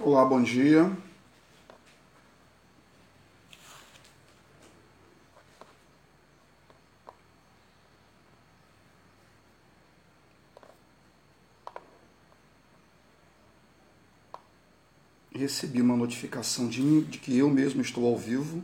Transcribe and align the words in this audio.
Olá, 0.00 0.24
bom 0.24 0.40
dia. 0.40 0.96
Recebi 15.34 15.82
uma 15.82 15.96
notificação 15.96 16.68
de, 16.68 17.02
de 17.02 17.18
que 17.18 17.36
eu 17.36 17.50
mesmo 17.50 17.82
estou 17.82 18.06
ao 18.06 18.16
vivo. 18.16 18.62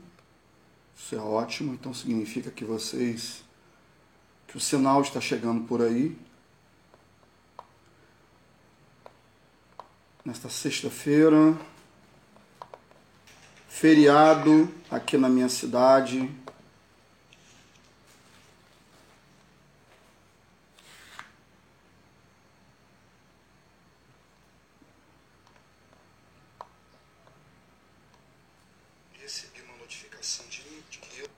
Isso 0.96 1.16
é 1.16 1.18
ótimo, 1.18 1.74
então 1.74 1.92
significa 1.92 2.48
que 2.52 2.64
vocês 2.64 3.42
que 4.46 4.56
o 4.56 4.60
sinal 4.60 5.02
está 5.02 5.20
chegando 5.20 5.64
por 5.66 5.82
aí. 5.82 6.16
Nesta 10.24 10.48
sexta-feira, 10.48 11.54
feriado 13.68 14.72
aqui 14.90 15.18
na 15.18 15.28
minha 15.28 15.50
cidade. 15.50 16.30
Recebi 29.20 29.60
uma 29.60 29.76
notificação 29.76 30.46
de, 30.46 30.62
de 30.88 30.98
que 30.98 31.20
eu 31.20 31.28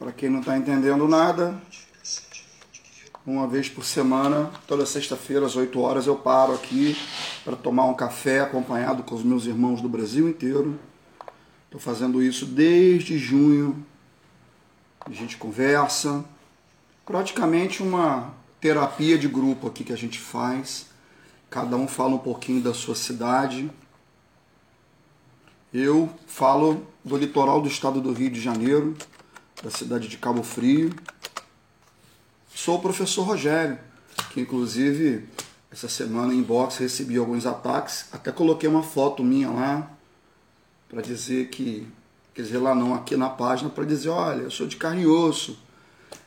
Para 0.00 0.12
quem 0.12 0.30
não 0.30 0.40
está 0.40 0.49
entendendo 0.60 1.08
nada, 1.08 1.58
uma 3.26 3.46
vez 3.46 3.68
por 3.68 3.84
semana, 3.84 4.50
toda 4.66 4.84
sexta-feira 4.84 5.46
às 5.46 5.56
8 5.56 5.80
horas, 5.80 6.06
eu 6.06 6.16
paro 6.16 6.52
aqui 6.52 6.96
para 7.44 7.56
tomar 7.56 7.86
um 7.86 7.94
café 7.94 8.40
acompanhado 8.40 9.02
com 9.02 9.14
os 9.14 9.22
meus 9.22 9.46
irmãos 9.46 9.80
do 9.80 9.88
Brasil 9.88 10.28
inteiro. 10.28 10.78
Estou 11.64 11.80
fazendo 11.80 12.22
isso 12.22 12.44
desde 12.44 13.16
junho. 13.16 13.84
A 15.06 15.10
gente 15.12 15.36
conversa, 15.38 16.24
praticamente 17.06 17.82
uma 17.82 18.34
terapia 18.60 19.16
de 19.16 19.28
grupo 19.28 19.66
aqui 19.66 19.82
que 19.82 19.92
a 19.92 19.96
gente 19.96 20.18
faz. 20.18 20.86
Cada 21.48 21.76
um 21.76 21.88
fala 21.88 22.14
um 22.14 22.18
pouquinho 22.18 22.62
da 22.62 22.74
sua 22.74 22.94
cidade. 22.94 23.70
Eu 25.72 26.10
falo 26.26 26.86
do 27.02 27.16
litoral 27.16 27.62
do 27.62 27.68
estado 27.68 28.00
do 28.00 28.12
Rio 28.12 28.30
de 28.30 28.40
Janeiro, 28.40 28.96
da 29.62 29.70
cidade 29.70 30.08
de 30.08 30.16
Cabo 30.16 30.42
Frio. 30.42 30.94
Sou 32.54 32.76
o 32.76 32.80
professor 32.80 33.22
Rogério, 33.22 33.78
que 34.32 34.40
inclusive 34.40 35.28
essa 35.70 35.88
semana 35.88 36.34
em 36.34 36.42
box 36.42 36.78
recebi 36.78 37.16
alguns 37.16 37.46
ataques, 37.46 38.06
até 38.12 38.32
coloquei 38.32 38.68
uma 38.68 38.82
foto 38.82 39.22
minha 39.22 39.50
lá 39.50 39.90
para 40.88 41.00
dizer 41.00 41.48
que, 41.48 41.86
quer 42.34 42.42
dizer 42.42 42.58
lá 42.58 42.74
não, 42.74 42.94
aqui 42.94 43.16
na 43.16 43.28
página 43.28 43.70
para 43.70 43.84
dizer, 43.84 44.08
olha, 44.08 44.42
eu 44.42 44.50
sou 44.50 44.66
de 44.66 44.76
carne 44.76 45.02
e 45.02 45.06
osso. 45.06 45.58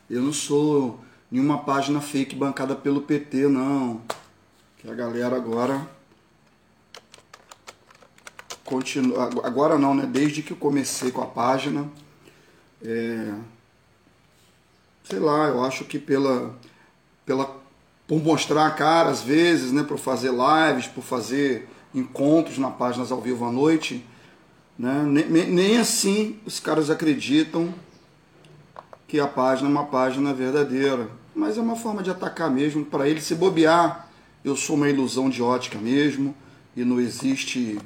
Eu 0.10 0.22
não 0.22 0.32
sou 0.32 1.00
nenhuma 1.30 1.64
página 1.64 2.00
fake 2.00 2.36
bancada 2.36 2.76
pelo 2.76 3.02
PT, 3.02 3.48
não. 3.48 4.02
Que 4.78 4.90
a 4.90 4.94
galera 4.94 5.36
agora 5.36 5.86
continua, 8.64 9.24
agora 9.44 9.78
não, 9.78 9.94
né? 9.94 10.06
Desde 10.06 10.42
que 10.42 10.52
eu 10.52 10.58
comecei 10.58 11.12
com 11.12 11.22
a 11.22 11.28
página, 11.28 11.90
é, 12.84 13.34
sei 15.04 15.20
lá, 15.20 15.48
eu 15.48 15.64
acho 15.64 15.86
que 15.86 15.98
pela, 15.98 16.56
pela 17.26 17.64
por 18.08 18.22
mostrar 18.22 18.68
a 18.68 18.72
cara 18.72 19.10
às 19.10 19.22
vezes, 19.22 19.72
né, 19.72 19.84
por 19.84 19.98
fazer 19.98 20.32
lives, 20.32 20.88
por 20.88 21.04
fazer 21.04 21.70
encontros 21.96 22.58
na 22.58 22.70
páginas 22.70 23.12
ao 23.12 23.22
vivo 23.22 23.46
à 23.46 23.52
noite, 23.52 24.06
né, 24.78 25.04
nem, 25.06 25.48
nem 25.48 25.78
assim 25.78 26.40
os 26.46 26.60
caras 26.60 26.90
acreditam 26.90 27.74
que 29.08 29.20
a 29.20 29.28
página 29.28 29.70
é 29.70 29.72
uma 29.72 29.86
página 29.86 30.34
verdadeira, 30.34 31.08
mas 31.36 31.58
é 31.58 31.62
uma 31.62 31.76
forma 31.76 32.02
de 32.02 32.10
atacar 32.10 32.50
mesmo 32.50 32.84
para 32.84 33.08
ele 33.08 33.22
se 33.22 33.36
bobear. 33.36 34.10
Eu 34.44 34.56
sou 34.56 34.76
uma 34.76 34.90
ilusão 34.90 35.30
de 35.30 35.42
ótica 35.42 35.78
mesmo 35.78 36.36
e 36.76 36.84
não 36.84 37.00
existe 37.00 37.80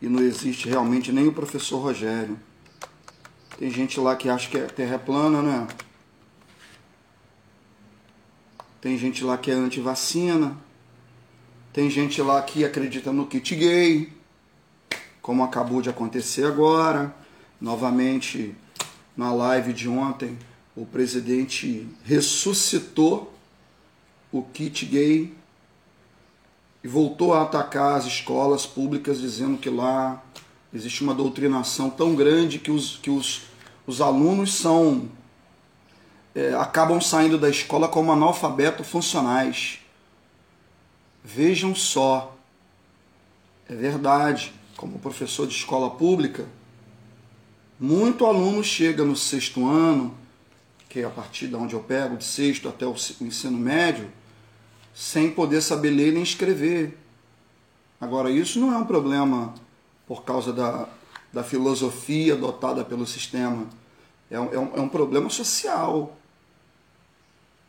e 0.00 0.08
não 0.08 0.22
existe 0.22 0.68
realmente 0.68 1.12
nem 1.12 1.28
o 1.28 1.32
professor 1.32 1.78
Rogério. 1.78 2.38
Tem 3.56 3.70
gente 3.70 4.00
lá 4.00 4.16
que 4.16 4.28
acha 4.28 4.48
que 4.48 4.58
a 4.58 4.66
Terra 4.66 4.96
é 4.96 4.98
plana, 4.98 5.40
né? 5.40 5.66
Tem 8.80 8.98
gente 8.98 9.22
lá 9.22 9.38
que 9.38 9.50
é 9.50 9.54
anti-vacina. 9.54 10.56
Tem 11.72 11.88
gente 11.88 12.20
lá 12.20 12.42
que 12.42 12.64
acredita 12.64 13.12
no 13.12 13.26
kit 13.26 13.54
gay, 13.54 14.12
como 15.22 15.44
acabou 15.44 15.80
de 15.80 15.88
acontecer 15.88 16.44
agora. 16.44 17.14
Novamente, 17.60 18.54
na 19.16 19.32
live 19.32 19.72
de 19.72 19.88
ontem, 19.88 20.36
o 20.74 20.84
presidente 20.84 21.88
ressuscitou 22.04 23.32
o 24.32 24.42
kit 24.42 24.84
gay 24.84 25.32
e 26.82 26.88
voltou 26.88 27.32
a 27.32 27.42
atacar 27.42 27.96
as 27.96 28.04
escolas 28.04 28.66
públicas, 28.66 29.20
dizendo 29.20 29.56
que 29.56 29.70
lá 29.70 30.23
Existe 30.74 31.04
uma 31.04 31.14
doutrinação 31.14 31.88
tão 31.88 32.16
grande 32.16 32.58
que 32.58 32.72
os, 32.72 32.96
que 32.96 33.08
os, 33.08 33.42
os 33.86 34.00
alunos 34.00 34.54
são 34.54 35.08
é, 36.34 36.52
acabam 36.54 37.00
saindo 37.00 37.38
da 37.38 37.48
escola 37.48 37.86
como 37.86 38.10
analfabetos 38.10 38.84
funcionais. 38.88 39.78
Vejam 41.22 41.76
só, 41.76 42.36
é 43.68 43.74
verdade, 43.74 44.52
como 44.76 44.98
professor 44.98 45.46
de 45.46 45.54
escola 45.54 45.90
pública, 45.90 46.44
muito 47.78 48.26
aluno 48.26 48.64
chega 48.64 49.04
no 49.04 49.14
sexto 49.14 49.64
ano, 49.64 50.12
que 50.88 51.00
é 51.00 51.04
a 51.04 51.10
partir 51.10 51.46
de 51.46 51.54
onde 51.54 51.74
eu 51.74 51.80
pego, 51.80 52.16
de 52.16 52.24
sexto 52.24 52.68
até 52.68 52.84
o 52.84 52.96
ensino 53.20 53.56
médio, 53.56 54.10
sem 54.92 55.30
poder 55.30 55.60
saber 55.60 55.90
ler 55.90 56.12
nem 56.12 56.22
escrever. 56.22 56.98
Agora, 58.00 58.28
isso 58.28 58.58
não 58.58 58.72
é 58.72 58.76
um 58.76 58.84
problema 58.84 59.54
por 60.06 60.24
causa 60.24 60.52
da, 60.52 60.88
da 61.32 61.42
filosofia 61.42 62.34
adotada 62.34 62.84
pelo 62.84 63.06
sistema. 63.06 63.66
É 64.30 64.38
um, 64.38 64.52
é, 64.52 64.58
um, 64.58 64.76
é 64.76 64.80
um 64.80 64.88
problema 64.88 65.30
social. 65.30 66.16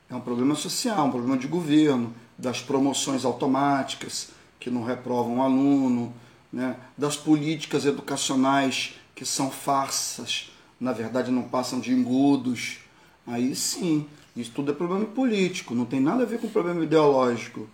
É 0.09 0.15
um 0.15 0.21
problema 0.21 0.55
social, 0.55 1.07
um 1.07 1.11
problema 1.11 1.37
de 1.37 1.47
governo, 1.47 2.13
das 2.37 2.61
promoções 2.61 3.25
automáticas 3.25 4.29
que 4.59 4.69
não 4.69 4.83
reprovam 4.83 5.39
o 5.39 5.41
aluno, 5.41 6.13
né? 6.51 6.75
das 6.97 7.15
políticas 7.17 7.85
educacionais 7.85 8.95
que 9.13 9.25
são 9.25 9.49
farsas, 9.49 10.51
na 10.79 10.91
verdade 10.91 11.31
não 11.31 11.43
passam 11.43 11.79
de 11.79 11.91
engodos. 11.91 12.79
Aí 13.25 13.55
sim, 13.55 14.07
isso 14.35 14.51
tudo 14.51 14.71
é 14.71 14.75
problema 14.75 15.05
político, 15.05 15.73
não 15.73 15.85
tem 15.85 15.99
nada 15.99 16.23
a 16.23 16.25
ver 16.25 16.39
com 16.39 16.49
problema 16.49 16.83
ideológico. 16.83 17.67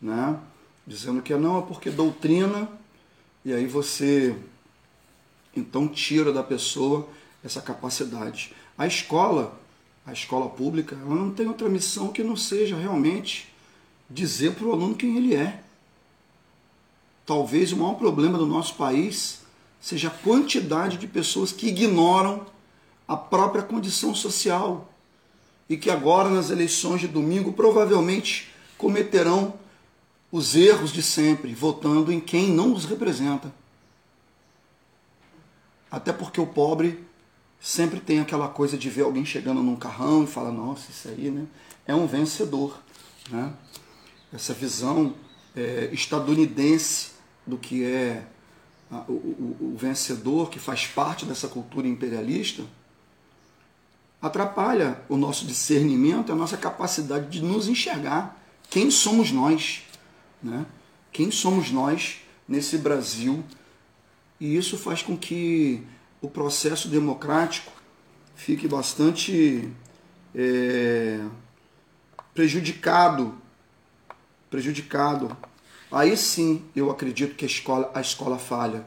Né? 0.00 0.36
Dizendo 0.86 1.22
que 1.22 1.34
não 1.34 1.58
é 1.58 1.62
porque 1.62 1.90
doutrina 1.90 2.68
e 3.44 3.52
aí 3.52 3.66
você 3.66 4.36
então 5.56 5.88
tira 5.88 6.32
da 6.32 6.42
pessoa 6.42 7.08
essa 7.42 7.60
capacidade. 7.60 8.54
A 8.76 8.86
escola, 8.86 9.58
a 10.06 10.12
escola 10.12 10.48
pública, 10.48 10.96
ela 10.96 11.14
não 11.14 11.30
tem 11.30 11.46
outra 11.46 11.68
missão 11.68 12.08
que 12.08 12.22
não 12.22 12.36
seja 12.36 12.76
realmente 12.76 13.52
dizer 14.08 14.54
para 14.54 14.66
o 14.66 14.72
aluno 14.72 14.94
quem 14.94 15.16
ele 15.16 15.34
é. 15.34 15.62
Talvez 17.24 17.72
o 17.72 17.76
maior 17.76 17.94
problema 17.94 18.36
do 18.36 18.46
nosso 18.46 18.74
país 18.74 19.40
seja 19.80 20.08
a 20.08 20.10
quantidade 20.10 20.98
de 20.98 21.06
pessoas 21.06 21.52
que 21.52 21.68
ignoram 21.68 22.46
a 23.08 23.16
própria 23.16 23.62
condição 23.62 24.14
social 24.14 24.92
e 25.68 25.76
que 25.76 25.90
agora 25.90 26.28
nas 26.28 26.50
eleições 26.50 27.00
de 27.00 27.08
domingo 27.08 27.52
provavelmente 27.52 28.50
cometerão 28.76 29.54
os 30.30 30.54
erros 30.54 30.92
de 30.92 31.02
sempre, 31.02 31.54
votando 31.54 32.12
em 32.12 32.20
quem 32.20 32.48
não 32.48 32.72
os 32.72 32.84
representa. 32.84 33.52
Até 35.90 36.12
porque 36.12 36.40
o 36.40 36.46
pobre 36.46 37.04
sempre 37.60 38.00
tem 38.00 38.20
aquela 38.20 38.48
coisa 38.48 38.78
de 38.78 38.88
ver 38.88 39.02
alguém 39.02 39.24
chegando 39.24 39.62
num 39.62 39.76
carrão 39.76 40.24
e 40.24 40.26
fala, 40.26 40.52
nossa, 40.52 40.90
isso 40.90 41.08
aí 41.08 41.30
né, 41.30 41.46
é 41.86 41.94
um 41.94 42.06
vencedor. 42.06 42.80
Né? 43.28 43.52
Essa 44.32 44.54
visão 44.54 45.14
é, 45.56 45.90
estadunidense 45.92 47.10
do 47.46 47.58
que 47.58 47.84
é 47.84 48.24
a, 48.90 49.04
o, 49.08 49.12
o, 49.12 49.72
o 49.74 49.76
vencedor, 49.76 50.48
que 50.48 50.58
faz 50.58 50.86
parte 50.86 51.26
dessa 51.26 51.48
cultura 51.48 51.88
imperialista, 51.88 52.62
atrapalha 54.22 55.02
o 55.08 55.16
nosso 55.16 55.46
discernimento, 55.46 56.30
a 56.30 56.36
nossa 56.36 56.56
capacidade 56.56 57.28
de 57.28 57.42
nos 57.42 57.68
enxergar. 57.68 58.40
Quem 58.68 58.90
somos 58.90 59.32
nós? 59.32 59.82
Né? 60.42 60.64
Quem 61.12 61.30
somos 61.30 61.70
nós 61.70 62.20
nesse 62.48 62.78
Brasil? 62.78 63.44
E 64.38 64.56
isso 64.56 64.78
faz 64.78 65.02
com 65.02 65.16
que 65.16 65.82
o 66.20 66.28
processo 66.28 66.88
democrático 66.88 67.72
fique 68.34 68.66
bastante 68.66 69.70
é, 70.34 71.20
prejudicado, 72.32 73.34
prejudicado, 74.48 75.36
aí 75.92 76.16
sim 76.16 76.64
eu 76.74 76.90
acredito 76.90 77.34
que 77.34 77.44
a 77.44 77.48
escola, 77.48 77.90
a 77.94 78.00
escola 78.00 78.38
falha. 78.38 78.84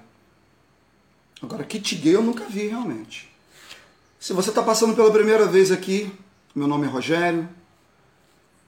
Agora, 1.42 1.64
kit 1.64 1.96
gay 1.96 2.16
eu 2.16 2.24
nunca 2.24 2.46
vi 2.46 2.68
realmente. 2.68 3.32
Se 4.20 4.32
você 4.32 4.50
está 4.50 4.64
passando 4.64 4.96
pela 4.96 5.12
primeira 5.12 5.46
vez 5.46 5.72
aqui, 5.72 6.12
meu 6.56 6.68
nome 6.68 6.88
é 6.88 6.90
Rogério. 6.90 7.50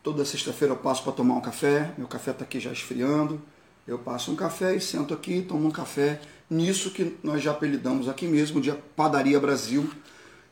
Toda 0.06 0.24
sexta-feira 0.24 0.72
eu 0.72 0.78
passo 0.78 1.02
para 1.02 1.14
tomar 1.14 1.34
um 1.34 1.42
café. 1.42 1.92
Meu 1.98 2.08
café 2.08 2.30
está 2.30 2.44
aqui 2.44 2.60
já 2.60 2.72
esfriando. 2.72 3.42
Eu 3.88 3.98
passo 3.98 4.32
um 4.32 4.36
café 4.36 4.76
e 4.76 4.80
sento 4.80 5.16
aqui, 5.16 5.42
tomo 5.42 5.68
um 5.68 5.72
café. 5.72 6.22
Nisso 6.48 6.92
que 6.92 7.18
nós 7.24 7.42
já 7.42 7.50
apelidamos 7.50 8.08
aqui 8.08 8.28
mesmo 8.28 8.62
de 8.62 8.72
Padaria 8.96 9.40
Brasil. 9.40 9.90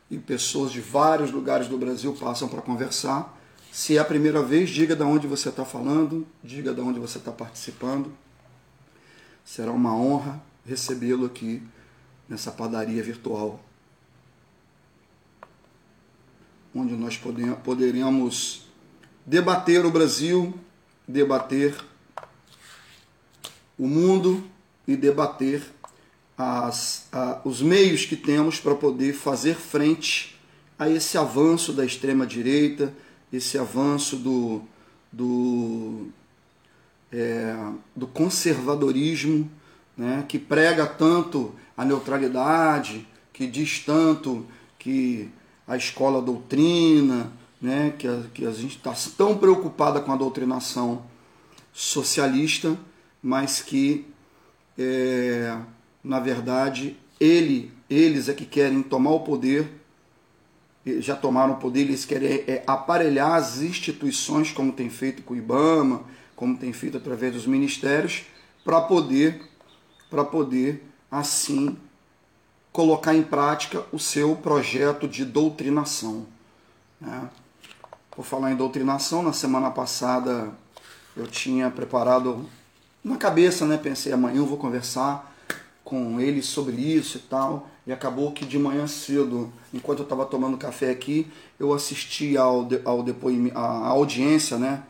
E 0.09 0.17
pessoas 0.17 0.71
de 0.71 0.81
vários 0.81 1.29
lugares 1.29 1.67
do 1.67 1.77
Brasil 1.77 2.15
passam 2.19 2.49
para 2.49 2.63
conversar. 2.63 3.39
Se 3.71 3.95
é 3.95 3.99
a 3.99 4.03
primeira 4.03 4.41
vez, 4.41 4.71
diga 4.71 4.95
de 4.95 5.03
onde 5.03 5.27
você 5.27 5.49
está 5.49 5.63
falando, 5.63 6.25
diga 6.43 6.73
de 6.73 6.81
onde 6.81 6.99
você 6.99 7.19
está 7.19 7.31
participando. 7.31 8.11
Será 9.45 9.71
uma 9.71 9.95
honra 9.95 10.41
recebê-lo 10.65 11.27
aqui 11.27 11.61
nessa 12.27 12.51
padaria 12.51 13.03
virtual, 13.03 13.63
onde 16.73 16.95
nós 16.95 17.21
poderemos 17.63 18.62
debater 19.25 19.85
o 19.85 19.91
Brasil, 19.91 20.53
debater 21.07 21.75
o 23.77 23.87
mundo 23.87 24.43
e 24.87 24.95
debater 24.95 25.63
as, 26.37 27.07
a, 27.11 27.41
os 27.43 27.61
meios 27.61 28.05
que 28.05 28.15
temos 28.15 28.59
para 28.59 28.75
poder 28.75 29.13
fazer 29.13 29.55
frente 29.55 30.39
a 30.77 30.89
esse 30.89 31.17
avanço 31.17 31.71
da 31.73 31.85
extrema-direita, 31.85 32.93
esse 33.31 33.57
avanço 33.57 34.17
do, 34.17 34.61
do, 35.11 36.07
é, 37.11 37.55
do 37.95 38.07
conservadorismo, 38.07 39.49
né, 39.95 40.25
que 40.27 40.39
prega 40.39 40.85
tanto 40.85 41.53
a 41.77 41.85
neutralidade, 41.85 43.07
que 43.31 43.47
diz 43.47 43.79
tanto 43.79 44.45
que 44.77 45.29
a 45.67 45.77
escola 45.77 46.21
doutrina, 46.21 47.31
né, 47.63 47.93
que, 47.97 48.05
a, 48.05 48.23
que 48.33 48.45
a 48.45 48.51
gente 48.51 48.75
está 48.75 48.93
tão 49.15 49.37
preocupada 49.37 50.01
com 50.01 50.11
a 50.11 50.17
doutrinação 50.17 51.05
socialista, 51.71 52.77
mas 53.21 53.61
que, 53.61 54.05
é, 54.77 55.57
na 56.03 56.19
verdade, 56.19 56.97
ele, 57.17 57.71
eles 57.89 58.27
é 58.27 58.33
que 58.33 58.45
querem 58.45 58.83
tomar 58.83 59.11
o 59.11 59.21
poder, 59.21 59.71
já 60.99 61.15
tomaram 61.15 61.53
o 61.53 61.57
poder, 61.57 61.81
eles 61.83 62.03
querem 62.03 62.43
é, 62.45 62.61
aparelhar 62.67 63.35
as 63.35 63.61
instituições, 63.61 64.51
como 64.51 64.73
tem 64.73 64.89
feito 64.89 65.23
com 65.23 65.33
o 65.33 65.37
IBAMA, 65.37 66.03
como 66.35 66.57
tem 66.57 66.73
feito 66.73 66.97
através 66.97 67.31
dos 67.31 67.47
ministérios, 67.47 68.23
para 68.65 68.81
poder, 68.81 69.41
para 70.09 70.25
poder 70.25 70.83
assim 71.09 71.77
colocar 72.73 73.15
em 73.15 73.23
prática 73.23 73.85
o 73.93 73.99
seu 73.99 74.35
projeto 74.35 75.07
de 75.07 75.23
doutrinação. 75.23 76.25
Né? 76.99 77.29
Por 78.15 78.23
falar 78.23 78.51
em 78.51 78.55
doutrinação, 78.55 79.23
na 79.23 79.33
semana 79.33 79.71
passada 79.71 80.51
eu 81.17 81.25
tinha 81.25 81.69
preparado 81.71 82.47
na 83.03 83.17
cabeça, 83.17 83.65
né? 83.65 83.75
Pensei, 83.75 84.13
amanhã 84.13 84.37
eu 84.37 84.45
vou 84.45 84.57
conversar 84.57 85.33
com 85.83 86.19
ele 86.19 86.43
sobre 86.43 86.75
isso 86.75 87.17
e 87.17 87.21
tal. 87.21 87.67
E 87.87 87.91
acabou 87.91 88.31
que 88.31 88.45
de 88.45 88.59
manhã 88.59 88.85
cedo, 88.85 89.51
enquanto 89.73 89.99
eu 89.99 90.03
estava 90.03 90.25
tomando 90.25 90.57
café 90.57 90.91
aqui, 90.91 91.27
eu 91.59 91.73
assisti 91.73 92.37
ao, 92.37 92.67
ao 92.85 93.01
depoimento, 93.01 93.57
à 93.57 93.87
audiência, 93.87 94.57
né? 94.57 94.83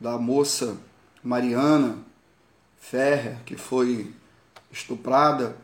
Da 0.00 0.16
moça 0.16 0.76
Mariana 1.24 1.98
Ferrer, 2.78 3.36
que 3.44 3.56
foi 3.56 4.12
estuprada 4.70 5.56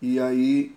e 0.00 0.20
aí 0.20 0.74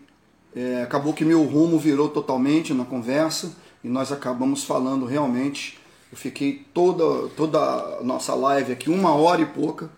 é, 0.56 0.82
acabou 0.82 1.14
que 1.14 1.24
meu 1.24 1.44
rumo 1.44 1.78
virou 1.78 2.10
totalmente 2.10 2.74
na 2.74 2.86
conversa 2.86 3.56
e 3.84 3.90
nós 3.90 4.12
acabamos 4.12 4.64
falando 4.64 5.06
realmente. 5.06 5.78
Eu 6.12 6.18
fiquei 6.18 6.66
toda, 6.74 7.28
toda 7.30 7.60
a 7.60 8.04
nossa 8.04 8.34
live 8.34 8.72
aqui, 8.72 8.90
uma 8.90 9.14
hora 9.14 9.42
e 9.42 9.46
pouca, 9.46 9.90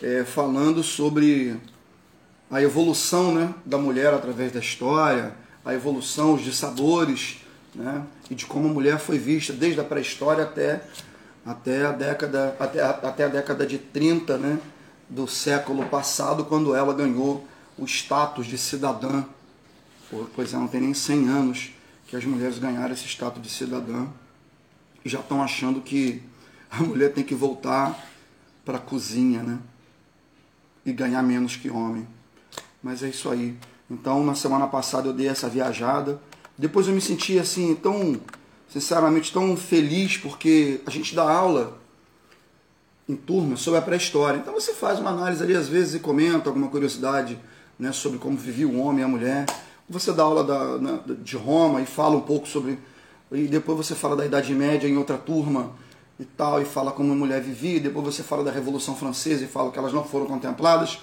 é, 0.00 0.24
falando 0.24 0.82
sobre 0.82 1.56
a 2.50 2.62
evolução 2.62 3.34
né, 3.34 3.54
da 3.64 3.76
mulher 3.76 4.14
através 4.14 4.52
da 4.52 4.60
história, 4.60 5.34
a 5.64 5.74
evolução, 5.74 6.34
os 6.34 6.42
dissabores, 6.42 7.38
né, 7.74 8.02
e 8.30 8.34
de 8.34 8.46
como 8.46 8.68
a 8.68 8.72
mulher 8.72 8.98
foi 8.98 9.18
vista 9.18 9.52
desde 9.52 9.80
a 9.80 9.84
pré-história 9.84 10.44
até, 10.44 10.82
até, 11.44 11.86
a 11.86 11.92
década, 11.92 12.56
até, 12.58 12.82
até 12.82 13.24
a 13.24 13.28
década 13.28 13.66
de 13.66 13.78
30 13.78 14.38
né, 14.38 14.58
do 15.08 15.26
século 15.26 15.86
passado, 15.86 16.44
quando 16.44 16.74
ela 16.74 16.94
ganhou 16.94 17.46
o 17.76 17.84
status 17.84 18.46
de 18.46 18.58
cidadã, 18.58 19.24
pois 20.34 20.52
é, 20.52 20.56
não 20.56 20.68
tem 20.68 20.80
nem 20.80 20.94
100 20.94 21.28
anos 21.28 21.70
que 22.12 22.16
as 22.16 22.26
mulheres 22.26 22.58
ganharam 22.58 22.92
esse 22.92 23.08
status 23.08 23.42
de 23.42 23.48
cidadã 23.48 24.06
e 25.02 25.08
já 25.08 25.20
estão 25.20 25.42
achando 25.42 25.80
que 25.80 26.20
a 26.70 26.82
mulher 26.82 27.10
tem 27.10 27.24
que 27.24 27.34
voltar 27.34 27.98
para 28.66 28.76
a 28.76 28.80
cozinha, 28.80 29.42
né? 29.42 29.58
E 30.84 30.92
ganhar 30.92 31.22
menos 31.22 31.56
que 31.56 31.70
homem. 31.70 32.06
Mas 32.82 33.02
é 33.02 33.08
isso 33.08 33.30
aí. 33.30 33.56
Então, 33.90 34.22
na 34.22 34.34
semana 34.34 34.66
passada 34.66 35.08
eu 35.08 35.14
dei 35.14 35.26
essa 35.26 35.48
viajada. 35.48 36.20
Depois 36.58 36.86
eu 36.86 36.92
me 36.92 37.00
senti 37.00 37.38
assim, 37.38 37.74
tão, 37.74 38.20
sinceramente, 38.68 39.32
tão 39.32 39.56
feliz, 39.56 40.18
porque 40.18 40.82
a 40.84 40.90
gente 40.90 41.14
dá 41.14 41.22
aula 41.22 41.80
em 43.08 43.16
turma 43.16 43.56
sobre 43.56 43.78
a 43.78 43.82
pré-história. 43.82 44.36
Então 44.36 44.52
você 44.52 44.74
faz 44.74 44.98
uma 44.98 45.08
análise 45.08 45.42
ali 45.42 45.56
às 45.56 45.66
vezes 45.66 45.94
e 45.94 45.98
comenta 45.98 46.50
alguma 46.50 46.68
curiosidade 46.68 47.38
né, 47.78 47.90
sobre 47.90 48.18
como 48.18 48.36
vivia 48.36 48.68
o 48.68 48.78
homem 48.80 49.00
e 49.00 49.04
a 49.04 49.08
mulher. 49.08 49.46
Você 49.88 50.12
dá 50.12 50.22
aula 50.22 50.44
da, 50.44 50.78
né, 50.78 51.00
de 51.22 51.36
Roma 51.36 51.80
e 51.80 51.86
fala 51.86 52.16
um 52.16 52.20
pouco 52.20 52.48
sobre. 52.48 52.78
E 53.30 53.46
depois 53.46 53.78
você 53.78 53.94
fala 53.94 54.16
da 54.16 54.24
Idade 54.24 54.54
Média 54.54 54.88
em 54.88 54.96
outra 54.96 55.16
turma 55.16 55.72
e 56.18 56.24
tal, 56.24 56.60
e 56.60 56.64
fala 56.64 56.92
como 56.92 57.12
a 57.12 57.16
mulher 57.16 57.40
vivia. 57.40 57.80
Depois 57.80 58.04
você 58.04 58.22
fala 58.22 58.44
da 58.44 58.50
Revolução 58.50 58.94
Francesa 58.94 59.44
e 59.44 59.48
fala 59.48 59.70
que 59.70 59.78
elas 59.78 59.92
não 59.92 60.04
foram 60.04 60.26
contempladas. 60.26 61.00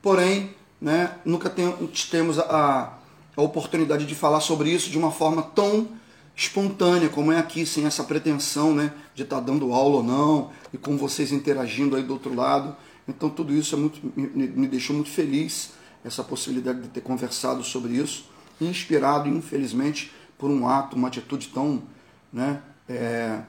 Porém, 0.00 0.54
né, 0.80 1.16
nunca 1.24 1.50
tem, 1.50 1.72
temos 2.10 2.38
a, 2.38 2.98
a 3.36 3.42
oportunidade 3.42 4.06
de 4.06 4.14
falar 4.14 4.40
sobre 4.40 4.70
isso 4.70 4.90
de 4.90 4.98
uma 4.98 5.10
forma 5.10 5.42
tão 5.42 5.88
espontânea 6.36 7.08
como 7.08 7.32
é 7.32 7.38
aqui, 7.38 7.64
sem 7.64 7.86
essa 7.86 8.02
pretensão 8.02 8.74
né, 8.74 8.92
de 9.14 9.22
estar 9.22 9.36
tá 9.36 9.42
dando 9.42 9.72
aula 9.72 9.96
ou 9.96 10.02
não, 10.02 10.50
e 10.72 10.78
com 10.78 10.96
vocês 10.96 11.32
interagindo 11.32 11.96
aí 11.96 12.02
do 12.02 12.12
outro 12.12 12.34
lado. 12.34 12.76
Então 13.08 13.30
tudo 13.30 13.52
isso 13.52 13.74
é 13.74 13.78
muito, 13.78 14.00
me, 14.16 14.46
me 14.48 14.66
deixou 14.66 14.94
muito 14.94 15.10
feliz 15.10 15.70
essa 16.04 16.22
possibilidade 16.22 16.82
de 16.82 16.88
ter 16.88 17.00
conversado 17.00 17.64
sobre 17.64 17.94
isso, 17.94 18.28
inspirado, 18.60 19.28
infelizmente, 19.28 20.12
por 20.38 20.50
um 20.50 20.68
ato, 20.68 20.96
uma 20.96 21.08
atitude 21.08 21.48
tão, 21.48 21.82
né, 22.32 22.62
é, 22.88 23.40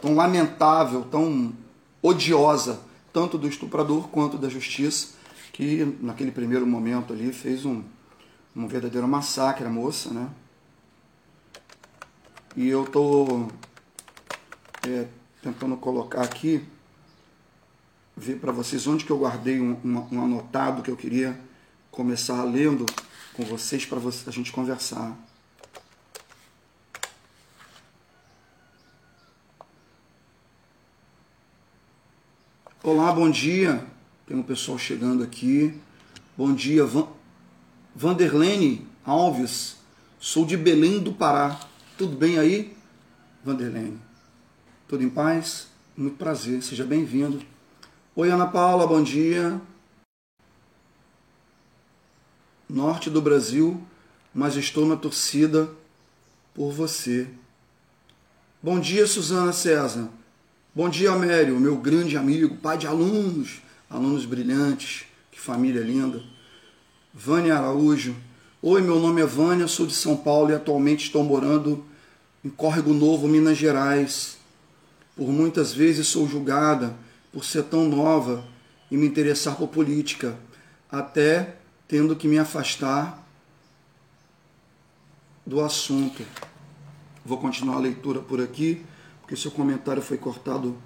tão 0.00 0.14
lamentável, 0.14 1.02
tão 1.02 1.52
odiosa, 2.00 2.80
tanto 3.12 3.36
do 3.36 3.48
estuprador 3.48 4.08
quanto 4.08 4.38
da 4.38 4.48
justiça, 4.48 5.14
que 5.52 5.96
naquele 6.00 6.30
primeiro 6.30 6.66
momento 6.66 7.12
ali 7.12 7.32
fez 7.32 7.64
um, 7.64 7.82
um 8.54 8.66
verdadeiro 8.66 9.06
massacre 9.08 9.64
à 9.64 9.70
moça, 9.70 10.10
né? 10.10 10.28
E 12.56 12.68
eu 12.68 12.84
estou 12.84 13.48
é, 14.86 15.06
tentando 15.42 15.76
colocar 15.76 16.22
aqui, 16.22 16.64
ver 18.16 18.38
para 18.38 18.52
vocês 18.52 18.86
onde 18.86 19.04
que 19.04 19.10
eu 19.10 19.18
guardei 19.18 19.60
um, 19.60 19.76
um, 19.84 20.16
um 20.16 20.24
anotado 20.24 20.82
que 20.82 20.90
eu 20.90 20.96
queria 20.96 21.38
começar 21.94 22.42
lendo 22.42 22.84
com 23.34 23.44
vocês 23.44 23.86
para 23.86 24.00
a 24.00 24.30
gente 24.32 24.50
conversar. 24.50 25.16
Olá, 32.82 33.12
bom 33.12 33.30
dia. 33.30 33.86
Tem 34.26 34.36
um 34.36 34.42
pessoal 34.42 34.76
chegando 34.76 35.22
aqui. 35.22 35.80
Bom 36.36 36.52
dia, 36.52 36.84
Van... 36.84 37.06
Vanderlene 37.94 38.88
Alves. 39.04 39.76
Sou 40.18 40.44
de 40.44 40.56
Belém 40.56 40.98
do 40.98 41.12
Pará. 41.12 41.60
Tudo 41.96 42.16
bem 42.16 42.40
aí, 42.40 42.76
Vanderlene? 43.44 44.00
Tudo 44.88 45.04
em 45.04 45.08
paz? 45.08 45.68
Muito 45.96 46.16
prazer, 46.16 46.60
seja 46.60 46.84
bem-vindo. 46.84 47.40
Oi, 48.16 48.30
Ana 48.30 48.48
Paula, 48.48 48.84
bom 48.84 49.00
dia 49.00 49.60
norte 52.74 53.08
do 53.08 53.22
Brasil, 53.22 53.80
mas 54.34 54.56
estou 54.56 54.84
na 54.84 54.96
torcida 54.96 55.70
por 56.52 56.72
você. 56.72 57.28
Bom 58.60 58.80
dia, 58.80 59.06
Suzana 59.06 59.52
César. 59.52 60.08
Bom 60.74 60.88
dia, 60.88 61.12
Amério, 61.12 61.60
meu 61.60 61.76
grande 61.76 62.16
amigo, 62.16 62.56
pai 62.56 62.76
de 62.76 62.88
alunos, 62.88 63.62
alunos 63.88 64.26
brilhantes, 64.26 65.04
que 65.30 65.40
família 65.40 65.82
linda. 65.82 66.20
Vânia 67.12 67.56
Araújo. 67.56 68.16
Oi, 68.60 68.82
meu 68.82 68.98
nome 68.98 69.22
é 69.22 69.26
Vânia, 69.26 69.68
sou 69.68 69.86
de 69.86 69.94
São 69.94 70.16
Paulo 70.16 70.50
e 70.50 70.54
atualmente 70.54 71.04
estou 71.04 71.22
morando 71.22 71.84
em 72.44 72.50
Córrego 72.50 72.92
Novo, 72.92 73.28
Minas 73.28 73.56
Gerais. 73.56 74.36
Por 75.14 75.28
muitas 75.28 75.72
vezes 75.72 76.08
sou 76.08 76.28
julgada 76.28 76.96
por 77.32 77.44
ser 77.44 77.62
tão 77.64 77.88
nova 77.88 78.44
e 78.90 78.96
me 78.96 79.06
interessar 79.06 79.54
por 79.54 79.68
política, 79.68 80.36
até 80.90 81.58
tendo 81.86 82.16
que 82.16 82.28
me 82.28 82.38
afastar 82.38 83.22
do 85.46 85.60
assunto. 85.60 86.24
Vou 87.24 87.38
continuar 87.38 87.76
a 87.76 87.80
leitura 87.80 88.20
por 88.20 88.40
aqui, 88.40 88.84
porque 89.20 89.36
seu 89.36 89.50
comentário 89.50 90.02
foi 90.02 90.18
cortado 90.18 90.76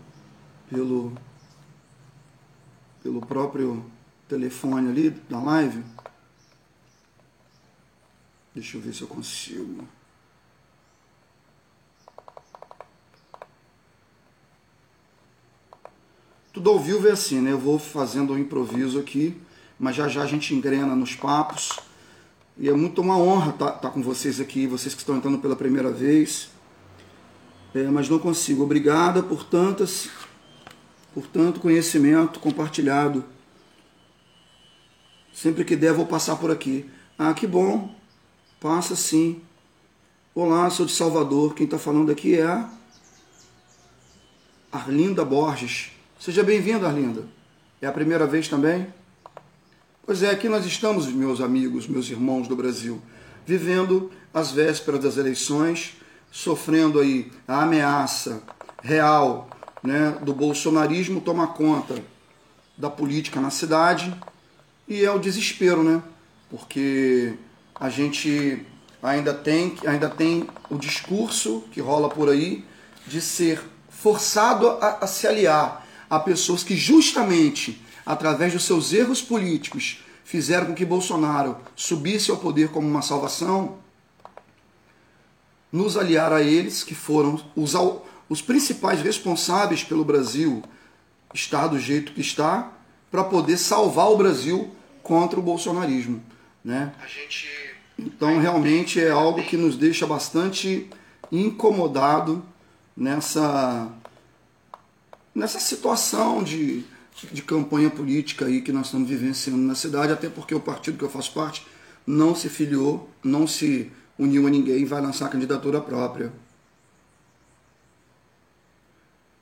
pelo, 0.69 1.12
pelo 3.02 3.21
próprio 3.21 3.85
telefone 4.28 4.88
ali 4.88 5.11
da 5.11 5.40
live. 5.40 5.83
Deixa 8.55 8.76
eu 8.76 8.81
ver 8.81 8.95
se 8.95 9.02
eu 9.02 9.09
consigo. 9.09 9.87
Tudo 16.52 16.71
ao 16.71 16.81
vivo 16.81 17.07
é 17.07 17.12
assim, 17.12 17.40
né? 17.40 17.52
Eu 17.52 17.59
vou 17.59 17.78
fazendo 17.78 18.33
um 18.33 18.38
improviso 18.38 18.99
aqui, 18.99 19.40
mas 19.79 19.95
já 19.95 20.09
já 20.09 20.23
a 20.23 20.27
gente 20.27 20.55
engrena 20.55 20.95
nos 20.97 21.15
papos. 21.15 21.79
E 22.57 22.69
é 22.69 22.73
muito 22.73 23.01
uma 23.01 23.17
honra 23.17 23.51
estar 23.51 23.71
tá, 23.71 23.73
tá 23.73 23.91
com 23.91 24.03
vocês 24.03 24.41
aqui, 24.41 24.67
vocês 24.67 24.95
que 24.95 25.01
estão 25.01 25.17
entrando 25.17 25.39
pela 25.39 25.55
primeira 25.55 25.93
vez. 25.93 26.51
É, 27.75 27.85
mas 27.85 28.09
não 28.09 28.19
consigo. 28.19 28.65
Obrigada 28.65 29.23
por 29.23 29.45
tantas, 29.45 30.09
por 31.15 31.27
tanto 31.27 31.61
conhecimento 31.61 32.41
compartilhado. 32.41 33.25
Sempre 35.33 35.65
que 35.65 35.77
der, 35.77 35.93
vou 35.93 36.07
passar 36.07 36.37
por 36.37 36.51
aqui. 36.51 36.91
Ah, 37.17 37.33
que 37.33 37.47
bom. 37.47 37.95
Passa 38.59 38.97
sim. 38.97 39.41
Olá, 40.35 40.69
sou 40.69 40.85
de 40.85 40.93
Salvador. 40.93 41.55
Quem 41.55 41.65
está 41.65 41.79
falando 41.79 42.11
aqui 42.11 42.35
é 42.35 42.45
a 42.45 42.69
Arlinda 44.73 45.25
Borges. 45.25 45.93
Seja 46.19 46.43
bem-vindo, 46.43 46.85
Arlinda. 46.85 47.25
É 47.81 47.87
a 47.87 47.93
primeira 47.93 48.27
vez 48.27 48.49
também? 48.49 48.93
Pois 50.09 50.23
é, 50.23 50.31
aqui 50.31 50.49
nós 50.49 50.65
estamos, 50.65 51.07
meus 51.09 51.38
amigos, 51.38 51.87
meus 51.87 52.09
irmãos 52.09 52.49
do 52.49 52.57
Brasil, 52.57 52.99
vivendo 53.45 54.11
as 54.33 54.50
vésperas 54.50 55.03
das 55.03 55.19
eleições, 55.19 55.99
sofrendo 56.33 56.99
aí 56.99 57.31
a 57.47 57.65
ameaça 57.65 58.43
real 58.83 59.50
né, 59.83 60.17
do 60.23 60.33
bolsonarismo 60.33 61.21
tomar 61.21 61.49
conta 61.49 62.03
da 62.75 62.88
política 62.88 63.38
na 63.38 63.50
cidade 63.50 64.17
e 64.88 65.05
é 65.05 65.11
o 65.11 65.19
desespero, 65.19 65.83
né? 65.83 66.03
Porque 66.49 67.35
a 67.75 67.91
gente 67.91 68.65
ainda 69.03 69.35
tem, 69.35 69.77
ainda 69.87 70.09
tem 70.09 70.49
o 70.71 70.79
discurso 70.79 71.65
que 71.71 71.83
rola 71.83 72.09
por 72.09 72.31
aí 72.31 72.65
de 73.07 73.21
ser 73.21 73.61
forçado 73.91 74.69
a, 74.69 75.00
a 75.03 75.07
se 75.07 75.27
aliar 75.27 75.87
a 76.09 76.19
pessoas 76.19 76.65
que 76.65 76.75
justamente 76.75 77.87
através 78.09 78.55
dos 78.55 78.65
seus 78.65 78.95
erros 78.95 79.21
políticos 79.21 80.03
fizeram 80.25 80.69
com 80.69 80.75
que 80.75 80.83
Bolsonaro 80.83 81.59
subisse 81.77 82.31
ao 82.31 82.38
poder 82.38 82.71
como 82.71 82.88
uma 82.88 83.03
salvação, 83.03 83.77
nos 85.71 85.95
aliar 85.95 86.33
a 86.33 86.41
eles, 86.41 86.83
que 86.83 86.95
foram 86.95 87.38
os, 87.55 87.75
os 88.27 88.41
principais 88.41 89.03
responsáveis 89.03 89.85
pelo 89.85 90.07
Brasil 90.07 90.62
estar 91.35 91.67
do 91.67 91.79
jeito 91.79 92.15
que 92.15 92.23
está, 92.23 92.73
para 93.11 93.25
poder 93.25 93.59
salvar 93.59 94.11
o 94.11 94.17
Brasil 94.17 94.75
contra 95.03 95.38
o 95.38 95.43
bolsonarismo. 95.43 96.23
Né? 96.65 96.91
Então, 97.99 98.41
realmente 98.41 98.99
é 98.99 99.11
algo 99.11 99.43
que 99.43 99.59
nos 99.59 99.77
deixa 99.77 100.07
bastante 100.07 100.88
incomodado 101.31 102.43
nessa 102.97 103.87
nessa 105.35 105.61
situação 105.61 106.43
de, 106.43 106.85
de 107.27 107.43
campanha 107.43 107.91
política 107.91 108.47
aí 108.47 108.61
que 108.61 108.73
nós 108.73 108.87
estamos 108.87 109.09
vivenciando 109.09 109.59
na 109.59 109.75
cidade, 109.75 110.13
até 110.13 110.29
porque 110.29 110.55
o 110.55 110.61
partido 110.61 110.97
que 110.97 111.05
eu 111.05 111.11
faço 111.11 111.33
parte 111.33 111.67
não 112.07 112.35
se 112.35 112.49
filiou, 112.49 113.11
não 113.23 113.47
se 113.47 113.91
uniu 114.19 114.47
a 114.47 114.51
ninguém 114.51 114.79
e 114.79 114.85
vai 114.85 115.01
lançar 115.01 115.29
candidatura 115.29 115.81
própria. 115.81 116.33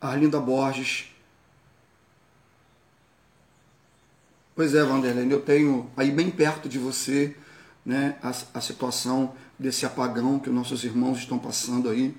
Arlinda 0.00 0.40
Borges. 0.40 1.06
Pois 4.54 4.74
é, 4.74 4.82
Vanderlei, 4.82 5.30
eu 5.30 5.42
tenho 5.42 5.90
aí 5.96 6.10
bem 6.10 6.30
perto 6.30 6.68
de 6.68 6.78
você 6.78 7.36
né, 7.84 8.18
a, 8.22 8.30
a 8.54 8.60
situação 8.60 9.34
desse 9.58 9.84
apagão 9.84 10.38
que 10.38 10.50
nossos 10.50 10.82
irmãos 10.82 11.18
estão 11.18 11.38
passando 11.38 11.88
aí 11.88 12.16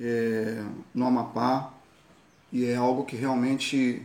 é, 0.00 0.64
no 0.94 1.06
Amapá 1.06 1.72
e 2.52 2.64
é 2.64 2.76
algo 2.76 3.04
que 3.04 3.16
realmente 3.16 4.04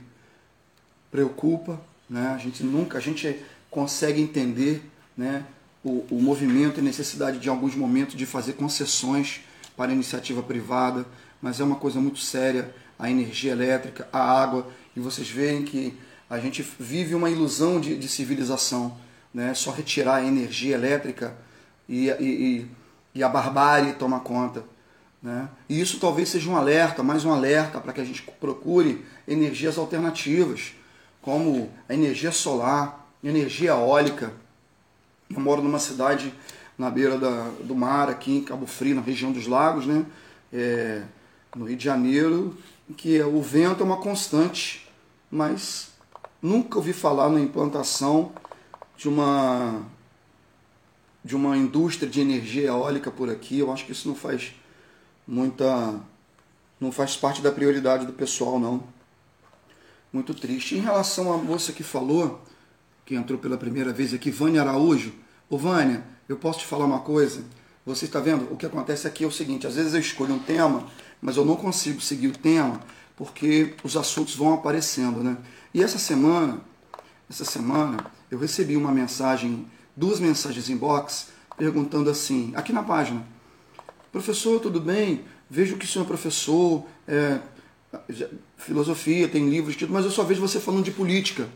preocupa, 1.15 1.79
né? 2.09 2.33
A 2.35 2.37
gente 2.37 2.61
nunca, 2.61 2.97
a 2.97 3.01
gente 3.01 3.39
consegue 3.71 4.21
entender, 4.21 4.83
né, 5.15 5.45
o, 5.81 6.05
o 6.11 6.21
movimento 6.21 6.79
e 6.79 6.83
necessidade 6.83 7.39
de 7.39 7.47
alguns 7.47 7.73
momentos 7.73 8.15
de 8.15 8.25
fazer 8.25 8.53
concessões 8.53 9.39
para 9.77 9.93
iniciativa 9.93 10.43
privada, 10.43 11.05
mas 11.41 11.61
é 11.61 11.63
uma 11.63 11.77
coisa 11.77 12.01
muito 12.01 12.19
séria 12.19 12.73
a 12.99 13.09
energia 13.09 13.53
elétrica, 13.53 14.07
a 14.11 14.19
água, 14.19 14.67
e 14.95 14.99
vocês 14.99 15.29
veem 15.29 15.63
que 15.63 15.97
a 16.29 16.37
gente 16.37 16.61
vive 16.79 17.15
uma 17.15 17.29
ilusão 17.29 17.79
de, 17.79 17.97
de 17.97 18.07
civilização, 18.09 18.97
né? 19.33 19.53
Só 19.53 19.71
retirar 19.71 20.15
a 20.15 20.25
energia 20.25 20.75
elétrica 20.75 21.33
e, 21.87 22.09
e, 22.09 22.67
e 23.13 23.23
a 23.23 23.29
barbárie 23.29 23.93
toma 23.93 24.19
conta. 24.19 24.63
Né? 25.23 25.49
E 25.67 25.79
isso 25.81 25.99
talvez 25.99 26.29
seja 26.29 26.49
um 26.49 26.55
alerta, 26.55 27.01
mais 27.01 27.25
um 27.25 27.33
alerta 27.33 27.79
para 27.79 27.91
que 27.93 28.01
a 28.01 28.03
gente 28.03 28.21
procure 28.39 29.03
energias 29.27 29.77
alternativas, 29.77 30.73
como 31.25 31.71
a 31.89 31.93
energia 31.95 32.31
solar, 32.31 33.09
energia 33.23 33.71
eólica. 33.71 34.31
Eu 35.27 35.39
moro 35.39 35.59
numa 35.63 35.79
cidade 35.79 36.31
na 36.77 36.91
beira 36.91 37.17
da, 37.17 37.49
do 37.63 37.73
mar, 37.73 38.09
aqui 38.09 38.37
em 38.37 38.43
Cabo 38.43 38.67
Frio, 38.67 38.93
na 38.93 39.01
região 39.01 39.31
dos 39.31 39.47
lagos, 39.47 39.87
né? 39.87 40.05
É, 40.53 41.01
no 41.55 41.65
Rio 41.65 41.75
de 41.75 41.83
Janeiro, 41.83 42.55
que 42.95 43.19
o 43.23 43.41
vento 43.41 43.81
é 43.81 43.83
uma 43.83 43.97
constante, 43.97 44.87
mas 45.31 45.89
nunca 46.39 46.77
ouvi 46.77 46.93
falar 46.93 47.27
na 47.29 47.39
implantação 47.39 48.31
de 48.95 49.09
uma 49.09 49.81
de 51.23 51.35
uma 51.35 51.57
indústria 51.57 52.07
de 52.07 52.21
energia 52.21 52.67
eólica 52.67 53.09
por 53.09 53.31
aqui. 53.31 53.57
Eu 53.57 53.73
acho 53.73 53.83
que 53.83 53.93
isso 53.93 54.07
não 54.07 54.13
faz 54.13 54.53
muita. 55.27 55.99
não 56.79 56.91
faz 56.91 57.17
parte 57.17 57.41
da 57.41 57.51
prioridade 57.51 58.05
do 58.05 58.13
pessoal, 58.13 58.59
não. 58.59 58.94
Muito 60.15 60.33
triste. 60.33 60.75
Em 60.75 60.79
relação 60.79 61.33
à 61.33 61.37
moça 61.37 61.73
que 61.73 61.83
falou, 61.83 62.41
que 63.05 63.15
entrou 63.15 63.37
pela 63.37 63.57
primeira 63.57 63.91
vez 63.91 64.13
aqui, 64.13 64.31
Vânia 64.31 64.61
Araújo. 64.61 65.11
Ô 65.49 65.57
Vânia, 65.57 66.05
eu 66.29 66.37
posso 66.37 66.59
te 66.59 66.65
falar 66.65 66.85
uma 66.85 67.01
coisa? 67.01 67.43
Você 67.85 68.05
está 68.05 68.21
vendo? 68.21 68.49
O 68.49 68.55
que 68.55 68.65
acontece 68.65 69.05
aqui 69.05 69.25
é 69.25 69.27
o 69.27 69.31
seguinte: 69.31 69.67
às 69.67 69.75
vezes 69.75 69.93
eu 69.93 69.99
escolho 69.99 70.35
um 70.35 70.39
tema, 70.39 70.87
mas 71.21 71.35
eu 71.35 71.43
não 71.43 71.57
consigo 71.57 71.99
seguir 71.99 72.29
o 72.29 72.31
tema 72.31 72.79
porque 73.17 73.75
os 73.83 73.97
assuntos 73.97 74.35
vão 74.35 74.53
aparecendo, 74.53 75.21
né? 75.21 75.35
E 75.73 75.83
essa 75.83 75.99
semana, 75.99 76.61
essa 77.29 77.43
semana, 77.43 77.97
eu 78.31 78.39
recebi 78.39 78.77
uma 78.77 78.93
mensagem, 78.93 79.67
duas 79.97 80.21
mensagens 80.21 80.69
inbox, 80.69 81.27
perguntando 81.57 82.09
assim, 82.09 82.53
aqui 82.55 82.71
na 82.71 82.83
página, 82.83 83.21
Professor, 84.13 84.61
tudo 84.61 84.79
bem? 84.79 85.25
Vejo 85.49 85.75
que 85.75 85.83
o 85.83 85.87
senhor 85.89 86.05
é 86.05 86.07
professor, 86.07 86.85
é, 87.05 87.37
filosofia, 88.57 89.27
tem 89.27 89.49
livros, 89.49 89.75
mas 89.89 90.05
eu 90.05 90.11
só 90.11 90.23
vejo 90.23 90.41
você 90.41 90.59
falando 90.59 90.83
de 90.83 90.91
política. 90.91 91.49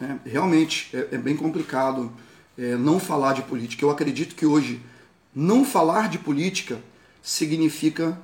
É, 0.00 0.28
realmente 0.28 0.94
é, 0.94 1.08
é, 1.12 1.18
bem 1.18 1.34
complicado 1.34 2.12
é, 2.56 2.76
não 2.76 3.00
falar 3.00 3.32
de 3.32 3.42
política. 3.42 3.84
Eu 3.84 3.90
acredito 3.90 4.34
que 4.34 4.44
hoje 4.44 4.80
não 5.34 5.64
falar 5.64 6.08
de 6.08 6.18
política 6.18 6.80
significa 7.22 8.20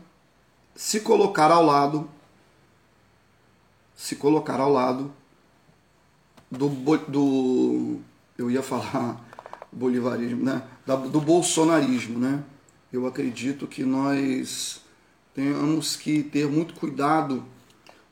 se 0.76 1.00
colocar 1.00 1.50
ao 1.50 1.64
lado, 1.64 2.08
se 3.96 4.16
colocar 4.16 4.60
ao 4.60 4.70
lado 4.70 5.12
do, 6.50 6.68
do 7.08 8.00
eu 8.36 8.50
ia 8.50 8.62
falar 8.62 9.24
bolivarismo, 9.72 10.44
né? 10.44 10.62
do 10.86 11.20
bolsonarismo. 11.20 12.18
Né? 12.18 12.42
Eu 12.92 13.06
acredito 13.06 13.66
que 13.66 13.84
nós 13.84 14.81
temos 15.34 15.96
que 15.96 16.22
ter 16.22 16.46
muito 16.46 16.74
cuidado 16.74 17.44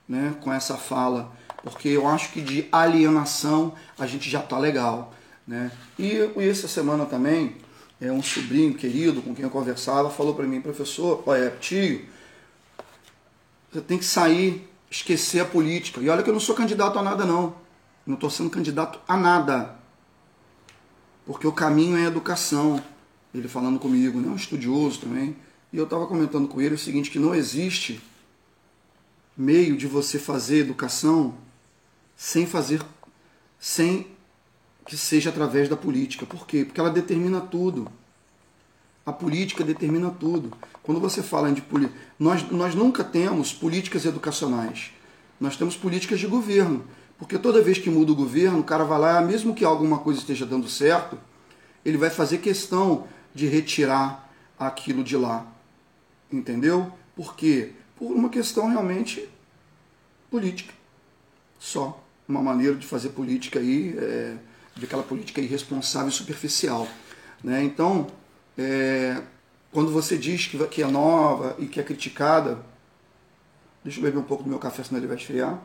né, 0.08 0.34
com 0.40 0.52
essa 0.52 0.76
fala, 0.76 1.32
porque 1.62 1.88
eu 1.88 2.06
acho 2.08 2.32
que 2.32 2.40
de 2.40 2.66
alienação 2.72 3.74
a 3.98 4.06
gente 4.06 4.28
já 4.28 4.40
está 4.40 4.58
legal. 4.58 5.14
Né? 5.46 5.70
E, 5.98 6.30
essa 6.38 6.68
semana 6.68 7.04
também, 7.06 7.56
é 8.00 8.10
um 8.10 8.22
sobrinho 8.22 8.74
querido 8.74 9.20
com 9.20 9.34
quem 9.34 9.44
eu 9.44 9.50
conversava 9.50 10.10
falou 10.10 10.34
para 10.34 10.46
mim, 10.46 10.60
professor, 10.60 11.22
olha, 11.26 11.50
tio, 11.60 12.04
você 13.70 13.80
tem 13.80 13.98
que 13.98 14.04
sair, 14.04 14.68
esquecer 14.90 15.40
a 15.40 15.44
política. 15.44 16.00
E 16.00 16.08
olha 16.08 16.22
que 16.22 16.30
eu 16.30 16.34
não 16.34 16.40
sou 16.40 16.54
candidato 16.54 16.98
a 16.98 17.02
nada, 17.02 17.24
não. 17.24 17.54
Não 18.06 18.14
estou 18.14 18.30
sendo 18.30 18.50
candidato 18.50 18.98
a 19.06 19.16
nada 19.16 19.80
porque 21.30 21.46
o 21.46 21.52
caminho 21.52 21.96
é 21.96 22.04
a 22.04 22.08
educação, 22.08 22.82
ele 23.32 23.46
falando 23.46 23.78
comigo, 23.78 24.20
né, 24.20 24.28
um 24.28 24.34
estudioso 24.34 25.02
também, 25.02 25.36
e 25.72 25.76
eu 25.76 25.84
estava 25.84 26.06
comentando 26.06 26.48
com 26.48 26.60
ele 26.60 26.74
o 26.74 26.78
seguinte, 26.78 27.10
que 27.10 27.18
não 27.18 27.34
existe 27.34 28.00
meio 29.36 29.76
de 29.76 29.86
você 29.86 30.18
fazer 30.18 30.58
educação 30.58 31.34
sem 32.16 32.44
fazer, 32.44 32.82
sem 33.58 34.08
que 34.84 34.96
seja 34.96 35.30
através 35.30 35.68
da 35.68 35.76
política. 35.76 36.26
Por 36.26 36.46
quê? 36.46 36.64
Porque 36.64 36.80
ela 36.80 36.90
determina 36.90 37.40
tudo. 37.40 37.90
A 39.06 39.12
política 39.12 39.64
determina 39.64 40.10
tudo. 40.10 40.52
Quando 40.82 41.00
você 41.00 41.22
fala 41.22 41.50
de 41.52 41.62
política, 41.62 41.98
nós, 42.18 42.42
nós 42.50 42.74
nunca 42.74 43.02
temos 43.04 43.52
políticas 43.52 44.04
educacionais. 44.04 44.90
Nós 45.38 45.56
temos 45.56 45.76
políticas 45.76 46.20
de 46.20 46.26
governo. 46.26 46.84
Porque 47.18 47.38
toda 47.38 47.62
vez 47.62 47.78
que 47.78 47.88
muda 47.88 48.12
o 48.12 48.16
governo, 48.16 48.60
o 48.60 48.64
cara 48.64 48.84
vai 48.84 48.98
lá, 48.98 49.20
mesmo 49.20 49.54
que 49.54 49.64
alguma 49.64 49.98
coisa 49.98 50.20
esteja 50.20 50.44
dando 50.44 50.68
certo, 50.68 51.18
ele 51.84 51.96
vai 51.96 52.10
fazer 52.10 52.38
questão 52.38 53.06
de 53.34 53.46
retirar 53.46 54.30
aquilo 54.58 55.04
de 55.04 55.16
lá. 55.16 55.46
Entendeu? 56.32 56.92
Por 57.14 57.34
quê? 57.34 57.72
Por 57.96 58.12
uma 58.12 58.28
questão 58.28 58.68
realmente 58.68 59.28
política. 60.30 60.72
Só. 61.58 62.02
Uma 62.28 62.40
maneira 62.40 62.76
de 62.76 62.86
fazer 62.86 63.08
política 63.10 63.58
aí, 63.58 63.96
é, 63.98 64.36
de 64.76 64.84
aquela 64.84 65.02
política 65.02 65.40
irresponsável 65.40 66.08
e 66.08 66.12
superficial. 66.12 66.86
Né? 67.42 67.62
Então, 67.64 68.06
é, 68.56 69.20
quando 69.72 69.90
você 69.90 70.16
diz 70.16 70.46
que, 70.46 70.64
que 70.68 70.82
é 70.82 70.86
nova 70.86 71.56
e 71.58 71.66
que 71.66 71.80
é 71.80 71.82
criticada, 71.82 72.64
deixa 73.82 73.98
eu 73.98 74.04
beber 74.04 74.18
um 74.18 74.22
pouco 74.22 74.44
do 74.44 74.48
meu 74.48 74.58
café, 74.58 74.84
senão 74.84 75.00
ele 75.00 75.08
vai 75.08 75.16
esfriar. 75.16 75.60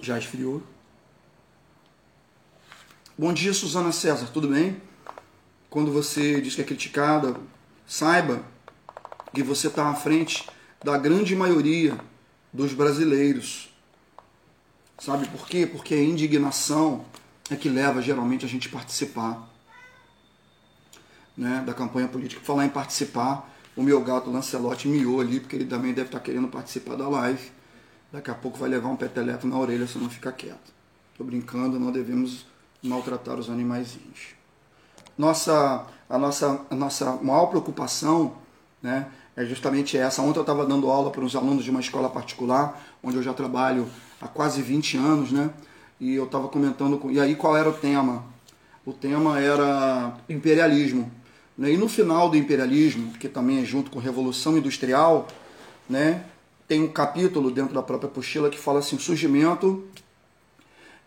Já 0.00 0.18
esfriou. 0.18 0.62
Bom 3.16 3.32
dia, 3.32 3.54
Suzana 3.54 3.92
César, 3.92 4.26
tudo 4.32 4.48
bem? 4.48 4.80
Quando 5.70 5.92
você 5.92 6.40
diz 6.40 6.54
que 6.54 6.60
é 6.60 6.64
criticada, 6.64 7.36
saiba 7.86 8.42
que 9.32 9.42
você 9.42 9.68
está 9.68 9.88
à 9.88 9.94
frente 9.94 10.48
da 10.82 10.96
grande 10.96 11.34
maioria 11.34 11.98
dos 12.52 12.72
brasileiros. 12.72 13.74
Sabe 14.98 15.26
por 15.28 15.46
quê? 15.46 15.66
Porque 15.66 15.94
a 15.94 16.02
indignação 16.02 17.04
é 17.50 17.56
que 17.56 17.68
leva 17.68 18.00
geralmente 18.00 18.44
a 18.44 18.48
gente 18.48 18.68
participar 18.68 19.50
né, 21.36 21.62
da 21.66 21.74
campanha 21.74 22.08
política. 22.08 22.40
Falar 22.44 22.64
em 22.64 22.68
participar, 22.68 23.50
o 23.76 23.82
meu 23.82 24.00
gato 24.02 24.30
Lancelote 24.30 24.86
miou 24.86 25.20
ali, 25.20 25.40
porque 25.40 25.56
ele 25.56 25.66
também 25.66 25.92
deve 25.92 26.08
estar 26.08 26.20
querendo 26.20 26.48
participar 26.48 26.96
da 26.96 27.08
live. 27.08 27.50
Daqui 28.12 28.30
a 28.30 28.34
pouco 28.34 28.56
vai 28.56 28.68
levar 28.68 28.88
um 28.88 28.96
peteleto 28.96 29.46
na 29.46 29.58
orelha 29.58 29.86
se 29.86 29.98
não 29.98 30.08
ficar 30.08 30.32
quieto. 30.32 30.72
Estou 31.10 31.26
brincando, 31.26 31.78
não 31.78 31.90
devemos 31.90 32.46
maltratar 32.82 33.38
os 33.38 33.50
animaizinhos. 33.50 34.34
Nossa, 35.18 35.86
a, 36.08 36.18
nossa, 36.18 36.60
a 36.70 36.74
nossa 36.74 37.18
maior 37.22 37.46
preocupação 37.46 38.34
né, 38.82 39.06
é 39.36 39.44
justamente 39.44 39.96
essa. 39.96 40.22
Ontem 40.22 40.38
eu 40.38 40.42
estava 40.42 40.66
dando 40.66 40.90
aula 40.90 41.10
para 41.10 41.24
uns 41.24 41.34
alunos 41.34 41.64
de 41.64 41.70
uma 41.70 41.80
escola 41.80 42.08
particular, 42.08 42.80
onde 43.02 43.16
eu 43.16 43.22
já 43.22 43.32
trabalho 43.32 43.88
há 44.20 44.28
quase 44.28 44.62
20 44.62 44.96
anos, 44.96 45.32
né? 45.32 45.50
E 46.00 46.14
eu 46.14 46.24
estava 46.24 46.48
comentando 46.48 46.98
com. 46.98 47.10
E 47.10 47.20
aí 47.20 47.34
qual 47.34 47.56
era 47.56 47.68
o 47.68 47.72
tema? 47.72 48.24
O 48.84 48.92
tema 48.92 49.40
era 49.40 50.16
imperialismo. 50.28 51.10
Né? 51.56 51.72
E 51.72 51.76
no 51.76 51.88
final 51.88 52.28
do 52.28 52.36
imperialismo, 52.36 53.12
que 53.12 53.28
também 53.28 53.62
é 53.62 53.64
junto 53.64 53.90
com 53.90 53.98
Revolução 53.98 54.58
Industrial, 54.58 55.26
né? 55.88 56.24
tem 56.66 56.82
um 56.82 56.88
capítulo 56.88 57.50
dentro 57.50 57.74
da 57.74 57.82
própria 57.82 58.08
apostila 58.08 58.50
que 58.50 58.58
fala 58.58 58.80
assim: 58.80 58.98
surgimento 58.98 59.84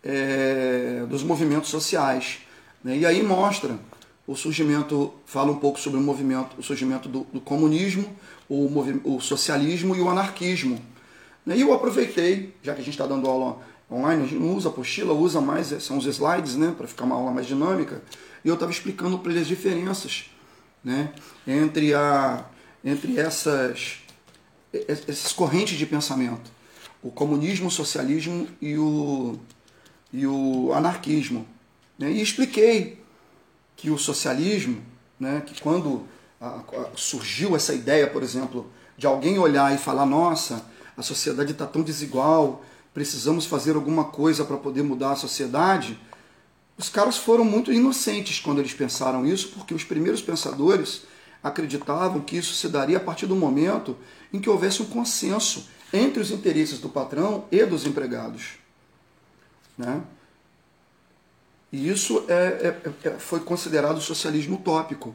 é, 0.03 1.05
dos 1.09 1.23
movimentos 1.23 1.69
sociais. 1.69 2.39
Né? 2.83 2.97
E 2.97 3.05
aí 3.05 3.21
mostra 3.23 3.77
o 4.27 4.35
surgimento, 4.35 5.13
fala 5.25 5.51
um 5.51 5.55
pouco 5.55 5.79
sobre 5.79 5.97
o 5.97 6.03
movimento, 6.03 6.59
o 6.59 6.63
surgimento 6.63 7.07
do, 7.07 7.25
do 7.31 7.39
comunismo, 7.39 8.13
o, 8.49 9.15
o, 9.15 9.21
socialismo 9.21 9.95
e 9.95 10.01
o 10.01 10.09
anarquismo. 10.09 10.81
E 11.47 11.61
eu 11.61 11.73
aproveitei, 11.73 12.53
já 12.61 12.73
que 12.73 12.81
a 12.81 12.83
gente 12.83 12.93
está 12.93 13.07
dando 13.07 13.25
aula 13.25 13.57
online, 13.89 14.23
a 14.23 14.25
gente 14.25 14.37
não 14.37 14.53
usa 14.53 14.67
apostila, 14.67 15.13
usa 15.13 15.39
mais, 15.39 15.67
são 15.81 15.97
os 15.97 16.05
slides, 16.05 16.57
né, 16.57 16.75
para 16.77 16.85
ficar 16.87 17.05
uma 17.05 17.15
aula 17.15 17.31
mais 17.31 17.47
dinâmica, 17.47 18.01
e 18.43 18.49
eu 18.49 18.55
estava 18.55 18.69
explicando 18.69 19.17
para 19.17 19.31
eles 19.31 19.43
as 19.43 19.47
diferenças 19.47 20.25
né, 20.83 21.13
entre, 21.47 21.93
a, 21.93 22.45
entre 22.83 23.17
essas, 23.17 23.99
essas 24.73 25.31
correntes 25.31 25.77
de 25.77 25.85
pensamento, 25.85 26.51
o 27.01 27.09
comunismo, 27.09 27.67
o 27.67 27.71
socialismo 27.71 28.45
e 28.61 28.77
o, 28.77 29.39
e 30.11 30.27
o 30.27 30.73
anarquismo. 30.73 31.47
Né? 31.97 32.11
E 32.11 32.21
expliquei 32.21 33.06
que 33.77 33.89
o 33.89 33.97
socialismo, 33.97 34.81
né, 35.17 35.41
que 35.45 35.61
quando 35.61 36.05
a, 36.41 36.47
a, 36.47 36.89
surgiu 36.95 37.55
essa 37.55 37.73
ideia, 37.73 38.07
por 38.07 38.23
exemplo, 38.23 38.69
de 38.97 39.07
alguém 39.07 39.39
olhar 39.39 39.73
e 39.73 39.77
falar: 39.77 40.05
nossa, 40.05 40.65
a 40.97 41.03
sociedade 41.03 41.53
está 41.53 41.65
tão 41.65 41.83
desigual, 41.83 42.65
precisamos 42.93 43.45
fazer 43.45 43.75
alguma 43.75 44.05
coisa 44.05 44.43
para 44.43 44.57
poder 44.57 44.83
mudar 44.83 45.11
a 45.11 45.15
sociedade. 45.15 45.97
Os 46.77 46.89
caras 46.89 47.17
foram 47.17 47.45
muito 47.45 47.71
inocentes 47.71 48.39
quando 48.39 48.59
eles 48.59 48.73
pensaram 48.73 49.25
isso, 49.25 49.49
porque 49.49 49.73
os 49.73 49.83
primeiros 49.83 50.21
pensadores 50.21 51.03
acreditavam 51.41 52.21
que 52.21 52.37
isso 52.37 52.53
se 52.53 52.67
daria 52.67 52.97
a 52.97 52.99
partir 52.99 53.25
do 53.25 53.35
momento 53.35 53.95
em 54.33 54.39
que 54.39 54.49
houvesse 54.49 54.81
um 54.81 54.85
consenso 54.85 55.67
entre 55.93 56.21
os 56.21 56.31
interesses 56.31 56.79
do 56.79 56.89
patrão 56.89 57.45
e 57.51 57.63
dos 57.65 57.85
empregados. 57.85 58.57
Né? 59.77 60.01
E 61.71 61.89
isso 61.89 62.25
é, 62.29 62.33
é, 63.03 63.07
é, 63.07 63.11
foi 63.19 63.41
considerado 63.41 63.99
socialismo 63.99 64.55
utópico. 64.55 65.13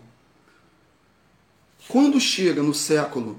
Quando 1.88 2.20
chega 2.20 2.62
no 2.62 2.74
século, 2.74 3.38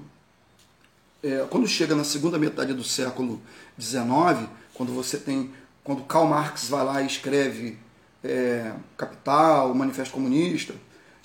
é, 1.22 1.46
quando 1.48 1.66
chega 1.66 1.94
na 1.94 2.04
segunda 2.04 2.38
metade 2.38 2.74
do 2.74 2.84
século 2.84 3.40
XIX, 3.80 4.48
quando 4.74 4.92
você 4.92 5.16
tem, 5.16 5.52
quando 5.82 6.02
Karl 6.04 6.26
Marx 6.26 6.68
vai 6.68 6.84
lá 6.84 7.02
e 7.02 7.06
escreve 7.06 7.78
é, 8.22 8.72
Capital, 8.96 9.70
o 9.70 9.74
Manifesto 9.74 10.12
Comunista, 10.12 10.74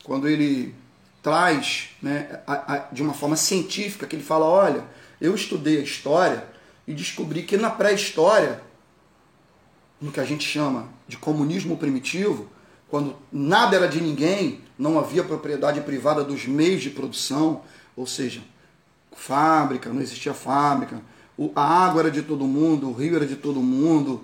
quando 0.04 0.28
ele 0.28 0.75
traz 1.23 1.89
né, 2.02 2.41
a, 2.45 2.73
a, 2.73 2.78
de 2.91 3.02
uma 3.02 3.13
forma 3.13 3.36
científica, 3.36 4.06
que 4.06 4.15
ele 4.15 4.23
fala, 4.23 4.45
olha, 4.45 4.86
eu 5.19 5.34
estudei 5.34 5.80
a 5.80 5.84
história 5.84 6.47
e 6.88 6.93
descobri 6.93 7.43
que 7.43 7.58
na 7.58 7.69
pré-história 7.69 8.62
no 9.99 10.12
que 10.12 10.19
a 10.19 10.25
gente 10.25 10.47
chama 10.47 10.88
de 11.10 11.17
comunismo 11.17 11.76
primitivo, 11.76 12.48
quando 12.88 13.15
nada 13.32 13.76
era 13.76 13.88
de 13.88 14.00
ninguém, 14.00 14.62
não 14.78 15.00
havia 15.00 15.24
propriedade 15.24 15.82
privada 15.82 16.24
dos 16.24 16.45
meios 16.45 16.84
de 16.84 16.91
produção, 16.91 17.62
ou 17.98 18.06
seja, 18.06 18.41
fábrica, 19.12 19.91
não 19.91 20.02
existia 20.02 20.36
fábrica, 20.36 21.02
a 21.56 21.86
água 21.86 22.02
era 22.02 22.12
de 22.12 22.22
todo 22.22 22.45
mundo, 22.45 22.89
o 22.89 22.93
rio 22.93 23.15
era 23.15 23.26
de 23.26 23.36
todo 23.36 23.60
mundo, 23.60 24.24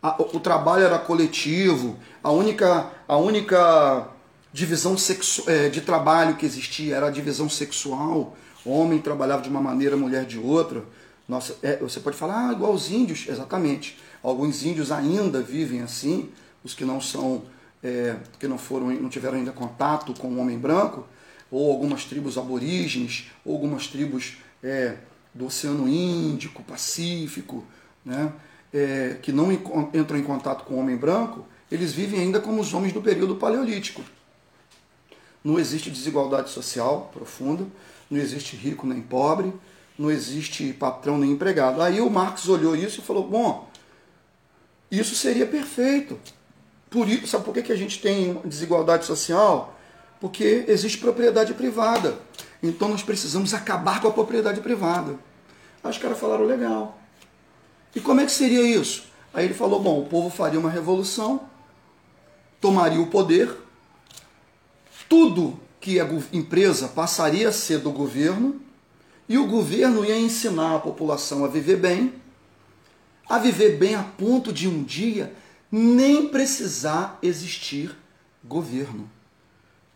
a, 0.00 0.22
o 0.22 0.38
trabalho 0.38 0.84
era 0.84 0.98
coletivo, 0.98 1.96
a 2.22 2.30
única, 2.30 2.90
a 3.08 3.16
única 3.16 4.08
divisão 4.52 4.96
sexu, 4.96 5.42
é, 5.48 5.68
de 5.68 5.80
trabalho 5.80 6.36
que 6.36 6.46
existia 6.46 6.94
era 6.96 7.08
a 7.08 7.10
divisão 7.10 7.48
sexual, 7.48 8.36
o 8.64 8.70
homem 8.70 9.00
trabalhava 9.00 9.42
de 9.42 9.48
uma 9.48 9.60
maneira, 9.60 9.96
mulher 9.96 10.24
de 10.24 10.38
outra. 10.38 10.84
Nossa, 11.28 11.56
é, 11.62 11.76
você 11.78 11.98
pode 11.98 12.16
falar, 12.16 12.48
ah, 12.48 12.52
igual 12.52 12.72
os 12.72 12.90
índios, 12.90 13.26
exatamente. 13.28 13.98
Alguns 14.22 14.64
índios 14.64 14.92
ainda 14.92 15.42
vivem 15.42 15.82
assim, 15.82 16.30
os 16.62 16.74
que 16.74 16.84
não 16.84 17.00
são, 17.00 17.42
é, 17.82 18.16
que 18.38 18.46
não 18.46 18.58
foram, 18.58 18.88
não 18.90 19.08
tiveram 19.08 19.38
ainda 19.38 19.52
contato 19.52 20.14
com 20.14 20.28
o 20.28 20.38
homem 20.38 20.58
branco, 20.58 21.06
ou 21.50 21.70
algumas 21.70 22.04
tribos 22.04 22.38
aborígenes, 22.38 23.30
ou 23.44 23.54
algumas 23.54 23.86
tribos 23.86 24.38
é, 24.62 24.96
do 25.34 25.46
Oceano 25.46 25.88
Índico, 25.88 26.62
Pacífico, 26.62 27.64
né, 28.04 28.32
é, 28.72 29.18
que 29.20 29.32
não 29.32 29.52
entram 29.52 30.18
em 30.18 30.22
contato 30.22 30.64
com 30.64 30.74
o 30.74 30.78
homem 30.78 30.96
branco, 30.96 31.44
eles 31.70 31.92
vivem 31.92 32.20
ainda 32.20 32.40
como 32.40 32.60
os 32.60 32.72
homens 32.72 32.92
do 32.92 33.02
período 33.02 33.36
paleolítico. 33.36 34.02
Não 35.42 35.58
existe 35.58 35.90
desigualdade 35.90 36.50
social 36.50 37.10
profunda, 37.12 37.66
não 38.10 38.18
existe 38.18 38.54
rico 38.56 38.86
nem 38.86 39.00
pobre, 39.00 39.52
não 39.98 40.10
existe 40.10 40.72
patrão 40.72 41.18
nem 41.18 41.32
empregado. 41.32 41.82
Aí 41.82 42.00
o 42.00 42.10
Marx 42.10 42.48
olhou 42.48 42.76
isso 42.76 43.00
e 43.00 43.02
falou: 43.02 43.26
bom, 43.26 43.68
isso 44.98 45.14
seria 45.14 45.46
perfeito. 45.46 46.18
Por 46.90 47.08
isso, 47.08 47.26
sabe 47.26 47.44
por 47.44 47.54
que, 47.54 47.62
que 47.62 47.72
a 47.72 47.76
gente 47.76 48.00
tem 48.00 48.34
desigualdade 48.44 49.06
social? 49.06 49.78
Porque 50.20 50.64
existe 50.68 50.98
propriedade 50.98 51.54
privada. 51.54 52.18
Então 52.62 52.88
nós 52.88 53.02
precisamos 53.02 53.54
acabar 53.54 54.00
com 54.00 54.08
a 54.08 54.12
propriedade 54.12 54.60
privada. 54.60 55.18
Aí 55.82 55.90
os 55.90 55.98
caras 55.98 56.18
falaram 56.18 56.44
legal. 56.44 56.98
E 57.94 58.00
como 58.00 58.20
é 58.20 58.26
que 58.26 58.32
seria 58.32 58.62
isso? 58.62 59.04
Aí 59.32 59.46
ele 59.46 59.54
falou: 59.54 59.80
bom, 59.80 60.00
o 60.00 60.06
povo 60.06 60.30
faria 60.30 60.60
uma 60.60 60.70
revolução, 60.70 61.40
tomaria 62.60 63.00
o 63.00 63.06
poder, 63.06 63.50
tudo 65.08 65.58
que 65.80 65.98
é 65.98 66.08
empresa 66.32 66.86
passaria 66.88 67.48
a 67.48 67.52
ser 67.52 67.78
do 67.78 67.90
governo, 67.90 68.60
e 69.28 69.36
o 69.36 69.46
governo 69.46 70.04
ia 70.04 70.18
ensinar 70.18 70.76
a 70.76 70.78
população 70.78 71.44
a 71.44 71.48
viver 71.48 71.76
bem, 71.76 72.14
a 73.32 73.38
viver 73.38 73.78
bem 73.78 73.94
a 73.94 74.02
ponto 74.02 74.52
de 74.52 74.68
um 74.68 74.82
dia 74.82 75.34
nem 75.70 76.28
precisar 76.28 77.18
existir 77.22 77.96
governo. 78.44 79.10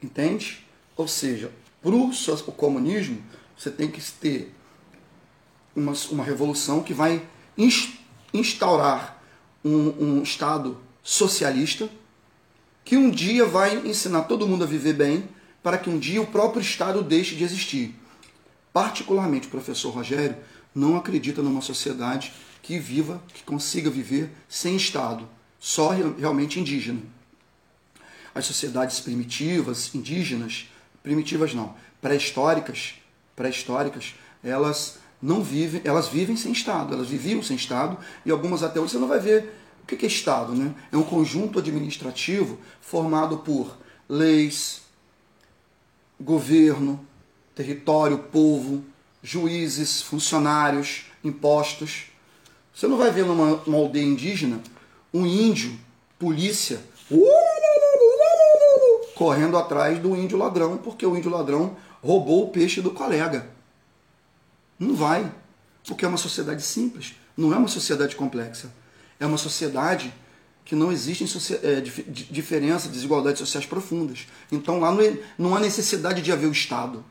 Entende? 0.03 0.66
Ou 0.96 1.07
seja, 1.07 1.53
para 1.83 1.90
o 1.90 2.53
comunismo, 2.53 3.22
você 3.55 3.70
tem 3.70 3.90
que 3.90 4.01
ter 4.01 4.55
uma, 5.75 5.92
uma 6.11 6.25
revolução 6.25 6.83
que 6.83 6.94
vai 6.94 7.29
instaurar 8.33 9.22
um, 9.62 10.16
um 10.18 10.22
Estado 10.22 10.79
socialista 11.03 11.90
que 12.87 12.96
um 12.96 13.11
dia 13.11 13.44
vai 13.44 13.87
ensinar 13.87 14.22
todo 14.22 14.49
mundo 14.49 14.64
a 14.64 14.66
viver 14.66 14.94
bem 14.94 15.29
para 15.62 15.77
que 15.77 15.90
um 15.90 15.99
dia 15.99 16.22
o 16.22 16.27
próprio 16.27 16.62
Estado 16.62 17.03
deixe 17.03 17.35
de 17.35 17.44
existir. 17.44 17.94
Particularmente, 18.72 19.46
o 19.46 19.51
professor 19.51 19.90
Rogério 19.90 20.37
não 20.75 20.96
acredita 20.96 21.42
numa 21.42 21.61
sociedade 21.61 22.33
que 22.66 22.81
viva, 22.81 23.22
que 23.33 23.44
consiga 23.44 23.88
viver 23.88 24.29
sem 24.48 24.74
Estado, 24.74 25.29
só 25.57 25.90
realmente 25.90 26.59
indígena. 26.59 27.00
As 28.35 28.44
sociedades 28.44 28.98
primitivas, 28.98 29.94
indígenas, 29.94 30.68
primitivas 31.00 31.55
não, 31.55 31.76
pré-históricas, 32.02 32.94
pré-históricas, 33.37 34.16
elas 34.42 34.98
não 35.22 35.44
vivem, 35.44 35.81
elas 35.85 36.09
vivem 36.09 36.37
sem 36.37 36.50
Estado, 36.50 36.92
elas 36.92 37.07
viviam 37.07 37.40
sem 37.40 37.55
Estado 37.55 37.98
e 38.24 38.33
algumas 38.33 38.64
até 38.64 38.81
hoje 38.81 38.94
você 38.94 38.98
não 38.98 39.07
vai 39.07 39.20
ver 39.20 39.48
o 39.85 39.87
que 39.87 40.05
é 40.05 40.09
Estado, 40.09 40.52
né? 40.52 40.74
É 40.90 40.96
um 40.96 41.05
conjunto 41.05 41.61
administrativo 41.61 42.59
formado 42.81 43.38
por 43.38 43.79
leis, 44.09 44.83
governo, 46.20 47.07
território, 47.55 48.18
povo, 48.18 48.85
juízes, 49.22 50.02
funcionários, 50.02 51.05
impostos. 51.22 52.15
Você 52.77 52.87
não 52.87 52.99
vai 52.99 53.11
ver 53.11 53.25
numa, 53.25 53.62
aldeia 53.75 54.05
indígena 54.05 54.61
um 55.12 55.25
índio, 55.25 55.81
polícia, 56.19 56.79
correndo 59.15 59.57
atrás 59.57 59.99
do 59.99 60.15
índio 60.15 60.37
ladrão, 60.37 60.77
porque 60.77 61.07
o 61.07 61.17
índio 61.17 61.31
ladrão 61.31 61.75
roubou 62.03 62.45
o 62.45 62.51
peixe 62.51 62.83
do 62.83 62.91
colega. 62.91 63.49
Não 64.79 64.95
vai, 64.95 65.33
porque 65.89 66.05
é 66.05 66.09
uma 66.09 66.19
sociedade 66.19 66.61
simples, 66.61 67.15
não 67.35 67.51
é 67.55 67.57
uma 67.57 67.67
sociedade 67.67 68.15
complexa. 68.15 68.71
É 69.19 69.25
uma 69.25 69.39
sociedade 69.39 70.12
que 70.62 70.75
não 70.75 70.93
existem 70.93 71.27
é, 71.62 71.81
diferença, 71.81 72.91
desigualdades 72.91 73.39
sociais 73.39 73.65
profundas. 73.65 74.27
Então 74.53 74.79
lá 74.79 74.93
não, 74.93 75.01
é, 75.01 75.19
não 75.39 75.57
há 75.57 75.61
necessidade 75.61 76.21
de 76.21 76.31
haver 76.31 76.47
o 76.47 76.53
Estado. 76.53 77.03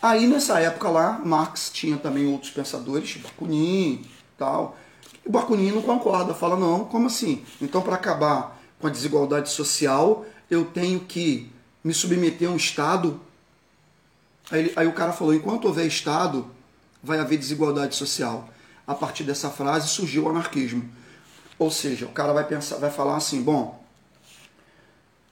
Aí 0.00 0.26
nessa 0.26 0.60
época 0.60 0.88
lá, 0.88 1.20
Marx 1.24 1.70
tinha 1.72 1.96
também 1.96 2.26
outros 2.26 2.50
pensadores, 2.50 3.16
Bakunin 3.16 4.04
tal. 4.36 4.76
E 5.24 5.28
Bakunin 5.28 5.72
não 5.72 5.82
concorda, 5.82 6.34
fala, 6.34 6.56
não, 6.56 6.84
como 6.84 7.06
assim? 7.06 7.44
Então 7.60 7.82
para 7.82 7.94
acabar 7.94 8.60
com 8.78 8.86
a 8.86 8.90
desigualdade 8.90 9.50
social, 9.50 10.24
eu 10.50 10.64
tenho 10.64 11.00
que 11.00 11.50
me 11.82 11.94
submeter 11.94 12.48
a 12.48 12.52
um 12.52 12.56
Estado. 12.56 13.20
Aí, 14.50 14.72
aí 14.76 14.86
o 14.86 14.92
cara 14.92 15.12
falou, 15.12 15.34
enquanto 15.34 15.66
houver 15.66 15.86
Estado, 15.86 16.46
vai 17.02 17.18
haver 17.18 17.38
desigualdade 17.38 17.96
social. 17.96 18.48
A 18.86 18.94
partir 18.94 19.24
dessa 19.24 19.50
frase 19.50 19.88
surgiu 19.88 20.24
o 20.24 20.28
anarquismo. 20.28 20.88
Ou 21.58 21.70
seja, 21.70 22.06
o 22.06 22.12
cara 22.12 22.32
vai 22.32 22.44
pensar, 22.44 22.76
vai 22.76 22.90
falar 22.90 23.16
assim, 23.16 23.42
bom, 23.42 23.82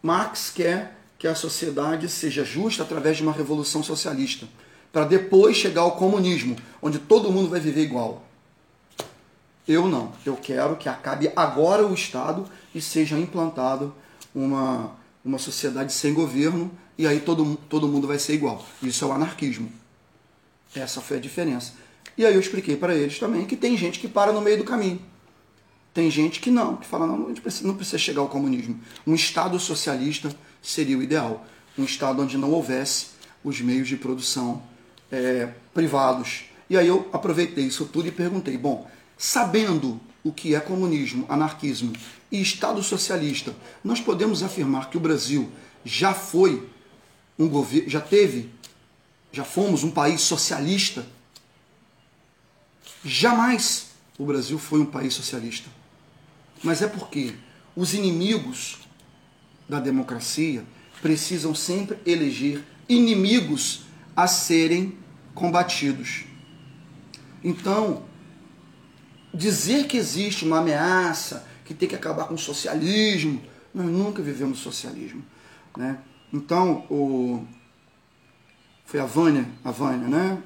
Marx 0.03 0.51
quer 0.51 0.94
que 1.25 1.29
a 1.29 1.35
sociedade 1.35 2.07
seja 2.07 2.45
justa 2.45 2.83
através 2.83 3.17
de 3.17 3.23
uma 3.23 3.33
revolução 3.33 3.83
socialista, 3.83 4.47
para 4.93 5.07
depois 5.07 5.57
chegar 5.57 5.81
ao 5.81 5.93
comunismo, 5.93 6.55
onde 6.83 6.99
todo 6.99 7.33
mundo 7.33 7.49
vai 7.49 7.59
viver 7.59 7.81
igual. 7.81 8.23
Eu 9.67 9.89
não. 9.89 10.13
Eu 10.27 10.37
quero 10.37 10.77
que 10.77 10.87
acabe 10.87 11.33
agora 11.35 11.87
o 11.87 11.95
Estado 11.95 12.47
e 12.75 12.83
seja 12.83 13.19
implantado 13.19 13.95
uma, 14.35 14.95
uma 15.25 15.39
sociedade 15.39 15.95
sem 15.95 16.13
governo 16.13 16.71
e 16.99 17.07
aí 17.07 17.21
todo, 17.21 17.59
todo 17.71 17.89
mundo 17.89 18.07
vai 18.07 18.19
ser 18.19 18.35
igual. 18.35 18.63
Isso 18.83 19.03
é 19.03 19.09
o 19.09 19.13
anarquismo. 19.13 19.73
Essa 20.77 21.01
foi 21.01 21.17
a 21.17 21.21
diferença. 21.21 21.73
E 22.19 22.27
aí 22.27 22.35
eu 22.35 22.41
expliquei 22.41 22.77
para 22.77 22.95
eles 22.95 23.19
também 23.19 23.47
que 23.47 23.57
tem 23.57 23.79
gente 23.79 23.99
que 23.99 24.09
para 24.09 24.31
no 24.31 24.43
meio 24.43 24.59
do 24.59 24.65
caminho. 24.65 25.01
Tem 25.95 26.11
gente 26.11 26.39
que 26.41 26.51
não, 26.51 26.77
que 26.77 26.87
fala, 26.87 27.07
não, 27.07 27.29
gente 27.29 27.41
precisa, 27.41 27.67
não 27.67 27.77
precisa 27.77 27.97
chegar 27.97 28.21
ao 28.21 28.29
comunismo. 28.29 28.79
Um 29.07 29.15
Estado 29.15 29.59
socialista 29.59 30.37
seria 30.65 30.99
o 30.99 31.03
ideal. 31.03 31.47
Um 31.79 31.85
Estado 31.85 32.23
onde 32.23 32.39
não 32.39 32.51
houvesse 32.51 33.09
os 33.43 33.61
meios 33.61 33.89
de 33.89 33.97
produção 33.97 34.63
é, 35.11 35.53
privados. 35.73 36.47
E 36.69 36.77
aí 36.77 36.89
eu 36.89 37.09
aproveitei 37.13 37.65
isso 37.65 37.85
tudo 37.87 38.09
e 38.09 38.13
perguntei, 38.13 38.57
bom, 38.57 38.91
sabendo 39.19 40.01
o 40.23 40.33
que 40.33 40.55
é 40.55 40.61
comunismo, 40.61 41.27
anarquismo 41.29 41.93
e 42.33 42.41
Estado 42.41 42.83
socialista, 42.83 43.55
nós 43.83 44.01
podemos 44.01 44.43
afirmar 44.43 44.91
que 44.91 44.97
o 44.97 45.01
Brasil 45.01 45.51
já 45.85 46.15
foi 46.15 46.67
um 47.39 47.49
governo, 47.49 47.89
já 47.89 48.01
teve, 48.01 48.51
já 49.31 49.45
fomos 49.45 49.85
um 49.85 49.91
país 49.91 50.23
socialista? 50.23 51.07
Jamais 53.05 53.89
o 54.19 54.25
Brasil 54.25 54.59
foi 54.59 54.81
um 54.81 54.87
país 54.87 55.13
socialista 55.13 55.69
mas 56.65 56.81
é 56.81 56.89
porque 56.89 57.35
os 57.77 57.93
inimigos 57.93 58.79
da 59.69 59.81
democracia 59.81 60.65
precisam 61.01 61.55
sempre 61.55 61.99
eleger 62.07 62.65
inimigos 62.89 63.83
a 64.17 64.27
serem 64.27 64.97
combatidos. 65.35 66.25
Então, 67.43 68.05
dizer 69.33 69.87
que 69.87 69.97
existe 69.97 70.45
uma 70.45 70.59
ameaça, 70.59 71.47
que 71.65 71.75
tem 71.75 71.89
que 71.89 71.95
acabar 71.95 72.27
com 72.27 72.35
o 72.35 72.39
socialismo, 72.39 73.43
nós 73.75 73.87
nunca 73.87 74.23
vivemos 74.23 74.61
socialismo. 74.61 75.25
Né? 75.77 75.99
Então, 76.33 76.87
o... 76.91 77.45
foi 78.87 79.01
a 79.01 79.05
Vânia, 79.07 79.47
a 79.65 79.71
Vânia, 79.71 80.09
né? 80.09 80.43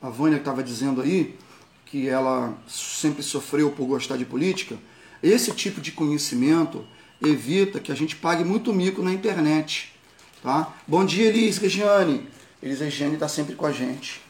A 0.00 0.08
Vânia 0.08 0.38
estava 0.38 0.62
dizendo 0.62 1.00
aí 1.00 1.38
que 1.86 2.08
ela 2.08 2.56
sempre 2.66 3.22
sofreu 3.22 3.70
por 3.70 3.86
gostar 3.86 4.16
de 4.16 4.24
política. 4.24 4.76
Esse 5.22 5.52
tipo 5.52 5.80
de 5.80 5.92
conhecimento 5.92 6.86
evita 7.24 7.80
que 7.80 7.92
a 7.92 7.94
gente 7.94 8.16
pague 8.16 8.44
muito 8.44 8.72
mico 8.72 9.02
na 9.02 9.12
internet. 9.12 9.92
Tá? 10.42 10.74
Bom 10.86 11.04
dia, 11.04 11.28
Elis 11.28 11.58
Regiane. 11.58 12.28
Elis 12.62 12.80
Regiane 12.80 13.14
está 13.14 13.28
sempre 13.28 13.54
com 13.54 13.66
a 13.66 13.72
gente. 13.72 14.20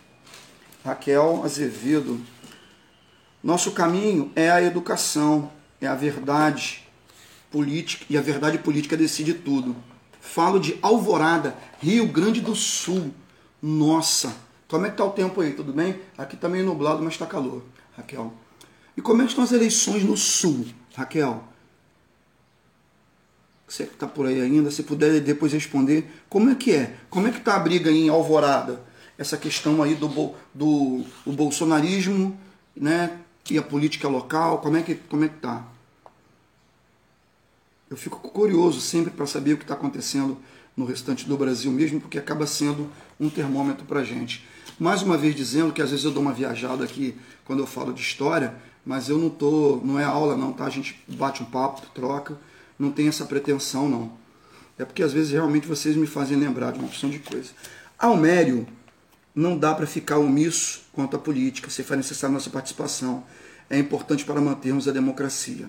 Raquel 0.84 1.42
Azevedo. 1.44 2.20
Nosso 3.42 3.72
caminho 3.72 4.30
é 4.36 4.50
a 4.50 4.62
educação, 4.62 5.50
é 5.80 5.86
a 5.86 5.94
verdade 5.94 6.86
política, 7.50 8.04
e 8.08 8.16
a 8.16 8.20
verdade 8.20 8.58
política 8.58 8.96
decide 8.96 9.34
tudo. 9.34 9.74
Falo 10.20 10.60
de 10.60 10.78
Alvorada, 10.80 11.56
Rio 11.80 12.06
Grande 12.06 12.40
do 12.40 12.54
Sul. 12.54 13.12
Nossa, 13.60 14.34
como 14.68 14.86
é 14.86 14.90
que 14.90 14.96
tá 14.96 15.04
o 15.04 15.10
tempo 15.10 15.40
aí? 15.40 15.52
Tudo 15.52 15.72
bem? 15.72 16.00
Aqui 16.16 16.36
tá 16.36 16.48
meio 16.48 16.64
nublado, 16.64 17.02
mas 17.02 17.14
está 17.14 17.26
calor, 17.26 17.62
Raquel. 17.96 18.32
E 18.96 19.02
como 19.02 19.22
é 19.22 19.24
que 19.24 19.30
estão 19.30 19.44
as 19.44 19.52
eleições 19.52 20.04
no 20.04 20.16
Sul? 20.16 20.66
Raquel, 20.94 21.44
você 23.72 23.86
que 23.86 23.94
está 23.94 24.06
por 24.06 24.26
aí 24.26 24.38
ainda, 24.38 24.70
se 24.70 24.82
puder 24.82 25.18
depois 25.20 25.50
responder, 25.50 26.06
como 26.28 26.50
é 26.50 26.54
que 26.54 26.72
é? 26.72 26.94
Como 27.08 27.26
é 27.26 27.30
que 27.30 27.38
está 27.38 27.56
a 27.56 27.58
briga 27.58 27.90
em 27.90 28.10
Alvorada? 28.10 28.82
Essa 29.16 29.38
questão 29.38 29.82
aí 29.82 29.94
do, 29.94 30.34
do 30.52 31.06
o 31.24 31.32
bolsonarismo 31.32 32.38
né, 32.76 33.18
e 33.50 33.56
a 33.56 33.62
política 33.62 34.08
local, 34.08 34.58
como 34.58 34.76
é 34.76 34.82
que 34.82 34.94
como 34.94 35.24
é 35.24 35.28
que 35.28 35.36
está? 35.36 35.64
Eu 37.88 37.96
fico 37.96 38.18
curioso 38.28 38.78
sempre 38.78 39.10
para 39.10 39.26
saber 39.26 39.54
o 39.54 39.56
que 39.56 39.64
está 39.64 39.72
acontecendo 39.72 40.36
no 40.76 40.84
restante 40.84 41.26
do 41.26 41.36
Brasil 41.38 41.72
mesmo, 41.72 41.98
porque 41.98 42.18
acaba 42.18 42.46
sendo 42.46 42.90
um 43.18 43.30
termômetro 43.30 43.86
para 43.86 44.04
gente. 44.04 44.46
Mais 44.78 45.00
uma 45.00 45.16
vez 45.16 45.34
dizendo 45.34 45.72
que 45.72 45.80
às 45.80 45.90
vezes 45.90 46.04
eu 46.04 46.10
dou 46.10 46.22
uma 46.22 46.32
viajada 46.34 46.84
aqui 46.84 47.16
quando 47.46 47.60
eu 47.60 47.66
falo 47.66 47.94
de 47.94 48.02
história, 48.02 48.54
mas 48.84 49.08
eu 49.08 49.16
não 49.16 49.30
tô, 49.30 49.80
não 49.82 49.98
é 49.98 50.04
aula 50.04 50.36
não, 50.36 50.52
tá? 50.52 50.66
A 50.66 50.70
gente 50.70 51.02
bate 51.08 51.42
um 51.42 51.46
papo, 51.46 51.86
troca, 51.94 52.36
não 52.78 52.90
tem 52.90 53.08
essa 53.08 53.24
pretensão 53.24 53.88
não. 53.88 54.12
É 54.78 54.84
porque 54.84 55.02
às 55.02 55.12
vezes 55.12 55.32
realmente 55.32 55.66
vocês 55.66 55.96
me 55.96 56.06
fazem 56.06 56.36
lembrar 56.36 56.72
de 56.72 56.78
uma 56.78 56.88
opção 56.88 57.10
de 57.10 57.18
coisa. 57.18 57.50
Almério, 57.98 58.66
não 59.34 59.56
dá 59.56 59.74
para 59.74 59.86
ficar 59.86 60.18
omisso 60.18 60.82
quanto 60.92 61.16
à 61.16 61.18
política, 61.18 61.70
se 61.70 61.82
faz 61.82 61.98
necessária 61.98 62.32
nossa 62.34 62.50
participação. 62.50 63.24
É 63.70 63.78
importante 63.78 64.24
para 64.24 64.40
mantermos 64.40 64.88
a 64.88 64.92
democracia. 64.92 65.68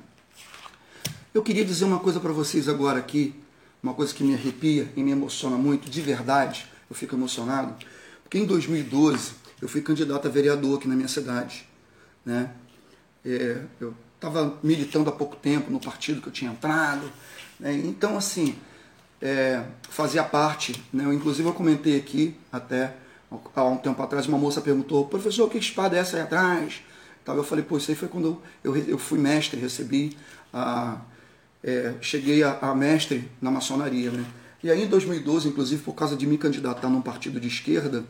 Eu 1.34 1.42
queria 1.42 1.66
dizer 1.66 1.86
uma 1.86 2.00
coisa 2.00 2.20
para 2.20 2.32
vocês 2.32 2.68
agora 2.68 3.00
aqui, 3.00 3.34
uma 3.82 3.94
coisa 3.94 4.13
que 4.13 4.24
me 4.24 4.34
arrepia 4.34 4.92
e 4.96 5.04
me 5.04 5.12
emociona 5.12 5.58
muito, 5.58 5.89
de 5.89 6.02
verdade, 6.02 6.66
eu 6.89 6.96
fico 6.96 7.16
emocionado, 7.16 7.76
porque 8.24 8.38
em 8.38 8.46
2012 8.46 9.32
eu 9.62 9.68
fui 9.68 9.82
candidato 9.82 10.28
a 10.28 10.32
vereador 10.32 10.78
aqui 10.78 10.88
na 10.88 10.96
minha 10.96 11.08
cidade, 11.08 11.68
né? 12.26 12.52
É, 13.26 13.62
eu 13.80 13.94
estava 14.28 14.58
militando 14.64 15.10
há 15.10 15.14
pouco 15.14 15.36
tempo 15.36 15.70
no 15.70 15.80
partido 15.80 16.22
que 16.22 16.28
eu 16.28 16.32
tinha 16.32 16.52
entrado. 16.52 17.12
Né? 17.60 17.74
Então, 17.74 18.18
assim, 18.18 18.56
é, 19.22 19.64
fazia 19.90 20.24
parte. 20.24 20.82
Né? 20.94 21.06
Eu, 21.06 21.14
inclusive, 21.14 21.48
eu 21.48 21.54
comentei 21.54 21.98
aqui 21.98 22.36
até 22.52 22.96
há 23.56 23.64
um 23.66 23.78
tempo 23.78 24.02
atrás, 24.02 24.28
uma 24.28 24.38
moça 24.38 24.62
perguntou, 24.62 25.08
professor, 25.08 25.50
que 25.50 25.58
espada 25.58 25.98
é 25.98 26.00
essa 26.00 26.18
aí 26.18 26.24
atrás? 26.24 26.82
Eu 27.26 27.44
falei, 27.44 27.64
pô, 27.64 27.78
isso 27.78 27.90
aí 27.90 27.96
foi 27.96 28.08
quando 28.08 28.42
eu, 28.64 28.76
eu, 28.76 28.90
eu 28.90 28.98
fui 28.98 29.18
mestre, 29.18 29.60
recebi 29.60 30.18
a, 30.54 30.98
é, 31.64 31.94
cheguei 32.02 32.44
a, 32.44 32.60
a, 32.60 32.76
mestre 32.76 33.30
na 33.42 33.50
maçonaria. 33.50 34.12
Né? 34.12 34.26
E 34.62 34.70
aí 34.70 34.84
em 34.84 34.88
2012, 34.88 35.48
inclusive 35.48 35.82
por 35.84 35.94
causa 35.94 36.16
de 36.16 36.28
me 36.28 36.38
candidatar 36.38 36.90
num 36.90 37.02
partido 37.02 37.40
de 37.40 37.48
esquerda, 37.48 38.04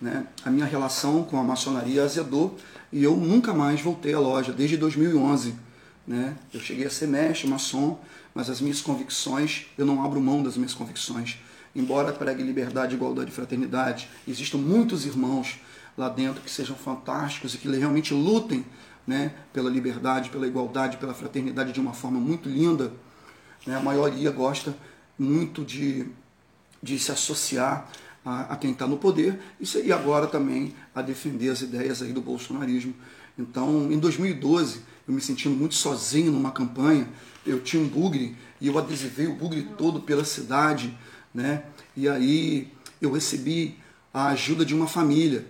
né, 0.00 0.26
a 0.44 0.50
minha 0.50 0.66
relação 0.66 1.24
com 1.24 1.38
a 1.38 1.42
maçonaria 1.42 2.04
azedou 2.04 2.56
e 2.92 3.02
eu 3.02 3.16
nunca 3.16 3.52
mais 3.52 3.80
voltei 3.80 4.14
à 4.14 4.18
loja, 4.18 4.52
desde 4.52 4.76
2011. 4.76 5.54
Né? 6.06 6.36
Eu 6.52 6.60
cheguei 6.60 6.86
a 6.86 6.90
ser 6.90 7.06
mestre, 7.06 7.48
maçom, 7.48 7.98
mas 8.34 8.48
as 8.48 8.60
minhas 8.60 8.80
convicções, 8.80 9.66
eu 9.76 9.84
não 9.84 10.04
abro 10.04 10.20
mão 10.20 10.42
das 10.42 10.56
minhas 10.56 10.74
convicções. 10.74 11.38
Embora 11.74 12.12
pregue 12.12 12.42
liberdade, 12.42 12.94
igualdade 12.94 13.30
e 13.30 13.34
fraternidade, 13.34 14.08
existam 14.26 14.58
muitos 14.58 15.04
irmãos 15.04 15.58
lá 15.96 16.08
dentro 16.08 16.40
que 16.40 16.50
sejam 16.50 16.76
fantásticos 16.76 17.54
e 17.54 17.58
que 17.58 17.68
realmente 17.68 18.14
lutem 18.14 18.64
né, 19.06 19.32
pela 19.52 19.68
liberdade, 19.68 20.30
pela 20.30 20.46
igualdade, 20.46 20.96
pela 20.96 21.12
fraternidade 21.12 21.72
de 21.72 21.80
uma 21.80 21.92
forma 21.92 22.20
muito 22.20 22.48
linda. 22.48 22.92
Né? 23.66 23.76
A 23.76 23.80
maioria 23.80 24.30
gosta 24.30 24.74
muito 25.18 25.64
de, 25.64 26.06
de 26.82 26.98
se 26.98 27.10
associar 27.10 27.90
a, 28.28 28.52
a 28.52 28.56
quem 28.56 28.72
está 28.72 28.86
no 28.86 28.98
poder 28.98 29.40
e 29.82 29.92
agora 29.92 30.26
também 30.26 30.74
a 30.94 31.00
defender 31.00 31.48
as 31.48 31.62
ideias 31.62 32.02
aí 32.02 32.12
do 32.12 32.20
bolsonarismo. 32.20 32.94
Então, 33.38 33.90
em 33.90 33.98
2012, 33.98 34.82
eu 35.06 35.14
me 35.14 35.20
sentindo 35.20 35.56
muito 35.56 35.74
sozinho 35.74 36.30
numa 36.30 36.50
campanha, 36.50 37.08
eu 37.46 37.60
tinha 37.60 37.82
um 37.82 37.88
bugre 37.88 38.36
e 38.60 38.66
eu 38.66 38.76
adesivei 38.76 39.26
o 39.26 39.34
bugre 39.34 39.62
todo 39.78 40.00
pela 40.00 40.24
cidade, 40.24 40.96
né? 41.32 41.64
E 41.96 42.06
aí 42.06 42.70
eu 43.00 43.12
recebi 43.12 43.78
a 44.12 44.28
ajuda 44.28 44.64
de 44.64 44.74
uma 44.74 44.86
família, 44.86 45.46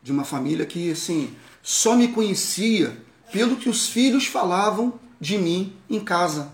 de 0.00 0.12
uma 0.12 0.24
família 0.24 0.64
que 0.64 0.92
assim 0.92 1.34
só 1.62 1.96
me 1.96 2.08
conhecia 2.08 2.96
pelo 3.32 3.56
que 3.56 3.68
os 3.68 3.88
filhos 3.88 4.26
falavam 4.26 5.00
de 5.20 5.36
mim 5.36 5.72
em 5.90 5.98
casa, 5.98 6.52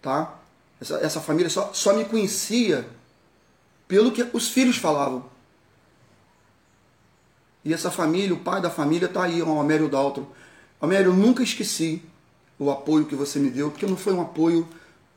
tá? 0.00 0.40
Essa, 0.80 0.96
essa 0.98 1.20
família 1.20 1.50
só, 1.50 1.72
só 1.74 1.94
me 1.94 2.04
conhecia 2.04 2.88
pelo 3.88 4.12
que 4.12 4.26
os 4.32 4.48
filhos 4.48 4.76
falavam. 4.76 5.24
E 7.64 7.72
essa 7.72 7.90
família, 7.90 8.32
o 8.32 8.38
pai 8.38 8.60
da 8.60 8.70
família 8.70 9.06
está 9.06 9.24
aí, 9.24 9.42
o 9.42 9.60
Amério 9.60 9.88
Daltro. 9.88 10.28
Amério, 10.80 11.10
eu 11.10 11.16
nunca 11.16 11.42
esqueci 11.42 12.02
o 12.58 12.70
apoio 12.70 13.06
que 13.06 13.14
você 13.14 13.38
me 13.38 13.50
deu, 13.50 13.70
porque 13.70 13.86
não 13.86 13.96
foi 13.96 14.12
um 14.12 14.22
apoio 14.22 14.68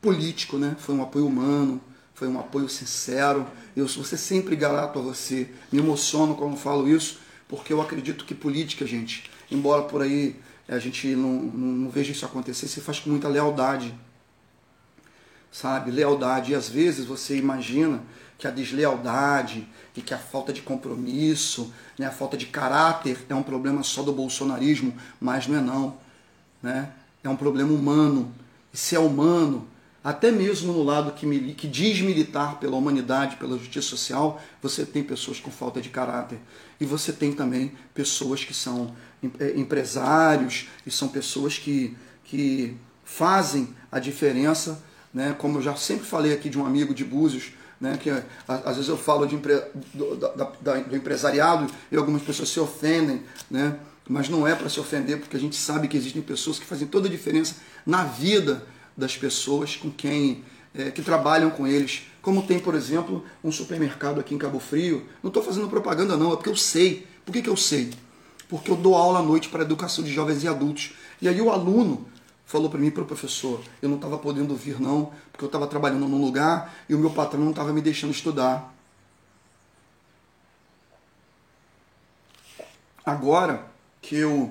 político, 0.02 0.58
né? 0.58 0.76
Foi 0.80 0.96
um 0.96 1.04
apoio 1.04 1.28
humano, 1.28 1.80
foi 2.14 2.28
um 2.28 2.40
apoio 2.40 2.68
sincero. 2.68 3.46
Eu 3.76 3.86
vou 3.86 4.04
ser 4.04 4.18
sempre 4.18 4.56
grato 4.56 4.98
a 4.98 5.02
você. 5.02 5.50
Me 5.72 5.80
emociono 5.80 6.36
quando 6.36 6.58
falo 6.58 6.88
isso, 6.88 7.20
porque 7.48 7.72
eu 7.72 7.82
acredito 7.82 8.26
que 8.26 8.34
política, 8.34 8.86
gente, 8.86 9.30
embora 9.52 9.84
por 9.84 10.02
aí 10.02 10.36
a 10.68 10.78
gente 10.80 11.08
não, 11.16 11.34
não, 11.34 11.68
não 11.68 11.90
veja 11.90 12.12
isso 12.12 12.26
acontecer, 12.26 12.68
se 12.68 12.82
faz 12.82 13.00
com 13.00 13.10
muita 13.10 13.28
lealdade. 13.28 13.94
Sabe? 15.52 15.92
Lealdade. 15.92 16.52
E 16.52 16.56
às 16.56 16.70
vezes 16.70 17.06
você 17.06 17.38
imagina 17.38 18.02
que 18.38 18.48
a 18.48 18.52
deslealdade 18.52 19.68
e 19.96 20.02
que 20.02 20.14
a 20.14 20.18
falta 20.18 20.54
de 20.54 20.62
compromisso, 20.62 21.74
né, 21.98 22.08
a 22.08 22.12
falta 22.12 22.38
de 22.38 22.46
caráter 22.46 23.26
é 23.28 23.36
um 23.36 23.44
problema 23.44 23.84
só 23.84 24.02
do 24.02 24.14
bolsonarismo, 24.14 24.94
mas 25.20 25.46
não 25.46 25.58
é 25.58 25.62
não. 25.62 25.98
Né? 26.64 26.92
É 27.24 27.28
um 27.28 27.36
problema 27.36 27.74
humano. 27.74 28.34
E 28.74 28.78
se 28.78 28.96
é 28.96 29.00
humano, 29.00 29.68
até 30.02 30.32
mesmo 30.32 30.72
no 30.72 30.84
lado 30.84 31.12
que, 31.12 31.54
que 31.54 31.68
diz 31.68 32.00
militar 32.00 32.60
pela 32.60 32.78
humanidade, 32.78 33.36
pela 33.36 33.58
justiça 33.58 33.90
social, 33.90 34.42
você 34.62 34.86
tem 34.86 35.04
pessoas 35.04 35.40
com 35.42 35.52
falta 35.52 35.82
de 35.82 35.90
caráter. 35.90 36.40
E 36.80 36.86
você 36.86 37.12
tem 37.12 37.34
também 37.34 37.74
pessoas 37.94 38.44
que 38.44 38.54
são 38.54 38.96
é, 39.40 39.60
empresários 39.60 40.70
e 40.86 40.92
são 40.92 41.10
pessoas 41.10 41.58
que, 41.58 41.98
que 42.24 42.78
fazem 43.04 43.76
a 43.92 44.00
diferença, 44.00 44.82
né? 45.14 45.36
como 45.38 45.58
eu 45.58 45.62
já 45.62 45.76
sempre 45.76 46.06
falei 46.06 46.34
aqui 46.34 46.50
de 46.50 46.58
um 46.58 46.66
amigo 46.66 46.94
de 46.94 47.04
Búzios, 47.04 47.52
né, 47.80 47.98
que 47.98 48.10
às 48.48 48.76
vezes 48.76 48.90
eu 48.90 48.98
falo 48.98 49.26
de 49.26 49.36
empre, 49.36 49.54
do, 49.94 50.16
da, 50.16 50.44
do 50.80 50.96
empresariado 50.96 51.72
e 51.90 51.96
algumas 51.96 52.22
pessoas 52.22 52.50
se 52.50 52.60
ofendem, 52.60 53.24
né, 53.50 53.80
mas 54.08 54.28
não 54.28 54.46
é 54.46 54.56
para 54.56 54.68
se 54.68 54.80
ofender, 54.80 55.20
porque 55.20 55.38
a 55.38 55.40
gente 55.40 55.56
sabe 55.56 55.88
que 55.88 55.96
existem 55.96 56.22
pessoas 56.22 56.60
que 56.60 56.66
fazem 56.66 56.88
toda 56.88 57.08
a 57.08 57.12
diferença 57.12 57.56
na 57.86 58.04
vida 58.04 58.66
das 58.98 59.16
pessoas 59.16 59.76
com 59.76 59.90
quem 59.90 60.44
é, 60.74 60.92
que 60.92 61.02
trabalham 61.02 61.50
com 61.52 61.68
eles. 61.68 62.04
Como 62.22 62.44
tem, 62.44 62.60
por 62.60 62.76
exemplo, 62.76 63.24
um 63.44 63.52
supermercado 63.52 64.20
aqui 64.20 64.34
em 64.34 64.38
Cabo 64.38 64.60
Frio. 64.60 65.06
Não 65.24 65.30
estou 65.30 65.42
fazendo 65.44 65.70
propaganda 65.70 66.18
não, 66.18 66.34
é 66.34 66.36
porque 66.36 66.50
eu 66.50 66.56
sei. 66.56 67.08
Por 67.26 67.32
que, 67.32 67.42
que 67.42 67.50
eu 67.50 67.56
sei? 67.56 67.92
Porque 68.48 68.72
eu 68.72 68.76
dou 68.76 68.96
aula 68.96 69.20
à 69.20 69.24
noite 69.24 69.48
para 69.48 69.62
educação 69.62 70.04
de 70.04 70.12
jovens 70.12 70.44
e 70.44 70.48
adultos. 70.48 70.94
E 71.22 71.28
aí 71.28 71.40
o 71.40 71.52
aluno 71.52 72.08
falou 72.50 72.68
para 72.68 72.80
mim, 72.80 72.90
para 72.90 73.04
o 73.04 73.06
professor, 73.06 73.62
eu 73.80 73.88
não 73.88 73.98
estava 73.98 74.18
podendo 74.18 74.56
vir 74.56 74.82
não, 74.82 75.14
porque 75.32 75.46
eu 75.46 75.46
estava 75.46 75.68
trabalhando 75.68 76.08
num 76.08 76.20
lugar 76.20 76.74
e 76.90 76.96
o 76.96 76.98
meu 76.98 77.12
patrão 77.12 77.42
não 77.42 77.52
estava 77.52 77.72
me 77.72 77.80
deixando 77.80 78.10
estudar. 78.10 78.74
Agora 83.06 83.68
que 84.02 84.16
eu 84.16 84.50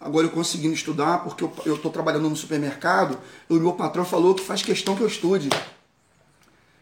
Agora 0.00 0.26
eu 0.26 0.30
conseguindo 0.30 0.74
estudar, 0.74 1.24
porque 1.24 1.42
eu 1.68 1.74
estou 1.74 1.90
trabalhando 1.90 2.30
no 2.30 2.36
supermercado, 2.36 3.18
o 3.48 3.54
meu 3.54 3.72
patrão 3.72 4.04
falou 4.04 4.32
que 4.32 4.44
faz 4.44 4.62
questão 4.62 4.94
que 4.94 5.02
eu 5.02 5.08
estude. 5.08 5.48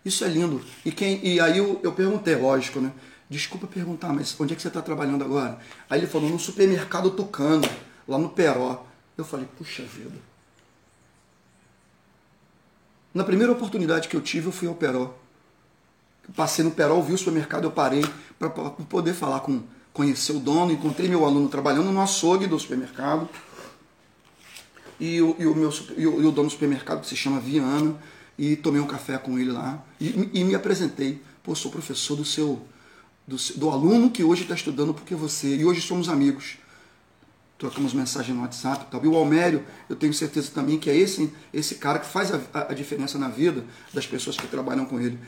Isso 0.04 0.22
é 0.22 0.28
lindo. 0.28 0.62
E, 0.84 0.92
quem, 0.92 1.26
e 1.26 1.40
aí 1.40 1.56
eu, 1.56 1.80
eu 1.82 1.92
perguntei, 1.92 2.36
lógico, 2.36 2.78
né? 2.78 2.92
Desculpa 3.30 3.66
perguntar, 3.66 4.12
mas 4.12 4.38
onde 4.38 4.52
é 4.52 4.56
que 4.56 4.60
você 4.60 4.68
está 4.68 4.82
trabalhando 4.82 5.24
agora? 5.24 5.58
Aí 5.88 5.98
ele 5.98 6.06
falou, 6.06 6.28
no 6.28 6.38
supermercado 6.38 7.10
Tucano, 7.10 7.66
lá 8.06 8.18
no 8.18 8.28
Peró. 8.28 8.84
Eu 9.16 9.24
falei, 9.24 9.48
puxa 9.56 9.82
vida. 9.82 10.35
Na 13.16 13.24
primeira 13.24 13.50
oportunidade 13.50 14.08
que 14.08 14.14
eu 14.14 14.20
tive, 14.20 14.48
eu 14.48 14.52
fui 14.52 14.68
ao 14.68 14.74
Peró. 14.74 15.14
Passei 16.36 16.62
no 16.62 16.70
Peró, 16.70 17.00
vi 17.00 17.14
o 17.14 17.18
supermercado, 17.18 17.64
eu 17.64 17.70
parei 17.70 18.04
para 18.38 18.50
poder 18.50 19.14
falar 19.14 19.40
com, 19.40 19.62
conhecer 19.90 20.32
o 20.32 20.38
dono, 20.38 20.70
encontrei 20.70 21.08
meu 21.08 21.24
aluno 21.24 21.48
trabalhando 21.48 21.90
no 21.90 22.02
açougue 22.02 22.46
do 22.46 22.58
supermercado. 22.58 23.26
E 25.00 25.22
o, 25.22 25.34
e 25.38 25.46
o, 25.46 25.54
meu, 25.54 25.70
e 25.96 26.06
o, 26.06 26.20
e 26.20 26.26
o 26.26 26.30
dono 26.30 26.48
do 26.48 26.50
supermercado, 26.50 27.00
que 27.00 27.06
se 27.06 27.16
chama 27.16 27.40
Viana, 27.40 27.96
e 28.38 28.54
tomei 28.54 28.82
um 28.82 28.86
café 28.86 29.16
com 29.16 29.38
ele 29.38 29.50
lá 29.50 29.82
e, 29.98 30.28
e 30.34 30.44
me 30.44 30.54
apresentei. 30.54 31.22
Pô, 31.42 31.54
sou 31.54 31.70
professor 31.70 32.16
do 32.16 32.24
seu 32.24 32.66
do, 33.26 33.36
do 33.56 33.70
aluno 33.70 34.10
que 34.10 34.22
hoje 34.22 34.42
está 34.42 34.54
estudando 34.54 34.92
porque 34.92 35.14
você. 35.14 35.56
E 35.56 35.64
hoje 35.64 35.80
somos 35.80 36.10
amigos. 36.10 36.58
Trocamos 37.58 37.94
mensagem 37.94 38.34
no 38.34 38.42
WhatsApp 38.42 38.84
e 38.86 38.90
tal. 38.90 39.04
E 39.04 39.08
o 39.08 39.16
Almério, 39.16 39.64
eu 39.88 39.96
tenho 39.96 40.12
certeza 40.12 40.50
também 40.50 40.78
que 40.78 40.90
é 40.90 40.96
esse, 40.96 41.32
esse 41.52 41.76
cara 41.76 41.98
que 41.98 42.06
faz 42.06 42.30
a, 42.32 42.40
a, 42.52 42.74
diferença 42.74 43.18
na 43.18 43.28
vida 43.28 43.64
das 43.94 44.06
pessoas 44.06 44.36
que 44.36 44.46
trabalham 44.46 44.84
com 44.84 45.00
ele. 45.00 45.18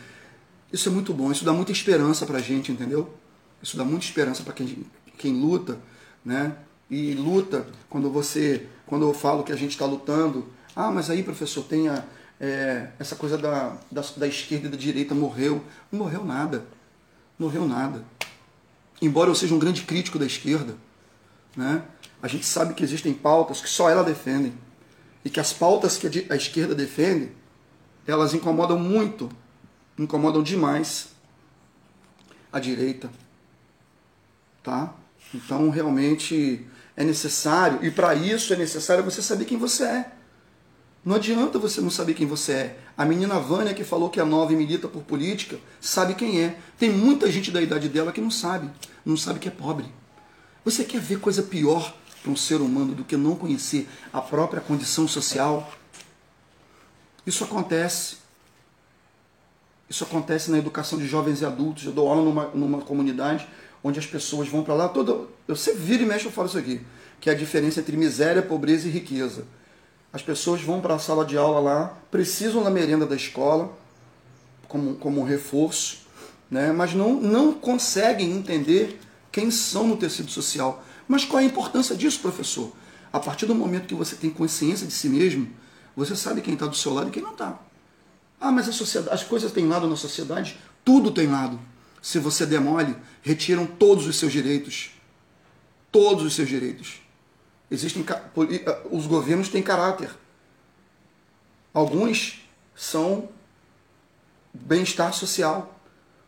Isso 0.70 0.88
é 0.88 0.92
muito 0.92 1.14
bom, 1.14 1.32
isso 1.32 1.44
dá 1.44 1.52
muita 1.52 1.72
esperança 1.72 2.26
pra 2.26 2.38
gente, 2.38 2.70
entendeu? 2.70 3.14
Isso 3.62 3.76
dá 3.76 3.84
muita 3.84 4.04
esperança 4.04 4.42
para 4.42 4.52
quem, 4.52 4.84
quem 5.16 5.40
luta, 5.40 5.78
né? 6.22 6.54
E 6.90 7.14
luta 7.14 7.66
quando 7.88 8.10
você, 8.10 8.66
quando 8.86 9.06
eu 9.06 9.14
falo 9.14 9.42
que 9.42 9.52
a 9.52 9.56
gente 9.56 9.70
está 9.70 9.86
lutando, 9.86 10.46
ah, 10.76 10.90
mas 10.90 11.08
aí 11.08 11.22
professor 11.22 11.64
tem 11.64 11.88
a, 11.88 12.04
é, 12.38 12.90
essa 12.98 13.16
coisa 13.16 13.36
da, 13.36 13.76
da, 13.90 14.02
da 14.16 14.26
esquerda 14.26 14.68
e 14.68 14.70
da 14.70 14.76
direita 14.76 15.14
morreu, 15.14 15.64
não 15.90 15.98
morreu 16.00 16.24
nada, 16.24 16.66
morreu 17.38 17.66
nada. 17.66 18.04
Embora 19.00 19.30
eu 19.30 19.34
seja 19.34 19.54
um 19.54 19.58
grande 19.58 19.82
crítico 19.82 20.18
da 20.18 20.26
esquerda, 20.26 20.76
né? 21.56 21.82
A 22.22 22.28
gente 22.28 22.46
sabe 22.46 22.74
que 22.74 22.82
existem 22.82 23.12
pautas 23.14 23.60
que 23.60 23.68
só 23.68 23.88
ela 23.88 24.02
defende 24.02 24.52
e 25.24 25.30
que 25.30 25.40
as 25.40 25.52
pautas 25.52 25.96
que 25.96 26.26
a, 26.30 26.36
esquerda 26.36 26.74
defende, 26.74 27.32
elas 28.06 28.34
incomodam 28.34 28.78
muito, 28.78 29.28
incomodam 29.98 30.42
demais 30.42 31.08
a 32.52 32.58
direita 32.58 33.10
tá? 34.68 34.94
Então, 35.34 35.70
realmente 35.70 36.66
é 36.94 37.02
necessário, 37.02 37.84
e 37.84 37.90
para 37.90 38.14
isso 38.14 38.52
é 38.52 38.56
necessário 38.56 39.02
você 39.02 39.22
saber 39.22 39.46
quem 39.46 39.56
você 39.56 39.84
é. 39.84 40.12
Não 41.04 41.16
adianta 41.16 41.58
você 41.58 41.80
não 41.80 41.90
saber 41.90 42.12
quem 42.12 42.26
você 42.26 42.52
é. 42.52 42.78
A 42.96 43.04
menina 43.04 43.38
Vânia, 43.38 43.72
que 43.72 43.84
falou 43.84 44.10
que 44.10 44.20
é 44.20 44.24
nova 44.24 44.52
e 44.52 44.56
milita 44.56 44.88
por 44.88 45.02
política, 45.02 45.58
sabe 45.80 46.14
quem 46.14 46.42
é. 46.42 46.58
Tem 46.78 46.90
muita 46.90 47.30
gente 47.30 47.50
da 47.50 47.62
idade 47.62 47.88
dela 47.88 48.12
que 48.12 48.20
não 48.20 48.30
sabe, 48.30 48.70
não 49.06 49.16
sabe 49.16 49.38
que 49.38 49.48
é 49.48 49.50
pobre. 49.50 49.86
Você 50.68 50.84
quer 50.84 51.00
ver 51.00 51.18
coisa 51.18 51.42
pior 51.42 51.94
para 52.22 52.30
um 52.30 52.36
ser 52.36 52.56
humano 52.56 52.94
do 52.94 53.02
que 53.02 53.16
não 53.16 53.34
conhecer 53.34 53.88
a 54.12 54.20
própria 54.20 54.60
condição 54.60 55.08
social? 55.08 55.72
Isso 57.26 57.42
acontece. 57.42 58.18
Isso 59.88 60.04
acontece 60.04 60.50
na 60.50 60.58
educação 60.58 60.98
de 60.98 61.06
jovens 61.06 61.40
e 61.40 61.46
adultos. 61.46 61.86
Eu 61.86 61.92
dou 61.92 62.06
aula 62.06 62.22
numa, 62.22 62.48
numa 62.48 62.82
comunidade 62.82 63.48
onde 63.82 63.98
as 63.98 64.04
pessoas 64.04 64.46
vão 64.46 64.62
para 64.62 64.74
lá, 64.74 64.88
toda, 64.90 65.26
você 65.46 65.72
vira 65.72 66.02
e 66.02 66.06
mexe, 66.06 66.26
eu 66.26 66.32
falo 66.32 66.48
isso 66.48 66.58
aqui, 66.58 66.82
que 67.18 67.30
é 67.30 67.32
a 67.32 67.36
diferença 67.36 67.80
entre 67.80 67.96
miséria, 67.96 68.42
pobreza 68.42 68.88
e 68.88 68.90
riqueza. 68.90 69.46
As 70.12 70.20
pessoas 70.20 70.60
vão 70.60 70.82
para 70.82 70.96
a 70.96 70.98
sala 70.98 71.24
de 71.24 71.38
aula 71.38 71.60
lá, 71.60 71.98
precisam 72.10 72.62
da 72.62 72.70
merenda 72.70 73.06
da 73.06 73.16
escola, 73.16 73.72
como, 74.66 74.96
como 74.96 75.22
um 75.22 75.24
reforço, 75.24 76.00
né? 76.50 76.72
mas 76.72 76.92
não, 76.92 77.14
não 77.14 77.54
conseguem 77.54 78.32
entender 78.32 79.00
quem 79.38 79.52
são 79.52 79.86
no 79.86 79.96
tecido 79.96 80.28
social. 80.32 80.84
Mas 81.06 81.24
qual 81.24 81.38
é 81.38 81.44
a 81.44 81.46
importância 81.46 81.94
disso, 81.94 82.18
professor? 82.18 82.72
A 83.12 83.20
partir 83.20 83.46
do 83.46 83.54
momento 83.54 83.86
que 83.86 83.94
você 83.94 84.16
tem 84.16 84.28
consciência 84.28 84.84
de 84.84 84.92
si 84.92 85.08
mesmo, 85.08 85.48
Você 85.96 86.14
sabe 86.14 86.40
quem 86.42 86.54
está 86.54 86.64
do 86.64 86.76
seu 86.76 86.94
lado 86.94 87.08
e 87.08 87.10
quem 87.10 87.20
não 87.20 87.32
está. 87.32 87.58
Ah, 88.40 88.52
mas 88.52 88.68
a 88.68 88.72
sociedade, 88.72 89.12
as 89.12 89.24
coisas 89.24 89.50
têm 89.50 89.66
lado 89.66 89.88
na 89.88 89.96
sociedade? 89.96 90.56
Tudo 90.84 91.10
tem 91.10 91.26
lado. 91.26 91.58
Se 92.00 92.20
você 92.20 92.46
demole, 92.46 92.96
retiram 93.20 93.66
todos 93.66 94.06
os 94.06 94.14
seus 94.14 94.30
direitos. 94.30 94.90
Todos 95.90 96.24
os 96.24 96.34
seus 96.34 96.48
direitos. 96.48 97.02
Existem 97.68 98.04
ah, 98.08 98.80
os 98.92 99.08
governos 99.08 99.48
têm 99.48 99.60
caráter. 99.60 100.08
Alguns 101.74 102.48
são 102.76 103.28
bem-estar 104.54 105.12
social. 105.12 105.80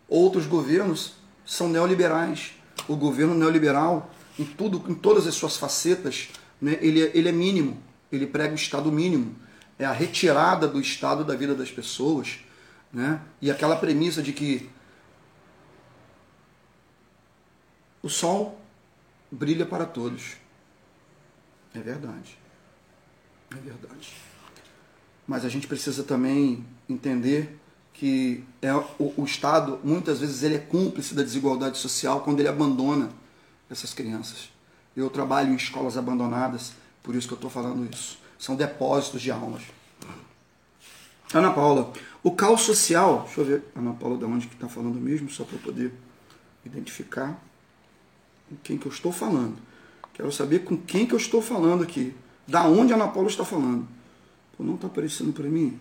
Outros 0.09 0.46
governos 0.46 1.12
são 1.46 1.68
neoliberais. 1.68 2.60
O 2.90 2.96
governo 2.96 3.35
neoliberal, 3.35 4.12
em 4.37 4.44
tudo, 4.44 4.85
em 4.90 4.94
todas 4.94 5.24
as 5.29 5.35
suas 5.37 5.57
facetas, 5.57 6.29
né, 6.61 6.76
ele, 6.81 7.05
é, 7.05 7.11
ele 7.14 7.29
é 7.29 7.33
mínimo. 7.33 7.81
Ele 8.11 8.26
prega 8.26 8.50
o 8.50 8.57
Estado 8.57 8.90
mínimo. 8.90 9.37
É 9.79 9.85
a 9.85 9.92
retirada 9.92 10.66
do 10.66 10.81
Estado 10.81 11.24
da 11.24 11.37
vida 11.37 11.55
das 11.55 11.70
pessoas. 11.70 12.40
Né? 12.92 13.20
E 13.40 13.48
aquela 13.48 13.76
premissa 13.76 14.20
de 14.20 14.33
que 14.33 14.68
o 18.03 18.09
sol 18.09 18.61
brilha 19.31 19.64
para 19.64 19.87
todos. 19.87 20.33
É 21.72 21.79
verdade. 21.79 22.37
É 23.53 23.55
verdade. 23.55 24.12
Mas 25.29 25.44
a 25.44 25.48
gente 25.48 25.68
precisa 25.68 26.03
também 26.03 26.66
entender 26.88 27.60
que 28.01 28.43
é 28.63 28.75
o, 28.75 29.13
o, 29.15 29.25
Estado, 29.27 29.79
muitas 29.85 30.21
vezes, 30.21 30.43
ele 30.43 30.55
é 30.55 30.59
cúmplice 30.59 31.15
da 31.15 31.23
desigualdade 31.23 31.77
social 31.77 32.23
quando 32.23 32.41
ele 32.41 32.49
abandona 32.49 33.11
essas 33.69 33.93
crianças. 33.93 34.51
Eu 34.97 35.11
trabalho 35.11 35.53
em 35.53 35.55
escolas 35.55 35.99
abandonadas, 35.99 36.73
por 37.03 37.15
isso 37.15 37.29
que 37.29 37.35
eu 37.35 37.37
estou 37.37 37.51
falando 37.51 37.87
isso. 37.93 38.19
São 38.39 38.57
depósitos 38.57 39.21
de 39.21 39.31
almas. 39.31 39.65
Ana 41.35 41.53
Paula, 41.53 41.93
o 42.23 42.31
caos 42.31 42.63
social, 42.63 43.25
deixa 43.27 43.43
eu 43.43 43.45
ver, 43.45 43.65
Ana 43.77 43.93
Paula, 43.93 44.17
de 44.17 44.25
onde 44.25 44.47
que 44.47 44.55
está 44.55 44.67
falando 44.67 44.99
mesmo, 44.99 45.29
só 45.29 45.45
para 45.45 45.57
eu 45.57 45.61
poder 45.61 45.93
identificar 46.65 47.39
com 48.49 48.57
quem 48.65 48.79
que 48.79 48.87
eu 48.87 48.93
estou 48.93 49.13
falando. 49.13 49.59
Quero 50.15 50.33
saber 50.33 50.61
com 50.61 50.75
quem 50.75 51.05
que 51.05 51.13
eu 51.13 51.19
estou 51.19 51.43
falando 51.43 51.83
aqui. 51.83 52.15
Da 52.49 52.65
onde 52.65 52.95
a 52.95 52.97
Ana 52.97 53.09
Paula 53.09 53.29
está 53.29 53.45
falando. 53.45 53.87
Pô, 54.57 54.65
não 54.65 54.77
está 54.77 54.87
aparecendo 54.87 55.35
para 55.35 55.45
mim. 55.51 55.79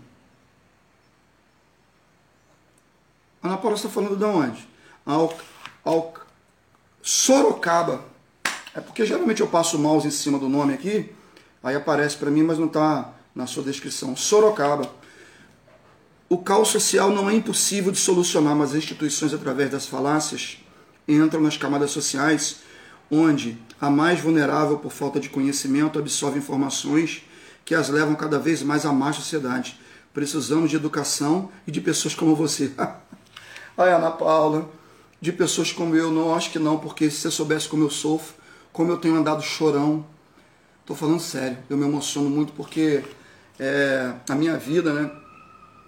Ana 3.42 3.60
está 3.74 3.90
falando 3.90 4.18
de 4.18 4.24
onde? 4.26 4.68
Al, 5.06 5.34
Sorocaba. 7.02 8.04
É 8.74 8.82
porque 8.82 9.06
geralmente 9.06 9.42
eu 9.42 9.48
passo 9.48 9.78
o 9.78 9.80
mouse 9.80 10.08
em 10.08 10.12
cima 10.12 10.38
do 10.38 10.48
nome 10.48 10.74
aqui, 10.74 11.12
aí 11.64 11.76
aparece 11.76 12.18
para 12.18 12.30
mim, 12.30 12.44
mas 12.44 12.58
não 12.58 12.68
está 12.68 13.14
na 13.34 13.48
sua 13.48 13.64
descrição. 13.64 14.16
Sorocaba. 14.16 14.90
O 16.28 16.38
caos 16.38 16.68
social 16.68 17.10
não 17.10 17.30
é 17.30 17.34
impossível 17.34 17.92
de 17.92 17.98
solucionar, 17.98 18.56
mas 18.56 18.72
as 18.72 18.76
instituições, 18.76 19.34
através 19.34 19.72
das 19.72 19.88
falácias, 19.88 20.60
entram 21.08 21.42
nas 21.42 21.58
camadas 21.58 21.90
sociais, 21.90 22.58
onde 23.10 23.58
a 23.82 23.90
mais 23.90 24.20
vulnerável, 24.20 24.78
por 24.78 24.92
falta 24.92 25.20
de 25.20 25.30
conhecimento, 25.30 25.98
absorve 25.98 26.38
informações 26.38 27.24
que 27.66 27.74
as 27.74 27.90
levam 27.90 28.14
cada 28.14 28.38
vez 28.38 28.62
mais 28.62 28.86
à 28.86 28.94
má 28.94 29.12
sociedade. 29.12 29.80
Precisamos 30.14 30.70
de 30.70 30.76
educação 30.76 31.50
e 31.66 31.72
de 31.72 31.82
pessoas 31.82 32.14
como 32.14 32.36
você. 32.36 32.72
Ai, 33.80 33.94
Ana 33.94 34.12
Paula, 34.12 34.68
de 35.22 35.32
pessoas 35.32 35.72
como 35.72 35.96
eu, 35.96 36.12
não 36.12 36.36
acho 36.36 36.52
que 36.52 36.60
não, 36.60 36.78
porque 36.78 37.10
se 37.10 37.22
você 37.22 37.32
soubesse 37.32 37.70
como 37.70 37.86
eu 37.86 37.90
sofro, 37.90 38.36
como 38.74 38.92
eu 38.92 38.98
tenho 38.98 39.16
andado 39.16 39.42
chorão, 39.42 40.06
estou 40.82 40.98
falando 40.98 41.22
sério, 41.22 41.58
eu 41.70 41.78
me 41.78 41.86
emociono 41.86 42.30
muito 42.30 42.52
porque 42.52 43.06
é, 43.58 44.16
a 44.30 44.36
minha 44.36 44.58
vida, 44.58 44.92
né? 44.92 45.10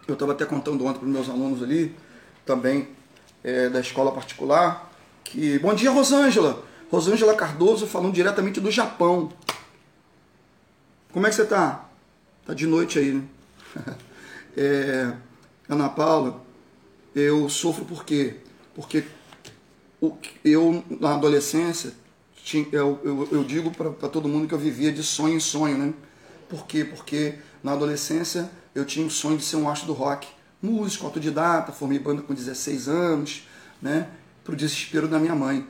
Eu 0.07 0.13
estava 0.13 0.31
até 0.31 0.45
contando 0.45 0.85
ontem 0.85 0.99
para 0.99 1.07
meus 1.09 1.27
alunos 1.29 1.61
ali, 1.61 1.93
também 2.45 2.87
é, 3.43 3.67
da 3.67 3.81
escola 3.81 4.13
particular, 4.13 4.89
que. 5.21 5.59
Bom 5.59 5.73
dia, 5.73 5.91
Rosângela! 5.91 6.63
Rosângela 6.89 7.35
Cardoso 7.35 7.85
falando 7.85 8.13
diretamente 8.13 8.61
do 8.61 8.71
Japão. 8.71 9.33
Como 11.11 11.27
é 11.27 11.29
que 11.29 11.35
você 11.35 11.41
está? 11.41 11.89
Tá 12.45 12.53
de 12.53 12.65
noite 12.65 12.99
aí, 12.99 13.11
né? 13.11 13.23
é, 14.55 15.13
Ana 15.67 15.89
Paula, 15.89 16.40
eu 17.15 17.49
sofro 17.49 17.85
por 17.85 18.05
quê? 18.05 18.37
Porque 18.73 19.03
eu, 20.43 20.83
na 20.99 21.13
adolescência, 21.13 21.93
eu, 22.71 22.99
eu, 23.03 23.27
eu 23.31 23.43
digo 23.43 23.71
para 23.71 24.09
todo 24.09 24.27
mundo 24.27 24.47
que 24.47 24.53
eu 24.53 24.59
vivia 24.59 24.91
de 24.91 25.03
sonho 25.03 25.35
em 25.35 25.39
sonho, 25.39 25.77
né? 25.77 25.93
Por 26.49 26.65
quê? 26.65 26.83
Porque 26.83 27.35
na 27.63 27.73
adolescência 27.73 28.49
eu 28.73 28.85
tinha 28.85 29.05
o 29.05 29.09
sonho 29.09 29.37
de 29.37 29.43
ser 29.43 29.57
um 29.57 29.69
astro 29.69 29.87
do 29.87 29.93
rock. 29.93 30.27
Músico, 30.61 31.05
autodidata, 31.05 31.71
formei 31.71 31.99
banda 31.99 32.21
com 32.21 32.33
16 32.33 32.87
anos, 32.87 33.47
né? 33.81 34.07
Pro 34.43 34.55
desespero 34.55 35.07
da 35.07 35.19
minha 35.19 35.35
mãe. 35.35 35.65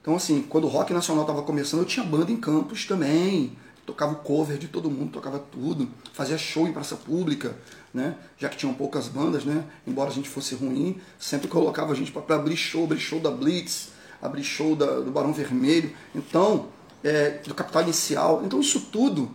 Então, 0.00 0.16
assim, 0.16 0.42
quando 0.42 0.64
o 0.64 0.68
rock 0.68 0.92
nacional 0.92 1.24
estava 1.24 1.42
começando, 1.42 1.80
eu 1.80 1.86
tinha 1.86 2.04
banda 2.04 2.30
em 2.30 2.36
campos 2.36 2.86
também. 2.86 3.56
Tocava 3.84 4.12
o 4.12 4.16
cover 4.16 4.56
de 4.56 4.68
todo 4.68 4.90
mundo, 4.90 5.12
tocava 5.12 5.38
tudo. 5.38 5.88
Fazia 6.12 6.38
show 6.38 6.66
em 6.66 6.72
praça 6.72 6.96
pública 6.96 7.56
né? 7.92 8.16
Já 8.38 8.48
que 8.48 8.56
tinham 8.56 8.72
poucas 8.74 9.08
bandas, 9.08 9.44
né? 9.44 9.64
Embora 9.86 10.10
a 10.10 10.12
gente 10.12 10.28
fosse 10.28 10.54
ruim, 10.54 11.00
sempre 11.18 11.48
colocava 11.48 11.92
a 11.92 11.96
gente 11.96 12.12
para 12.12 12.36
abrir 12.36 12.56
show, 12.56 12.84
abrir 12.84 13.00
show 13.00 13.20
da 13.20 13.30
Blitz, 13.30 13.90
abrir 14.22 14.44
show 14.44 14.76
da, 14.76 15.00
do 15.00 15.10
Barão 15.10 15.32
Vermelho, 15.32 15.92
então 16.14 16.68
é, 17.02 17.30
do 17.46 17.54
Capital 17.54 17.82
Inicial. 17.82 18.42
Então 18.44 18.60
isso 18.60 18.80
tudo 18.92 19.30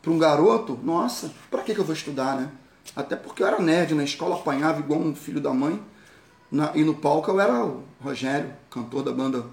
para 0.00 0.12
um 0.12 0.18
garoto, 0.18 0.78
nossa, 0.82 1.32
para 1.50 1.62
que, 1.62 1.74
que 1.74 1.80
eu 1.80 1.84
vou 1.84 1.94
estudar, 1.94 2.36
né? 2.36 2.50
Até 2.94 3.16
porque 3.16 3.42
eu 3.42 3.46
era 3.46 3.60
nerd 3.60 3.94
na 3.94 4.04
escola, 4.04 4.36
apanhava 4.36 4.78
igual 4.80 5.00
um 5.00 5.14
filho 5.14 5.40
da 5.40 5.52
mãe. 5.52 5.80
Na, 6.50 6.70
e 6.76 6.84
no 6.84 6.94
palco 6.94 7.30
eu 7.30 7.40
era 7.40 7.64
o 7.64 7.82
Rogério, 8.00 8.52
cantor 8.70 9.02
da 9.02 9.10
banda 9.10 9.44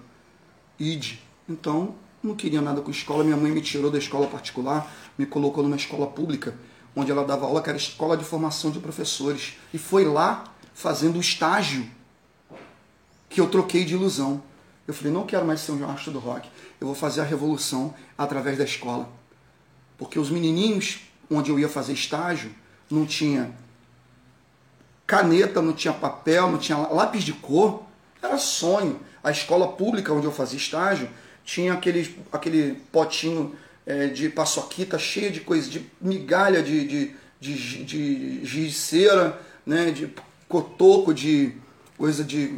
ID. 0.80 1.16
Então, 1.50 1.96
não 2.22 2.36
queria 2.36 2.62
nada 2.62 2.82
com 2.82 2.92
escola. 2.92 3.24
Minha 3.24 3.36
mãe 3.36 3.52
me 3.52 3.62
tirou 3.62 3.90
da 3.90 3.98
escola 3.98 4.28
particular, 4.28 4.90
me 5.18 5.26
colocou 5.26 5.64
numa 5.64 5.76
escola 5.76 6.06
pública 6.06 6.56
onde 6.96 7.12
ela 7.12 7.26
dava 7.26 7.46
aula, 7.46 7.62
que 7.62 7.70
era 7.70 7.78
a 7.78 7.82
Escola 7.82 8.16
de 8.16 8.24
Formação 8.24 8.72
de 8.72 8.80
Professores. 8.80 9.54
E 9.74 9.78
foi 9.78 10.06
lá, 10.06 10.44
fazendo 10.74 11.18
o 11.18 11.22
estágio, 11.22 11.88
que 13.30 13.42
eu 13.42 13.50
troquei 13.50 13.84
de 13.84 13.94
ilusão. 13.94 14.42
Eu 14.88 14.94
falei, 14.94 15.12
não 15.12 15.26
quero 15.26 15.46
mais 15.46 15.62
ser 15.62 15.72
um 15.72 15.90
astro 15.90 16.12
do 16.12 16.20
rock, 16.20 16.50
eu 16.80 16.88
vou 16.88 16.96
fazer 16.96 17.22
a 17.22 17.24
revolução 17.24 17.94
através 18.18 18.58
da 18.58 18.64
escola. 18.64 19.10
Porque 19.98 20.20
os 20.20 20.30
menininhos, 20.30 21.00
onde 21.32 21.50
eu 21.50 21.58
ia 21.58 21.70
fazer 21.70 21.94
estágio, 21.94 22.52
não 22.90 23.06
tinha 23.06 23.56
caneta, 25.08 25.62
não 25.62 25.74
tinha 25.74 25.94
papel, 25.94 26.52
não 26.52 26.58
tinha 26.58 26.78
lápis 26.78 27.24
de 27.24 27.34
cor, 27.34 27.84
era 28.22 28.38
sonho. 28.38 29.00
A 29.24 29.32
escola 29.32 29.68
pública 29.68 30.14
onde 30.14 30.26
eu 30.26 30.32
fazia 30.32 30.58
estágio 30.58 31.10
tinha 31.46 31.74
aquele, 31.74 32.18
aquele 32.32 32.76
potinho 32.92 33.56
é, 33.86 34.08
de 34.08 34.30
paçoquita 34.30 34.98
cheia 34.98 35.30
de 35.30 35.42
coisa, 35.42 35.70
de 35.70 35.86
migalha 36.00 36.64
de, 36.64 36.86
de, 36.88 37.16
de, 37.40 37.84
de 37.84 38.42
de 38.42 38.72
cera, 38.72 39.40
né, 39.66 39.92
de 39.92 40.14
cotoco, 40.48 41.14
de 41.14 41.54
coisa 41.98 42.24
de, 42.24 42.58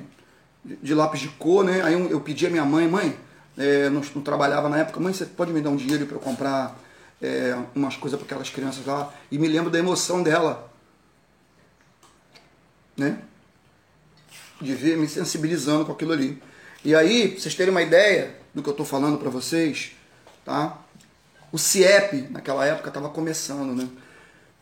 de 0.64 0.94
lápis 0.94 1.22
de 1.22 1.30
cor, 1.30 1.64
né? 1.64 1.82
Aí 1.84 1.94
eu 1.94 2.20
pedi 2.22 2.46
a 2.46 2.50
minha 2.50 2.66
mãe, 2.66 2.88
mãe, 2.88 3.16
é, 3.58 3.90
não, 3.90 4.02
não, 4.14 4.22
trabalhava 4.22 4.68
na 4.70 4.80
época, 4.80 5.00
mãe, 5.00 5.14
você 5.14 5.26
pode 5.26 5.52
me 5.52 5.62
dar 5.62 5.70
um 5.70 5.76
dinheiro 5.76 6.06
para 6.06 6.16
eu 6.16 6.20
comprar 6.20 6.78
é, 7.22 7.58
umas 7.74 7.96
coisas 7.96 8.20
para 8.20 8.26
aquelas 8.26 8.50
crianças 8.50 8.86
lá? 8.86 9.14
E 9.32 9.38
me 9.38 9.48
lembro 9.48 9.72
da 9.72 9.80
emoção 9.80 10.22
dela, 10.22 10.72
né? 12.98 13.20
De 14.62 14.74
ver, 14.74 14.98
me 14.98 15.08
sensibilizando 15.08 15.86
com 15.86 15.92
aquilo 15.92 16.14
ali. 16.14 16.42
E 16.84 16.94
aí, 16.94 17.30
pra 17.30 17.40
vocês 17.40 17.56
terem 17.56 17.72
uma 17.72 17.82
ideia 17.82 18.36
do 18.54 18.62
que 18.62 18.70
eu 18.70 18.72
estou 18.72 18.86
falando 18.86 19.18
para 19.18 19.30
vocês, 19.30 19.92
tá? 20.44 20.85
O 21.52 21.58
CIEP, 21.58 22.28
naquela 22.32 22.66
época, 22.66 22.90
estava 22.90 23.10
começando, 23.10 23.76
né? 23.76 23.88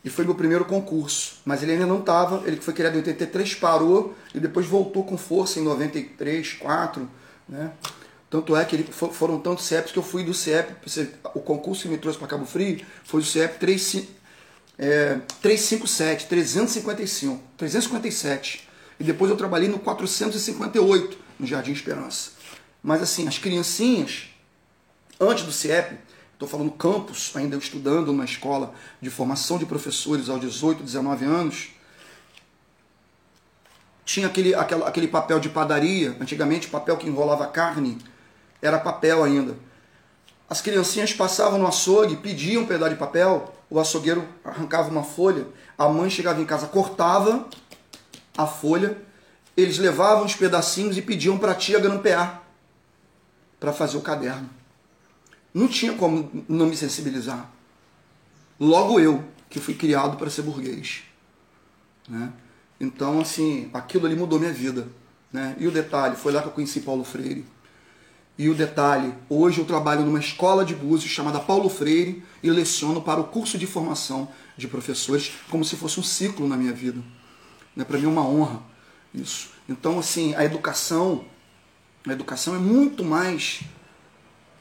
E 0.04 0.10
foi 0.10 0.24
meu 0.24 0.34
primeiro 0.34 0.64
concurso. 0.64 1.36
Mas 1.44 1.62
ele 1.62 1.72
ainda 1.72 1.86
não 1.86 2.00
estava, 2.00 2.46
ele 2.46 2.60
foi 2.60 2.74
criado 2.74 2.94
em 2.94 2.98
83, 2.98 3.54
parou 3.54 4.14
e 4.34 4.38
depois 4.38 4.66
voltou 4.66 5.02
com 5.04 5.16
força 5.16 5.58
em 5.58 5.62
93, 5.62 6.54
4, 6.54 7.08
né? 7.48 7.72
Tanto 8.28 8.56
é 8.56 8.64
que 8.64 8.74
ele, 8.74 8.92
foram 8.92 9.38
tantos 9.38 9.64
CIEPs 9.64 9.92
que 9.92 9.98
eu 9.98 10.02
fui 10.02 10.24
do 10.24 10.34
CIEP, 10.34 10.74
o 11.34 11.40
concurso 11.40 11.82
que 11.82 11.88
me 11.88 11.96
trouxe 11.96 12.18
para 12.18 12.26
Cabo 12.26 12.44
Frio 12.44 12.84
foi 13.04 13.20
o 13.20 13.24
CIEP 13.24 13.60
3, 13.60 14.06
é, 14.76 15.20
357, 15.40 16.26
355, 16.26 17.40
357. 17.56 18.68
E 18.98 19.04
depois 19.04 19.30
eu 19.30 19.36
trabalhei 19.36 19.68
no 19.68 19.78
458, 19.78 21.16
no 21.38 21.46
Jardim 21.46 21.70
Esperança. 21.70 22.32
Mas 22.82 23.02
assim, 23.02 23.28
as 23.28 23.38
criancinhas, 23.38 24.30
antes 25.20 25.44
do 25.44 25.52
CIEP, 25.52 25.96
estou 26.34 26.48
falando 26.48 26.70
campus, 26.72 27.32
ainda 27.34 27.56
estudando 27.56 28.12
na 28.12 28.24
escola 28.24 28.74
de 29.00 29.08
formação 29.08 29.58
de 29.58 29.64
professores 29.64 30.28
aos 30.28 30.40
18, 30.40 30.82
19 30.82 31.24
anos, 31.24 31.70
tinha 34.04 34.26
aquele, 34.26 34.54
aquele, 34.54 34.84
aquele 34.84 35.08
papel 35.08 35.40
de 35.40 35.48
padaria, 35.48 36.16
antigamente 36.20 36.68
papel 36.68 36.96
que 36.96 37.08
enrolava 37.08 37.46
carne, 37.46 37.98
era 38.60 38.78
papel 38.78 39.24
ainda. 39.24 39.56
As 40.48 40.60
criancinhas 40.60 41.12
passavam 41.12 41.58
no 41.58 41.66
açougue, 41.66 42.16
pediam 42.16 42.62
um 42.62 42.66
pedaço 42.66 42.92
de 42.92 42.98
papel, 42.98 43.54
o 43.70 43.80
açougueiro 43.80 44.28
arrancava 44.44 44.90
uma 44.90 45.02
folha, 45.02 45.46
a 45.78 45.88
mãe 45.88 46.10
chegava 46.10 46.40
em 46.40 46.44
casa, 46.44 46.66
cortava 46.66 47.48
a 48.36 48.46
folha, 48.46 48.98
eles 49.56 49.78
levavam 49.78 50.24
os 50.24 50.34
pedacinhos 50.34 50.98
e 50.98 51.02
pediam 51.02 51.38
para 51.38 51.52
a 51.52 51.54
tia 51.54 51.78
grampear 51.78 52.42
para 53.58 53.72
fazer 53.72 53.96
o 53.96 54.02
caderno. 54.02 54.50
Não 55.54 55.68
tinha 55.68 55.94
como 55.94 56.44
não 56.48 56.66
me 56.66 56.76
sensibilizar. 56.76 57.48
Logo 58.58 58.98
eu, 58.98 59.24
que 59.48 59.60
fui 59.60 59.74
criado 59.74 60.16
para 60.16 60.28
ser 60.28 60.42
burguês. 60.42 61.04
Né? 62.08 62.32
Então, 62.80 63.20
assim, 63.20 63.70
aquilo 63.72 64.06
ali 64.06 64.16
mudou 64.16 64.38
minha 64.40 64.52
vida. 64.52 64.88
Né? 65.32 65.54
E 65.58 65.68
o 65.68 65.70
detalhe, 65.70 66.16
foi 66.16 66.32
lá 66.32 66.42
que 66.42 66.48
eu 66.48 66.52
conheci 66.52 66.80
Paulo 66.80 67.04
Freire. 67.04 67.44
E 68.36 68.48
o 68.48 68.54
detalhe, 68.54 69.14
hoje 69.28 69.60
eu 69.60 69.64
trabalho 69.64 70.04
numa 70.04 70.18
escola 70.18 70.64
de 70.64 70.74
Búzios 70.74 71.12
chamada 71.12 71.38
Paulo 71.38 71.68
Freire 71.68 72.20
e 72.42 72.50
leciono 72.50 73.00
para 73.00 73.20
o 73.20 73.24
curso 73.24 73.56
de 73.56 73.66
formação 73.66 74.28
de 74.56 74.66
professores 74.66 75.30
como 75.48 75.64
se 75.64 75.76
fosse 75.76 76.00
um 76.00 76.02
ciclo 76.02 76.48
na 76.48 76.56
minha 76.56 76.72
vida. 76.72 77.00
Né? 77.76 77.84
Para 77.84 77.96
mim 77.96 78.06
é 78.06 78.08
uma 78.08 78.26
honra 78.26 78.60
isso. 79.14 79.50
Então, 79.68 80.00
assim, 80.00 80.34
a 80.34 80.44
educação, 80.44 81.24
a 82.06 82.12
educação 82.12 82.56
é 82.56 82.58
muito 82.58 83.04
mais 83.04 83.60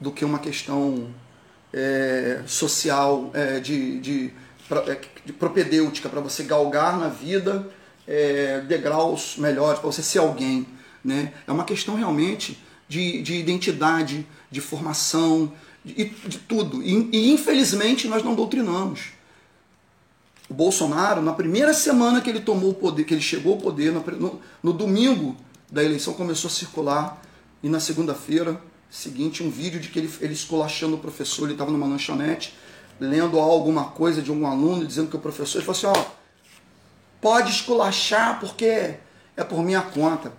do 0.03 0.11
que 0.11 0.25
uma 0.25 0.37
questão 0.37 1.07
é, 1.71 2.41
social, 2.45 3.31
é, 3.33 3.59
de, 3.61 3.99
de, 3.99 4.33
é, 4.69 5.01
de 5.25 5.31
propedêutica, 5.31 6.09
para 6.09 6.19
você 6.19 6.43
galgar 6.43 6.99
na 6.99 7.07
vida 7.07 7.67
é, 8.05 8.59
degraus 8.59 9.37
melhores, 9.37 9.79
para 9.79 9.89
você 9.89 10.03
ser 10.03 10.19
alguém. 10.19 10.67
Né? 11.03 11.33
É 11.47 11.51
uma 11.51 11.63
questão 11.63 11.95
realmente 11.95 12.61
de, 12.87 13.21
de 13.21 13.35
identidade, 13.35 14.27
de 14.51 14.59
formação, 14.59 15.53
de, 15.83 16.09
de 16.27 16.37
tudo. 16.39 16.83
E, 16.83 17.09
e, 17.13 17.31
infelizmente 17.31 18.07
nós 18.07 18.21
não 18.21 18.35
doutrinamos. 18.35 19.13
O 20.49 20.53
Bolsonaro, 20.53 21.21
na 21.21 21.31
primeira 21.31 21.73
semana 21.73 22.19
que 22.19 22.29
ele 22.29 22.41
tomou 22.41 22.71
o 22.71 22.73
poder, 22.73 23.05
que 23.05 23.13
ele 23.13 23.21
chegou 23.21 23.53
ao 23.53 23.59
poder, 23.59 23.93
no, 23.93 24.01
no, 24.01 24.41
no 24.61 24.73
domingo 24.73 25.37
da 25.71 25.81
eleição 25.81 26.13
começou 26.13 26.49
a 26.49 26.51
circular, 26.51 27.21
e 27.63 27.69
na 27.69 27.79
segunda-feira 27.79 28.61
seguinte 28.95 29.41
um 29.41 29.49
vídeo 29.49 29.79
de 29.79 29.89
que 29.89 29.99
ele, 29.99 30.13
ele 30.21 30.33
esculachando 30.33 30.95
o 30.95 30.99
professor, 30.99 31.45
ele 31.45 31.53
estava 31.53 31.71
numa 31.71 31.87
lanchonete, 31.87 32.55
lendo 32.99 33.39
alguma 33.39 33.85
coisa 33.85 34.21
de 34.21 34.31
um 34.31 34.45
aluno, 34.45 34.85
dizendo 34.85 35.09
que 35.09 35.15
o 35.15 35.19
professor, 35.19 35.57
ele 35.57 35.65
falou 35.65 35.93
assim, 35.93 35.99
ó, 35.99 36.11
pode 37.19 37.51
esculachar 37.51 38.39
porque 38.39 38.95
é 39.35 39.43
por 39.43 39.63
minha 39.63 39.81
conta 39.81 40.31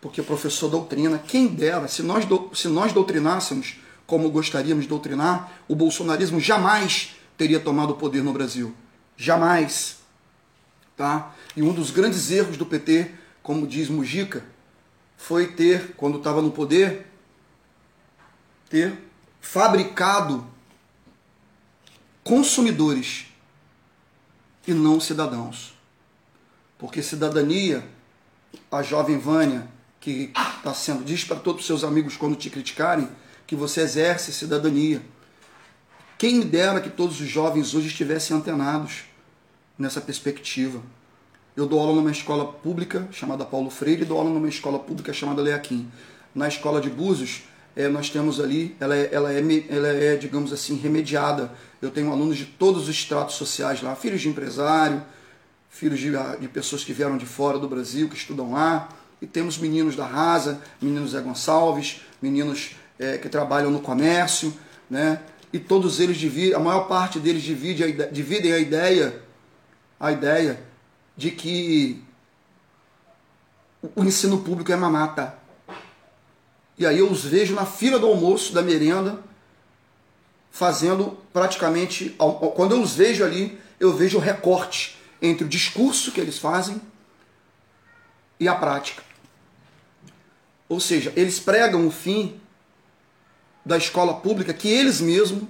porque 0.00 0.20
o 0.20 0.24
professor 0.24 0.68
doutrina. 0.68 1.18
Quem 1.18 1.46
dera, 1.46 1.88
se 1.88 2.02
nós, 2.02 2.24
se 2.54 2.68
nós 2.68 2.92
doutrinássemos 2.92 3.76
como 4.06 4.30
gostaríamos 4.30 4.84
de 4.84 4.88
doutrinar, 4.88 5.52
o 5.68 5.74
bolsonarismo 5.74 6.40
jamais 6.40 7.16
teria 7.36 7.60
tomado 7.60 7.90
o 7.90 7.96
poder 7.96 8.22
no 8.22 8.32
Brasil. 8.32 8.74
Jamais. 9.16 9.98
Tá? 10.96 11.34
E 11.56 11.62
um 11.62 11.72
dos 11.72 11.90
grandes 11.90 12.30
erros 12.30 12.56
do 12.56 12.66
PT, 12.66 13.10
como 13.42 13.66
diz 13.66 13.88
Mujica, 13.88 14.44
foi 15.18 15.48
ter, 15.48 15.94
quando 15.96 16.16
estava 16.16 16.40
no 16.40 16.52
poder, 16.52 17.06
ter 18.70 18.96
fabricado 19.40 20.46
consumidores 22.22 23.26
e 24.66 24.72
não 24.72 25.00
cidadãos. 25.00 25.74
Porque 26.78 27.02
cidadania, 27.02 27.86
a 28.70 28.82
jovem 28.82 29.18
Vânia 29.18 29.68
que 30.00 30.30
está 30.56 30.72
sendo, 30.72 31.04
diz 31.04 31.24
para 31.24 31.40
todos 31.40 31.62
os 31.62 31.66
seus 31.66 31.82
amigos 31.82 32.16
quando 32.16 32.36
te 32.36 32.48
criticarem, 32.48 33.10
que 33.46 33.56
você 33.56 33.80
exerce 33.80 34.32
cidadania. 34.32 35.02
Quem 36.16 36.40
dera 36.40 36.80
que 36.80 36.90
todos 36.90 37.20
os 37.20 37.28
jovens 37.28 37.74
hoje 37.74 37.88
estivessem 37.88 38.36
antenados 38.36 39.04
nessa 39.76 40.00
perspectiva. 40.00 40.80
Eu 41.58 41.66
dou 41.66 41.80
aula 41.80 41.92
numa 41.92 42.12
escola 42.12 42.52
pública 42.52 43.08
chamada 43.10 43.44
Paulo 43.44 43.68
Freire 43.68 44.02
e 44.02 44.04
dou 44.04 44.16
aula 44.16 44.30
numa 44.30 44.48
escola 44.48 44.78
pública 44.78 45.12
chamada 45.12 45.42
Leaquim. 45.42 45.90
Na 46.32 46.46
escola 46.46 46.80
de 46.80 46.88
Búzios, 46.88 47.42
é, 47.74 47.88
nós 47.88 48.08
temos 48.10 48.38
ali, 48.38 48.76
ela 48.78 48.94
é, 48.94 49.08
ela, 49.10 49.32
é, 49.32 49.42
ela 49.68 49.88
é, 49.88 50.14
digamos 50.14 50.52
assim, 50.52 50.76
remediada. 50.76 51.50
Eu 51.82 51.90
tenho 51.90 52.12
alunos 52.12 52.36
de 52.36 52.44
todos 52.44 52.84
os 52.84 52.88
estratos 52.88 53.34
sociais 53.34 53.82
lá, 53.82 53.96
filhos 53.96 54.20
de 54.20 54.28
empresário, 54.28 55.02
filhos 55.68 55.98
de, 55.98 56.12
de 56.40 56.46
pessoas 56.46 56.84
que 56.84 56.92
vieram 56.92 57.18
de 57.18 57.26
fora 57.26 57.58
do 57.58 57.68
Brasil, 57.68 58.08
que 58.08 58.16
estudam 58.16 58.52
lá, 58.52 58.88
e 59.20 59.26
temos 59.26 59.58
meninos 59.58 59.96
da 59.96 60.06
Rasa, 60.06 60.62
meninos 60.80 61.10
Zé 61.10 61.20
Gonçalves, 61.20 62.02
meninos 62.22 62.76
é, 63.00 63.18
que 63.18 63.28
trabalham 63.28 63.68
no 63.68 63.80
comércio, 63.80 64.54
né? 64.88 65.20
E 65.52 65.58
todos 65.58 65.98
eles 65.98 66.18
dividem, 66.18 66.54
a 66.54 66.60
maior 66.60 66.86
parte 66.86 67.18
deles 67.18 67.42
divide 67.42 67.82
a, 67.82 68.06
dividem 68.06 68.52
a 68.52 68.60
ideia, 68.60 69.20
a 69.98 70.12
ideia 70.12 70.67
de 71.18 71.32
que 71.32 72.00
o 73.96 74.04
ensino 74.04 74.38
público 74.38 74.70
é 74.70 74.76
mamata. 74.76 75.36
E 76.78 76.86
aí 76.86 77.00
eu 77.00 77.10
os 77.10 77.24
vejo 77.24 77.56
na 77.56 77.66
fila 77.66 77.98
do 77.98 78.06
almoço, 78.06 78.54
da 78.54 78.62
merenda, 78.62 79.18
fazendo 80.52 81.18
praticamente. 81.32 82.16
Quando 82.54 82.76
eu 82.76 82.80
os 82.80 82.94
vejo 82.94 83.24
ali, 83.24 83.60
eu 83.80 83.92
vejo 83.92 84.16
o 84.16 84.20
recorte 84.20 84.96
entre 85.20 85.44
o 85.44 85.48
discurso 85.48 86.12
que 86.12 86.20
eles 86.20 86.38
fazem 86.38 86.80
e 88.38 88.46
a 88.46 88.54
prática. 88.54 89.02
Ou 90.68 90.78
seja, 90.78 91.12
eles 91.16 91.40
pregam 91.40 91.84
o 91.84 91.90
fim 91.90 92.40
da 93.66 93.76
escola 93.76 94.20
pública 94.20 94.54
que 94.54 94.68
eles 94.68 95.00
mesmos, 95.00 95.42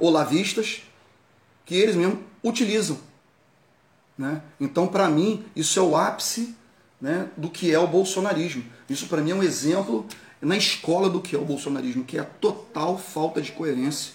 olavistas, 0.00 0.82
que 1.66 1.74
eles 1.74 1.94
mesmos 1.94 2.20
utilizam. 2.42 2.98
Né? 4.16 4.40
Então, 4.60 4.86
para 4.86 5.08
mim, 5.08 5.44
isso 5.54 5.78
é 5.78 5.82
o 5.82 5.96
ápice 5.96 6.54
né, 7.00 7.28
do 7.36 7.50
que 7.50 7.72
é 7.72 7.78
o 7.78 7.86
bolsonarismo. 7.86 8.64
Isso, 8.88 9.06
para 9.06 9.20
mim, 9.20 9.30
é 9.30 9.34
um 9.34 9.42
exemplo 9.42 10.06
na 10.40 10.56
escola 10.56 11.08
do 11.08 11.20
que 11.20 11.34
é 11.34 11.38
o 11.38 11.44
bolsonarismo, 11.44 12.04
que 12.04 12.16
é 12.16 12.20
a 12.20 12.24
total 12.24 12.98
falta 12.98 13.40
de 13.40 13.52
coerência 13.52 14.14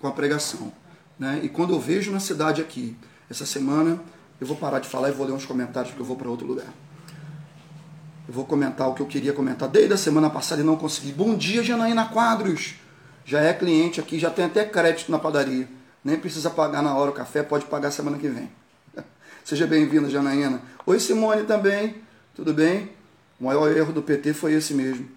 com 0.00 0.06
a 0.06 0.12
pregação. 0.12 0.72
Né? 1.18 1.40
E 1.42 1.48
quando 1.48 1.72
eu 1.72 1.80
vejo 1.80 2.10
na 2.10 2.20
cidade 2.20 2.60
aqui, 2.60 2.96
essa 3.30 3.46
semana, 3.46 4.00
eu 4.40 4.46
vou 4.46 4.56
parar 4.56 4.80
de 4.80 4.88
falar 4.88 5.08
e 5.08 5.12
vou 5.12 5.26
ler 5.26 5.32
uns 5.32 5.46
comentários 5.46 5.90
porque 5.90 6.02
eu 6.02 6.06
vou 6.06 6.16
para 6.16 6.28
outro 6.28 6.46
lugar. 6.46 6.66
Eu 8.26 8.34
vou 8.34 8.44
comentar 8.44 8.88
o 8.88 8.94
que 8.94 9.02
eu 9.02 9.06
queria 9.06 9.32
comentar 9.32 9.68
desde 9.68 9.94
a 9.94 9.96
semana 9.96 10.30
passada 10.30 10.60
e 10.60 10.64
não 10.64 10.76
consegui. 10.76 11.12
Bom 11.12 11.34
dia, 11.34 11.62
Janaína 11.62 12.06
Quadros. 12.06 12.74
Já 13.24 13.40
é 13.40 13.52
cliente 13.52 14.00
aqui, 14.00 14.18
já 14.18 14.30
tem 14.30 14.44
até 14.44 14.64
crédito 14.64 15.10
na 15.10 15.18
padaria. 15.18 15.68
Nem 16.04 16.18
precisa 16.18 16.50
pagar 16.50 16.82
na 16.82 16.94
hora 16.94 17.10
o 17.10 17.14
café, 17.14 17.42
pode 17.42 17.66
pagar 17.66 17.90
semana 17.90 18.18
que 18.18 18.28
vem. 18.28 18.50
Seja 19.44 19.66
bem-vinda, 19.66 20.08
Janaína. 20.08 20.62
Oi, 20.86 21.00
Simone 21.00 21.42
também. 21.44 21.96
Tudo 22.34 22.54
bem? 22.54 22.92
O 23.40 23.44
maior 23.44 23.76
erro 23.76 23.92
do 23.92 24.00
PT 24.00 24.32
foi 24.34 24.52
esse 24.52 24.72
mesmo. 24.72 25.08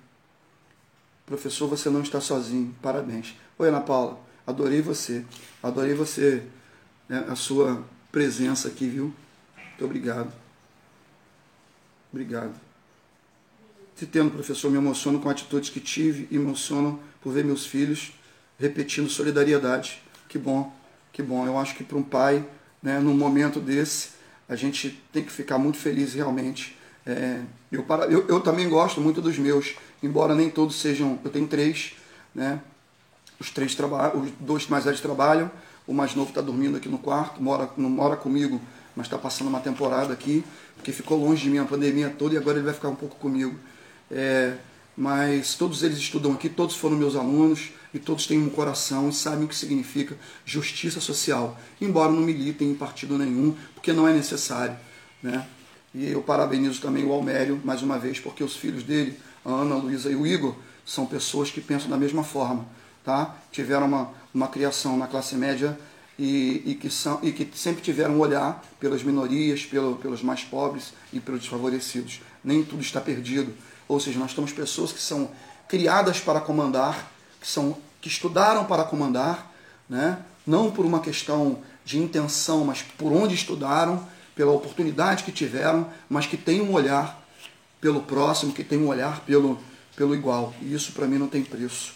Professor, 1.25 1.67
você 1.67 1.89
não 1.89 2.01
está 2.01 2.19
sozinho. 2.19 2.75
Parabéns. 2.81 3.35
Oi, 3.57 3.69
Ana 3.69 3.81
Paula. 3.81 4.19
Adorei 4.45 4.81
você. 4.81 5.23
Adorei 5.61 5.93
você, 5.93 6.43
né, 7.07 7.25
a 7.29 7.35
sua 7.35 7.83
presença 8.11 8.67
aqui, 8.67 8.87
viu? 8.87 9.13
Muito 9.55 9.85
obrigado. 9.85 10.33
Obrigado. 12.11 12.53
Se 13.95 14.07
tendo, 14.07 14.31
professor, 14.31 14.71
me 14.71 14.77
emociono 14.77 15.19
com 15.19 15.29
atitudes 15.29 15.69
que 15.69 15.79
tive 15.79 16.27
e 16.31 16.35
emociono 16.35 16.99
por 17.21 17.31
ver 17.31 17.45
meus 17.45 17.65
filhos 17.65 18.11
repetindo 18.57 19.09
solidariedade. 19.09 20.01
Que 20.27 20.37
bom, 20.37 20.73
que 21.13 21.21
bom. 21.21 21.45
Eu 21.45 21.59
acho 21.59 21.75
que 21.75 21.83
para 21.83 21.97
um 21.97 22.03
pai, 22.03 22.45
né, 22.81 22.99
num 22.99 23.15
momento 23.15 23.59
desse, 23.59 24.14
a 24.47 24.55
gente 24.55 25.01
tem 25.11 25.23
que 25.23 25.31
ficar 25.31 25.57
muito 25.57 25.77
feliz 25.77 26.13
realmente. 26.13 26.77
É, 27.05 27.41
eu, 27.71 27.83
para, 27.83 28.05
eu, 28.05 28.27
eu 28.27 28.39
também 28.39 28.67
gosto 28.67 28.99
muito 29.01 29.21
dos 29.21 29.37
meus, 29.37 29.75
embora 30.01 30.33
nem 30.33 30.49
todos 30.49 30.75
sejam. 30.75 31.19
Eu 31.23 31.31
tenho 31.31 31.47
três, 31.47 31.93
né? 32.33 32.59
Os 33.39 33.49
três 33.51 33.75
trabalham, 33.75 34.21
os 34.21 34.31
dois 34.39 34.67
mais 34.67 34.85
velhos 34.85 35.01
trabalham, 35.01 35.51
o 35.85 35.93
mais 35.93 36.15
novo 36.15 36.29
está 36.29 36.41
dormindo 36.41 36.77
aqui 36.77 36.87
no 36.87 36.97
quarto, 36.97 37.41
mora, 37.41 37.69
não 37.77 37.89
mora 37.89 38.15
comigo, 38.15 38.61
mas 38.95 39.07
está 39.07 39.17
passando 39.17 39.47
uma 39.47 39.59
temporada 39.59 40.13
aqui, 40.13 40.43
porque 40.75 40.91
ficou 40.91 41.19
longe 41.19 41.43
de 41.43 41.49
mim 41.49 41.57
a 41.57 41.65
pandemia 41.65 42.09
toda 42.09 42.33
e 42.33 42.37
agora 42.37 42.57
ele 42.57 42.65
vai 42.65 42.73
ficar 42.73 42.89
um 42.89 42.95
pouco 42.95 43.15
comigo. 43.17 43.55
É, 44.09 44.53
mas 44.97 45.55
todos 45.55 45.83
eles 45.83 45.97
estudam 45.97 46.33
aqui, 46.33 46.47
todos 46.47 46.75
foram 46.75 46.95
meus 46.95 47.15
alunos 47.15 47.71
e 47.93 47.99
todos 47.99 48.25
têm 48.25 48.39
um 48.39 48.49
coração 48.49 49.09
e 49.09 49.13
sabem 49.13 49.45
o 49.45 49.47
que 49.47 49.55
significa 49.55 50.17
justiça 50.45 51.01
social, 51.01 51.59
embora 51.81 52.11
não 52.11 52.21
militem 52.21 52.71
em 52.71 52.75
partido 52.75 53.17
nenhum, 53.17 53.55
porque 53.73 53.91
não 53.91 54.07
é 54.07 54.13
necessário. 54.13 54.75
Né? 55.21 55.45
E 55.93 56.11
eu 56.11 56.21
parabenizo 56.21 56.81
também 56.81 57.05
o 57.05 57.11
Almério, 57.11 57.59
mais 57.63 57.81
uma 57.81 57.97
vez, 57.97 58.19
porque 58.19 58.43
os 58.43 58.55
filhos 58.55 58.83
dele, 58.83 59.17
a 59.43 59.49
Ana, 59.49 59.75
a 59.75 59.77
Luísa 59.77 60.09
e 60.09 60.15
o 60.15 60.25
Igor, 60.25 60.55
são 60.85 61.05
pessoas 61.05 61.49
que 61.49 61.61
pensam 61.61 61.89
da 61.89 61.97
mesma 61.97 62.23
forma. 62.23 62.65
Tá? 63.03 63.35
Tiveram 63.51 63.87
uma, 63.87 64.11
uma 64.33 64.47
criação 64.47 64.97
na 64.97 65.07
classe 65.07 65.35
média 65.35 65.77
e, 66.17 66.63
e, 66.65 66.75
que 66.75 66.89
são, 66.89 67.19
e 67.21 67.31
que 67.31 67.47
sempre 67.57 67.81
tiveram 67.81 68.15
um 68.15 68.19
olhar 68.19 68.63
pelas 68.79 69.03
minorias, 69.03 69.65
pelo, 69.65 69.95
pelos 69.95 70.21
mais 70.21 70.43
pobres 70.43 70.93
e 71.13 71.19
pelos 71.19 71.41
desfavorecidos. 71.41 72.21
Nem 72.43 72.63
tudo 72.63 72.81
está 72.81 72.99
perdido 72.99 73.53
ou 73.87 73.99
seja, 73.99 74.19
nós 74.19 74.33
temos 74.33 74.51
pessoas 74.51 74.91
que 74.91 75.01
são 75.01 75.29
criadas 75.67 76.19
para 76.19 76.39
comandar 76.39 77.11
que 77.45 77.51
são 77.51 77.77
que 78.01 78.07
estudaram 78.07 78.65
para 78.65 78.83
comandar, 78.83 79.51
né? 79.89 80.19
não 80.45 80.71
por 80.71 80.85
uma 80.85 80.99
questão 80.99 81.59
de 81.83 81.99
intenção, 81.99 82.65
mas 82.65 82.81
por 82.81 83.11
onde 83.11 83.33
estudaram, 83.33 84.07
pela 84.35 84.51
oportunidade 84.51 85.23
que 85.23 85.31
tiveram, 85.31 85.89
mas 86.09 86.25
que 86.25 86.37
têm 86.37 86.61
um 86.61 86.73
olhar 86.73 87.23
pelo 87.79 88.01
próximo, 88.01 88.53
que 88.53 88.63
tem 88.63 88.77
um 88.77 88.87
olhar 88.87 89.21
pelo, 89.21 89.59
pelo 89.95 90.13
igual. 90.13 90.53
E 90.61 90.73
isso 90.73 90.91
para 90.91 91.07
mim 91.07 91.17
não 91.17 91.27
tem 91.27 91.43
preço. 91.43 91.93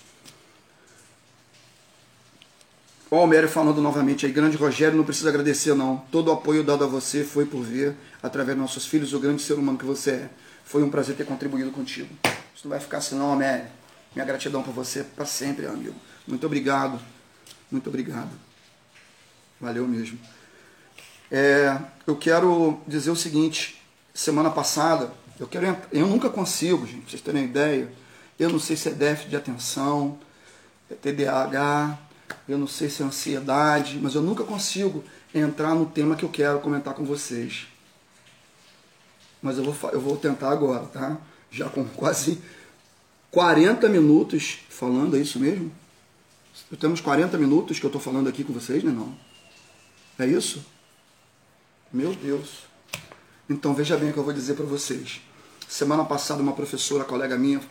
O 3.12 3.16
Almério 3.16 3.50
falando 3.50 3.82
novamente 3.82 4.26
aí, 4.26 4.32
grande 4.32 4.56
Rogério, 4.56 4.98
não 4.98 5.04
precisa 5.04 5.30
agradecer 5.30 5.74
não. 5.74 5.98
Todo 6.12 6.30
o 6.30 6.32
apoio 6.32 6.64
dado 6.64 6.84
a 6.84 6.88
você 6.88 7.24
foi 7.24 7.46
por 7.46 7.64
ver, 7.64 7.96
através 8.22 8.56
dos 8.56 8.62
nossos 8.66 8.86
filhos, 8.86 9.14
o 9.14 9.20
grande 9.20 9.42
ser 9.42 9.54
humano 9.54 9.78
que 9.78 9.86
você 9.86 10.12
é. 10.12 10.30
Foi 10.70 10.84
um 10.84 10.90
prazer 10.92 11.16
ter 11.16 11.26
contribuído 11.26 11.72
contigo. 11.72 12.16
Isso 12.56 12.66
não 12.66 12.70
vai 12.70 12.80
ficar 12.80 13.00
assim 13.00 13.16
não, 13.16 13.32
Almério. 13.32 13.66
Minha 14.14 14.24
gratidão 14.24 14.62
por 14.62 14.72
você 14.72 15.04
para 15.04 15.26
sempre, 15.26 15.66
amigo. 15.66 15.96
Muito 16.28 16.46
obrigado. 16.46 17.02
Muito 17.72 17.90
obrigado. 17.90 18.30
Valeu 19.60 19.88
mesmo. 19.88 20.20
É, 21.32 21.76
eu 22.06 22.16
quero 22.16 22.80
dizer 22.88 23.10
o 23.10 23.16
seguinte, 23.16 23.82
semana 24.14 24.52
passada, 24.52 25.12
eu 25.40 25.48
quero 25.48 25.76
eu 25.92 26.06
nunca 26.06 26.30
consigo, 26.30 26.86
gente, 26.86 27.02
pra 27.02 27.10
vocês 27.10 27.22
terem 27.24 27.46
ideia, 27.46 27.92
eu 28.38 28.52
não 28.52 28.60
sei 28.60 28.78
se 28.78 28.90
é 28.90 28.92
déficit 28.92 29.32
de 29.32 29.38
atenção, 29.38 30.20
é 30.88 30.94
TDAH, 30.94 31.98
eu 32.48 32.60
não 32.60 32.68
sei 32.68 32.92
se 32.92 33.02
é 33.02 33.06
ansiedade, 33.08 33.98
mas 34.00 34.14
eu 34.14 34.22
nunca 34.22 34.44
consigo 34.44 35.04
entrar 35.34 35.74
no 35.74 35.88
tema 35.88 36.16
que 36.16 36.24
eu 36.24 36.30
quero 36.30 36.60
comentar 36.60 36.94
com 36.94 37.04
vocês. 37.04 37.69
Mas 39.42 39.58
eu 39.58 39.64
vou, 39.64 39.90
eu 39.92 40.02
vou 40.02 40.18
tentar 40.18 40.50
agora, 40.50 40.86
tá? 40.86 41.18
Já 41.52 41.70
com 41.70 41.86
quase 41.96 42.42
40 43.32 43.88
minutos 43.90 44.60
falando, 44.70 45.16
é 45.16 45.20
isso 45.20 45.40
mesmo? 45.40 45.72
Temos 46.80 47.02
40 47.02 47.38
minutos 47.38 47.80
que 47.80 47.86
eu 47.86 47.90
estou 47.90 48.02
falando 48.02 48.28
aqui 48.28 48.44
com 48.44 48.54
vocês, 48.54 48.84
né? 48.84 48.92
Não. 48.92 49.16
É 50.18 50.26
isso? 50.26 50.66
Meu 51.92 52.14
Deus. 52.14 52.64
Então 53.50 53.74
veja 53.74 53.98
bem 53.98 54.10
o 54.10 54.14
que 54.14 54.20
eu 54.20 54.24
vou 54.24 54.34
dizer 54.34 54.54
para 54.54 54.66
vocês. 54.66 55.22
Semana 55.68 56.04
passada, 56.04 56.42
uma 56.42 56.54
professora, 56.54 57.04
colega 57.04 57.38
minha, 57.38 57.62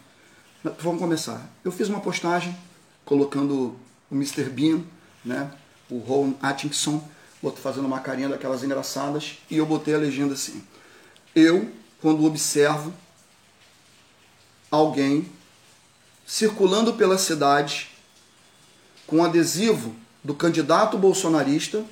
vamos 0.81 1.01
começar. 1.01 1.49
Eu 1.65 1.71
fiz 1.71 1.89
uma 1.89 2.01
postagem 2.01 2.57
colocando 3.05 3.77
o 4.11 4.15
Mr. 4.15 4.45
Bean, 4.45 4.83
né? 5.25 5.51
o 5.91 5.99
Ron 5.99 6.35
Atkinson, 6.43 7.03
fazendo 7.63 7.87
uma 7.87 8.01
carinha 8.01 8.29
daquelas 8.29 8.63
engraçadas, 8.63 9.39
e 9.51 9.57
eu 9.57 9.67
botei 9.67 9.95
a 9.95 9.99
legenda 9.99 10.35
assim. 10.35 10.63
Eu, 11.35 11.71
quando 12.01 12.25
observo 12.25 12.93
alguém 14.71 15.31
circulando 16.27 16.95
pela 16.95 17.17
cidade 17.17 17.89
com 19.07 19.25
adesivo 19.25 19.97
do 20.23 20.35
candidato 20.35 20.99
bolsonarista, 20.99 21.85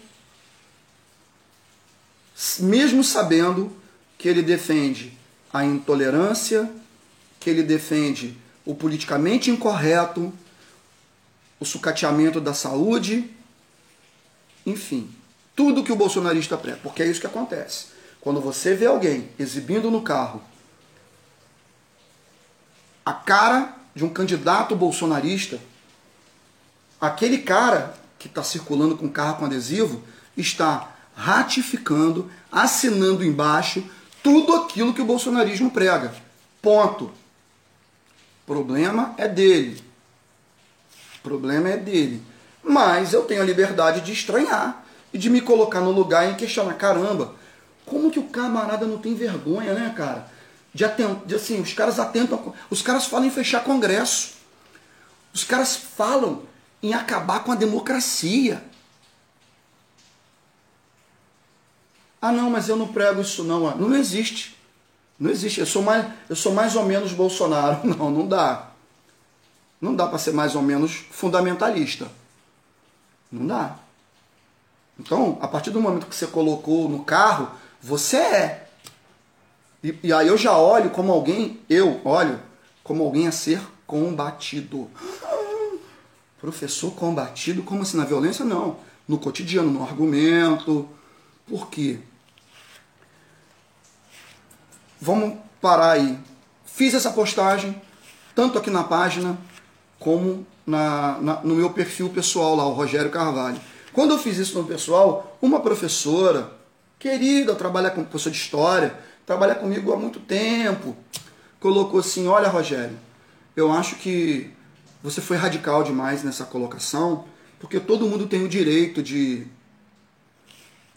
mesmo 2.59 3.03
sabendo 3.03 3.75
que 4.19 4.29
ele 4.29 4.43
defende 4.43 5.17
a 5.53 5.65
intolerância, 5.65 6.71
que 7.41 7.49
ele 7.49 7.63
defende 7.63 8.37
o 8.65 8.75
politicamente 8.75 9.51
incorreto, 9.51 10.33
o 11.59 11.65
sucateamento 11.65 12.41
da 12.41 12.53
saúde, 12.53 13.31
enfim, 14.67 15.11
tudo 15.55 15.83
que 15.83 15.93
o 15.93 15.97
bolsonarista 15.97 16.59
prega, 16.59 16.81
porque 16.83 17.03
é 17.03 17.07
isso 17.07 17.21
que 17.21 17.27
acontece. 17.27 17.96
Quando 18.27 18.41
você 18.41 18.75
vê 18.75 18.87
alguém 18.87 19.29
exibindo 19.39 19.89
no 19.89 20.03
carro 20.03 20.43
a 23.05 23.13
cara 23.13 23.77
de 23.95 24.05
um 24.05 24.09
candidato 24.09 24.75
bolsonarista, 24.75 25.61
aquele 27.01 27.39
cara 27.39 27.97
que 28.19 28.27
está 28.27 28.43
circulando 28.43 28.97
com 28.97 29.09
carro 29.09 29.37
com 29.37 29.45
adesivo 29.45 30.03
está 30.37 30.93
ratificando, 31.15 32.29
assinando 32.51 33.25
embaixo 33.25 33.89
tudo 34.25 34.57
aquilo 34.57 34.93
que 34.93 35.01
o 35.01 35.07
bolsonarismo 35.07 35.71
prega. 35.71 36.13
Ponto. 36.61 37.13
Problema 38.45 39.15
é 39.19 39.29
dele. 39.29 39.85
Problema 41.23 41.69
é 41.69 41.77
dele. 41.77 42.21
Mas 42.61 43.13
eu 43.13 43.23
tenho 43.23 43.43
a 43.43 43.47
liberdade 43.47 44.01
de 44.01 44.13
estranhar 44.13 44.85
e 45.13 45.17
de 45.17 45.31
me 45.31 45.41
colocar 45.41 45.79
no 45.79 45.93
lugar 45.93 46.29
e 46.29 46.35
questionar, 46.35 46.75
caramba, 46.75 47.46
como 47.87 48.11
que 48.11 48.19
o 48.19 48.25
camarada 48.25 48.85
não 48.85 48.99
tem 48.99 49.15
vergonha, 49.15 49.73
né, 49.73 49.95
cara? 49.97 50.29
De, 50.75 50.85
atent... 50.85 51.25
de 51.25 51.37
assim, 51.37 51.61
os 51.61 51.73
caras 51.73 51.99
atentam, 51.99 52.53
os 52.69 52.83
caras 52.83 53.07
falam 53.07 53.27
em 53.27 53.31
fechar 53.31 53.65
congresso. 53.65 54.35
Os 55.33 55.45
caras 55.45 55.77
falam 55.77 56.43
em 56.83 56.93
acabar 56.93 57.45
com 57.45 57.53
a 57.53 57.55
democracia. 57.55 58.63
Ah, 62.21 62.33
não, 62.33 62.51
mas 62.51 62.69
eu 62.69 62.77
não 62.77 62.89
prego 62.89 63.21
isso 63.21 63.45
não. 63.45 63.61
Não, 63.77 63.89
não 63.89 63.97
existe. 63.97 64.57
Não 65.19 65.31
existe. 65.31 65.61
Eu 65.61 65.67
sou 65.67 65.83
mais, 65.83 66.07
eu 66.29 66.37
sou 66.37 66.53
mais 66.53 66.75
ou 66.75 66.85
menos 66.85 67.13
Bolsonaro. 67.13 67.87
Não, 67.87 68.11
não 68.11 68.27
dá. 68.27 68.71
Não 69.81 69.95
dá 69.95 70.07
para 70.07 70.19
ser 70.19 70.33
mais 70.33 70.55
ou 70.55 70.63
menos 70.63 71.07
fundamentalista. 71.11 72.11
Não 73.31 73.47
dá. 73.47 73.77
Então, 74.99 75.39
a 75.41 75.49
partir 75.49 75.71
do 75.71 75.81
momento 75.81 76.07
que 76.07 76.15
você 76.15 76.27
colocou 76.27 76.89
no 76.89 77.05
carro, 77.05 77.51
você 77.87 78.17
é. 78.17 78.69
E, 79.83 79.95
e 80.03 80.13
aí 80.13 80.27
eu 80.27 80.37
já 80.37 80.59
olho 80.59 80.91
como 80.91 81.13
alguém, 81.13 81.61
eu 81.71 82.01
olho 82.05 82.41
como 82.83 83.05
alguém 83.05 83.29
a 83.29 83.33
ser 83.33 83.61
combatido. 83.87 84.91
Professor 86.41 86.91
combatido, 86.93 87.63
como 87.63 87.83
assim? 87.83 87.97
Na 87.97 88.05
violência? 88.05 88.45
Não. 88.45 88.79
No 89.07 89.19
cotidiano, 89.19 89.71
no 89.71 89.85
argumento. 89.85 90.89
Por 91.47 91.69
quê? 91.69 92.01
Vamos 95.01 95.39
parar 95.61 95.93
aí. 95.93 96.19
Fiz 96.65 96.93
essa 96.93 97.13
postagem, 97.13 97.81
tanto 98.35 98.59
aqui 98.59 98.69
na 98.69 98.83
página, 98.83 99.39
como 100.01 100.45
na, 100.67 101.19
na, 101.21 101.41
no 101.43 101.55
meu 101.55 101.71
perfil 101.71 102.09
pessoal 102.09 102.57
lá, 102.57 102.67
o 102.67 102.73
Rogério 102.73 103.11
Carvalho. 103.13 103.61
Quando 103.93 104.11
eu 104.11 104.19
fiz 104.19 104.39
isso 104.39 104.59
no 104.59 104.67
pessoal, 104.67 105.39
uma 105.41 105.61
professora 105.61 106.57
querida, 106.99 107.55
trabalha 107.55 107.91
com 107.91 108.05
professor 108.05 108.31
de 108.31 108.39
história, 108.39 108.99
trabalha 109.25 109.55
comigo 109.55 109.93
há 109.93 109.97
muito 109.97 110.21
tempo, 110.21 110.97
colocou 111.61 112.01
assim: 112.01 112.27
Olha, 112.27 112.49
Rogério, 112.49 112.97
eu 113.55 113.73
acho 113.73 113.97
que 113.97 114.53
você 115.03 115.21
foi 115.21 115.37
radical 115.37 115.83
demais 115.83 116.23
nessa 116.23 116.45
colocação, 116.45 117.25
porque 117.59 117.79
todo 117.79 118.09
mundo 118.09 118.27
tem 118.27 118.45
o 118.45 118.49
direito 118.49 119.03
de, 119.03 119.47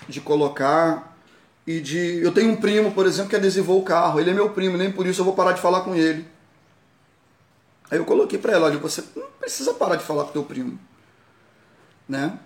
de 0.08 0.20
colocar 0.22 1.16
e 1.66 1.80
de. 1.80 2.20
Eu 2.24 2.32
tenho 2.32 2.52
um 2.52 2.56
primo, 2.56 2.92
por 2.92 3.06
exemplo, 3.06 3.30
que 3.30 3.36
adesivou 3.36 3.80
o 3.80 3.84
carro. 3.84 4.20
Ele 4.20 4.32
é 4.32 4.34
meu 4.34 4.50
primo, 4.50 4.78
nem 4.78 4.92
por 4.92 5.06
isso 5.06 5.22
eu 5.22 5.26
vou 5.26 5.36
parar 5.36 5.54
de 5.54 5.62
falar 5.62 5.82
com 5.82 5.96
ele. 5.96 6.26
Aí 7.92 7.98
eu 7.98 8.06
coloquei 8.06 8.38
para 8.38 8.54
ela, 8.54 8.68
olha, 8.68 8.78
você 8.78 9.04
não 9.16 9.28
precisa 9.40 9.74
parar 9.74 9.96
de 9.96 10.04
falar 10.04 10.26
com 10.26 10.32
teu 10.32 10.44
primo. 10.44 10.80
Né? 12.08 12.38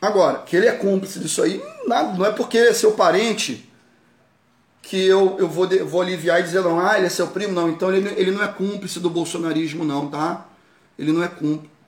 Agora, 0.00 0.38
que 0.38 0.56
ele 0.56 0.66
é 0.66 0.72
cúmplice 0.72 1.18
disso 1.18 1.42
aí, 1.42 1.62
nada, 1.86 2.16
não 2.16 2.24
é 2.24 2.32
porque 2.32 2.56
é 2.56 2.72
seu 2.72 2.92
parente 2.92 3.68
que 4.82 5.06
eu, 5.06 5.36
eu 5.38 5.46
vou, 5.46 5.68
vou 5.86 6.00
aliviar 6.00 6.40
e 6.40 6.42
dizer, 6.42 6.62
não, 6.62 6.80
ah, 6.80 6.96
ele 6.96 7.06
é 7.06 7.10
seu 7.10 7.28
primo, 7.28 7.52
não. 7.52 7.68
Então 7.68 7.94
ele, 7.94 8.08
ele 8.16 8.30
não 8.30 8.42
é 8.42 8.48
cúmplice 8.48 8.98
do 8.98 9.10
bolsonarismo, 9.10 9.84
não, 9.84 10.08
tá? 10.08 10.46
Ele 10.98 11.12
não 11.12 11.22
é 11.22 11.30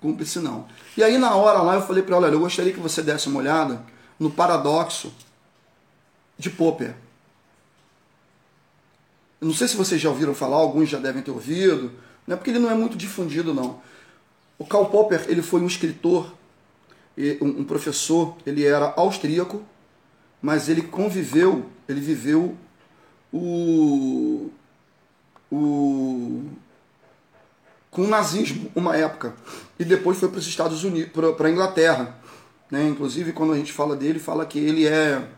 cúmplice, 0.01 0.39
não. 0.41 0.67
E 0.97 1.03
aí 1.03 1.17
na 1.17 1.35
hora 1.35 1.63
lá 1.63 1.75
eu 1.75 1.83
falei 1.83 2.03
para 2.03 2.17
ela, 2.17 2.27
olha, 2.27 2.35
eu 2.35 2.41
gostaria 2.41 2.73
que 2.73 2.81
você 2.81 3.03
desse 3.03 3.29
uma 3.29 3.41
olhada 3.41 3.83
no 4.19 4.31
paradoxo 4.31 5.13
de 6.39 6.51
Popper. 6.51 6.95
Eu 9.41 9.49
não 9.49 9.55
sei 9.55 9.67
se 9.67 9.77
vocês 9.77 10.01
já 10.01 10.09
ouviram 10.09 10.35
falar, 10.35 10.57
alguns 10.57 10.89
já 10.89 10.99
devem 10.99 11.23
ter 11.23 11.31
ouvido, 11.31 11.93
não 12.27 12.35
é 12.35 12.37
porque 12.37 12.51
ele 12.51 12.59
não 12.59 12.71
é 12.71 12.75
muito 12.75 12.97
difundido, 12.97 13.53
não. 13.53 13.81
O 14.59 14.65
Karl 14.65 14.85
Popper, 14.87 15.25
ele 15.29 15.43
foi 15.43 15.61
um 15.61 15.67
escritor, 15.67 16.33
um 17.41 17.65
professor, 17.65 18.37
ele 18.47 18.65
era 18.65 18.95
austríaco, 18.97 19.63
mas 20.41 20.69
ele 20.69 20.83
conviveu, 20.83 21.67
ele 21.89 22.01
viveu 22.01 22.57
o, 23.33 24.51
o 25.51 26.45
com 27.91 28.05
o 28.05 28.09
nazismo 28.09 28.71
uma 28.75 28.97
época 28.97 29.35
e 29.79 29.85
depois 29.85 30.19
foi 30.19 30.31
para 30.31 30.39
os 30.39 30.47
Estados 30.47 30.83
Unidos, 30.83 31.13
para 31.37 31.49
a 31.49 31.51
Inglaterra, 31.51 32.19
né? 32.71 32.89
Inclusive 32.89 33.33
quando 33.33 33.53
a 33.53 33.57
gente 33.57 33.73
fala 33.73 33.95
dele, 33.95 34.19
fala 34.19 34.47
que 34.47 34.59
ele 34.59 34.87
é 34.87 35.29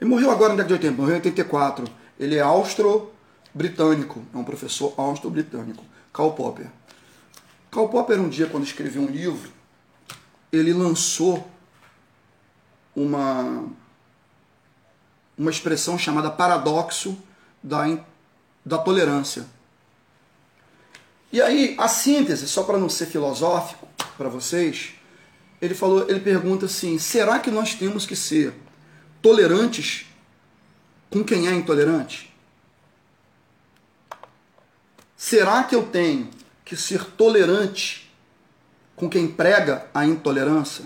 ele 0.00 0.10
morreu 0.10 0.30
agora 0.30 0.50
na 0.50 0.62
década 0.62 0.78
de 0.78 0.86
80, 0.86 1.02
morreu 1.02 1.14
em 1.14 1.18
84. 1.18 1.84
Ele 2.20 2.36
é 2.36 2.40
austro-britânico, 2.40 4.22
é 4.32 4.36
um 4.36 4.44
professor 4.44 4.94
austro-britânico, 4.96 5.84
Karl 6.12 6.32
Popper. 6.32 6.66
Karl 7.70 7.88
Popper 7.88 8.20
um 8.20 8.28
dia 8.28 8.46
quando 8.46 8.64
escreveu 8.64 9.02
um 9.02 9.06
livro, 9.06 9.50
ele 10.52 10.72
lançou 10.72 11.48
uma 12.94 13.68
uma 15.38 15.50
expressão 15.50 15.96
chamada 15.96 16.30
paradoxo 16.30 17.16
da, 17.62 17.84
da 18.64 18.76
tolerância. 18.76 19.46
E 21.30 21.40
aí, 21.40 21.76
a 21.78 21.86
síntese, 21.86 22.48
só 22.48 22.64
para 22.64 22.76
não 22.76 22.88
ser 22.88 23.06
filosófico 23.06 23.86
para 24.16 24.28
vocês, 24.28 24.94
ele 25.62 25.74
falou, 25.74 26.08
ele 26.10 26.20
pergunta 26.20 26.66
assim: 26.66 26.98
será 26.98 27.38
que 27.38 27.50
nós 27.50 27.74
temos 27.74 28.04
que 28.04 28.16
ser 28.16 28.52
tolerantes 29.22 30.06
com 31.08 31.22
quem 31.22 31.46
é 31.46 31.52
intolerante? 31.52 32.34
Será 35.16 35.62
que 35.64 35.74
eu 35.74 35.84
tenho 35.84 36.30
que 36.64 36.76
ser 36.76 37.04
tolerante 37.04 38.07
com 38.98 39.08
quem 39.08 39.28
prega 39.28 39.86
a 39.94 40.04
intolerância? 40.04 40.84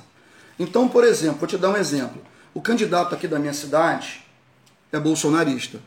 Então, 0.58 0.88
por 0.88 1.04
exemplo, 1.04 1.38
vou 1.40 1.48
te 1.48 1.58
dar 1.58 1.70
um 1.70 1.76
exemplo. 1.76 2.22
O 2.54 2.60
candidato 2.60 3.14
aqui 3.14 3.26
da 3.26 3.38
minha 3.38 3.54
cidade 3.54 4.22
é 4.92 5.00
bolsonarista 5.00 5.80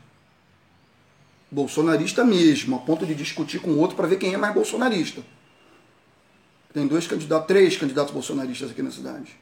bolsonarista 1.55 2.23
mesmo, 2.23 2.75
a 2.75 2.79
ponto 2.79 3.05
de 3.05 3.15
discutir 3.15 3.59
com 3.59 3.71
o 3.71 3.79
outro 3.79 3.95
para 3.95 4.07
ver 4.07 4.17
quem 4.17 4.33
é 4.33 4.37
mais 4.37 4.53
bolsonarista. 4.53 5.21
Tem 6.73 6.85
dois 6.85 7.07
candidatos, 7.07 7.47
três 7.47 7.77
candidatos 7.77 8.13
bolsonaristas 8.13 8.71
aqui 8.71 8.81
na 8.81 8.91
cidade. 8.91 9.39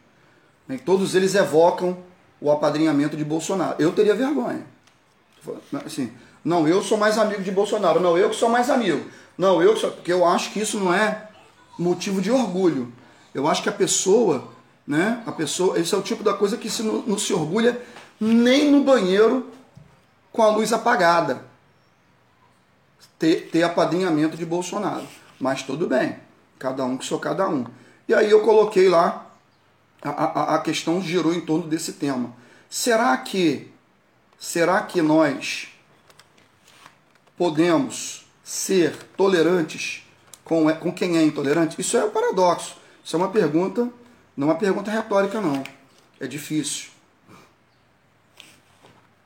E 0.70 0.78
todos 0.78 1.16
eles 1.16 1.34
evocam 1.34 1.98
o 2.40 2.52
apadrinhamento 2.52 3.18
de 3.18 3.26
Bolsonaro. 3.26 3.76
Eu 3.80 3.92
teria 3.92 4.14
vergonha. 4.14 4.66
Assim, 5.86 6.14
não, 6.46 6.68
eu 6.68 6.84
sou 6.84 6.98
mais 6.98 7.18
amigo 7.18 7.42
de 7.42 7.52
Bolsonaro. 7.52 8.00
Não, 8.00 8.16
eu 8.18 8.30
que 8.30 8.36
sou 8.36 8.50
mais 8.50 8.70
amigo. 8.70 9.04
Não, 9.36 9.62
eu 9.62 9.76
sou. 9.76 9.92
Porque 9.92 10.14
eu 10.14 10.24
acho 10.26 10.52
que 10.54 10.60
isso 10.60 10.80
não 10.80 10.94
é 10.94 11.30
motivo 11.78 12.22
de 12.22 12.32
orgulho. 12.32 12.92
Eu 13.34 13.48
acho 13.48 13.64
que 13.64 13.70
a 13.70 13.74
pessoa, 13.74 14.50
né? 14.86 15.24
A 15.26 15.32
pessoa, 15.32 15.80
esse 15.80 15.94
é 15.94 15.98
o 15.98 16.02
tipo 16.02 16.24
da 16.24 16.34
coisa 16.34 16.58
que 16.58 16.70
se 16.70 16.84
não, 16.84 17.02
não 17.02 17.18
se 17.18 17.34
orgulha 17.34 17.82
nem 18.20 18.72
no 18.72 18.84
banheiro 18.84 19.52
com 20.32 20.42
a 20.42 20.50
luz 20.50 20.72
apagada 20.72 21.44
ter, 23.24 23.50
ter 23.50 23.64
apadrinhamento 23.64 24.36
de 24.36 24.46
Bolsonaro. 24.46 25.08
Mas 25.40 25.64
tudo 25.64 25.88
bem, 25.88 26.18
cada 26.60 26.84
um 26.84 26.98
que 26.98 27.06
sou 27.06 27.20
cada 27.20 27.48
um. 27.48 27.66
E 28.08 28.14
aí 28.14 28.30
eu 28.30 28.42
coloquei 28.42 28.90
lá, 28.90 29.28
a, 30.02 30.10
a, 30.10 30.56
a 30.56 30.60
questão 30.60 31.02
girou 31.02 31.34
em 31.34 31.42
torno 31.42 31.68
desse 31.68 31.94
tema. 31.94 32.34
Será 32.70 33.16
que, 33.18 33.72
será 34.38 34.82
que 34.82 35.02
nós 35.02 35.70
podemos 37.38 38.26
ser 38.44 38.96
tolerantes 39.16 40.03
com, 40.54 40.76
com 40.76 40.92
quem 40.92 41.18
é 41.18 41.24
intolerante? 41.24 41.82
Isso 41.82 41.98
é 41.98 42.06
um 42.06 42.12
paradoxo. 42.12 42.78
Isso 43.04 43.16
é 43.16 43.20
uma 43.20 43.32
pergunta, 43.32 43.90
não 44.38 44.50
é 44.50 44.52
uma 44.52 44.60
pergunta 44.60 44.92
retórica, 44.92 45.42
não. 45.42 45.64
É 46.20 46.28
difícil. 46.28 46.92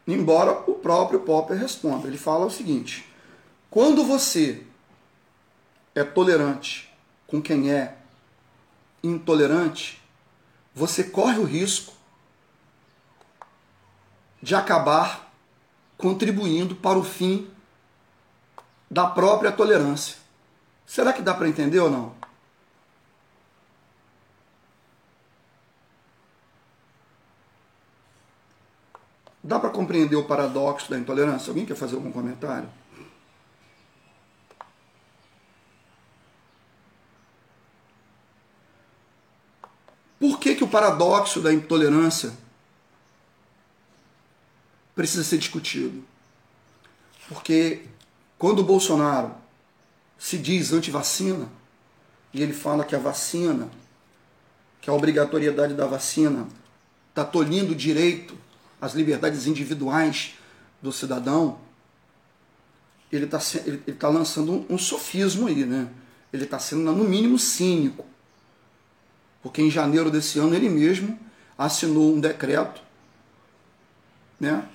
Embora 0.07 0.63
o 0.65 0.75
próprio 0.75 1.19
Popper 1.19 1.57
responda. 1.57 2.07
Ele 2.07 2.17
fala 2.17 2.45
o 2.45 2.49
seguinte: 2.49 3.05
quando 3.69 4.05
você 4.05 4.63
é 5.93 6.03
tolerante 6.03 6.89
com 7.28 7.41
quem 7.41 7.71
é 7.71 7.97
intolerante, 9.03 10.01
você 10.73 11.03
corre 11.03 11.39
o 11.39 11.43
risco 11.43 11.93
de 14.41 14.55
acabar 14.55 15.30
contribuindo 15.97 16.75
para 16.75 16.97
o 16.97 17.03
fim 17.03 17.49
da 18.89 19.07
própria 19.07 19.51
tolerância. 19.51 20.26
Será 20.88 21.12
que 21.12 21.22
dá 21.22 21.34
para 21.34 21.50
entender 21.50 21.80
ou 21.80 21.92
não? 21.92 22.16
Dá 29.44 29.60
para 29.60 29.70
compreender 29.70 30.16
o 30.16 30.24
paradoxo 30.26 30.90
da 30.90 30.98
intolerância? 30.98 31.52
Alguém 31.52 31.66
quer 31.66 31.76
fazer 31.76 31.96
algum 31.96 32.12
comentário? 32.12 32.70
Por 40.20 40.40
que, 40.40 40.56
que 40.56 40.64
o 40.64 40.68
paradoxo 40.68 41.42
da 41.42 41.54
intolerância 41.54 42.34
precisa 44.96 45.24
ser 45.24 45.38
discutido? 45.38 46.04
Porque 47.28 47.86
quando 48.38 48.60
o 48.60 48.64
Bolsonaro 48.64 49.47
se 50.18 50.38
diz 50.38 50.74
anti-vacina, 50.74 51.47
e 52.34 52.41
ele 52.41 52.53
fala 52.53 52.84
que 52.84 52.95
a 52.95 52.99
vacina, 52.99 53.70
que 54.82 54.89
a 54.89 54.93
obrigatoriedade 54.93 55.74
da 55.74 55.86
vacina 55.86 56.47
está 57.09 57.24
tolhindo 57.24 57.74
o 57.74 57.76
direito 57.76 58.38
às 58.80 58.93
liberdades 58.93 59.47
individuais 59.47 60.36
do 60.82 60.91
cidadão, 60.91 61.59
ele 63.11 63.26
está 63.26 63.39
ele, 63.65 63.82
ele 63.88 63.97
tá 63.97 64.09
lançando 64.09 64.51
um, 64.51 64.65
um 64.72 64.78
sofismo 64.78 65.47
aí, 65.47 65.65
né? 65.65 65.88
Ele 66.32 66.43
está 66.43 66.59
sendo, 66.59 66.91
no 66.91 67.03
mínimo, 67.05 67.39
cínico 67.39 68.05
porque 69.47 69.61
em 69.61 69.72
janeiro 69.72 70.11
desse 70.11 70.39
ano 70.39 70.53
ele 70.53 70.68
mesmo 70.68 71.18
assinou 71.57 72.13
um 72.13 72.20
decreto 72.20 72.82
né, 74.38 74.68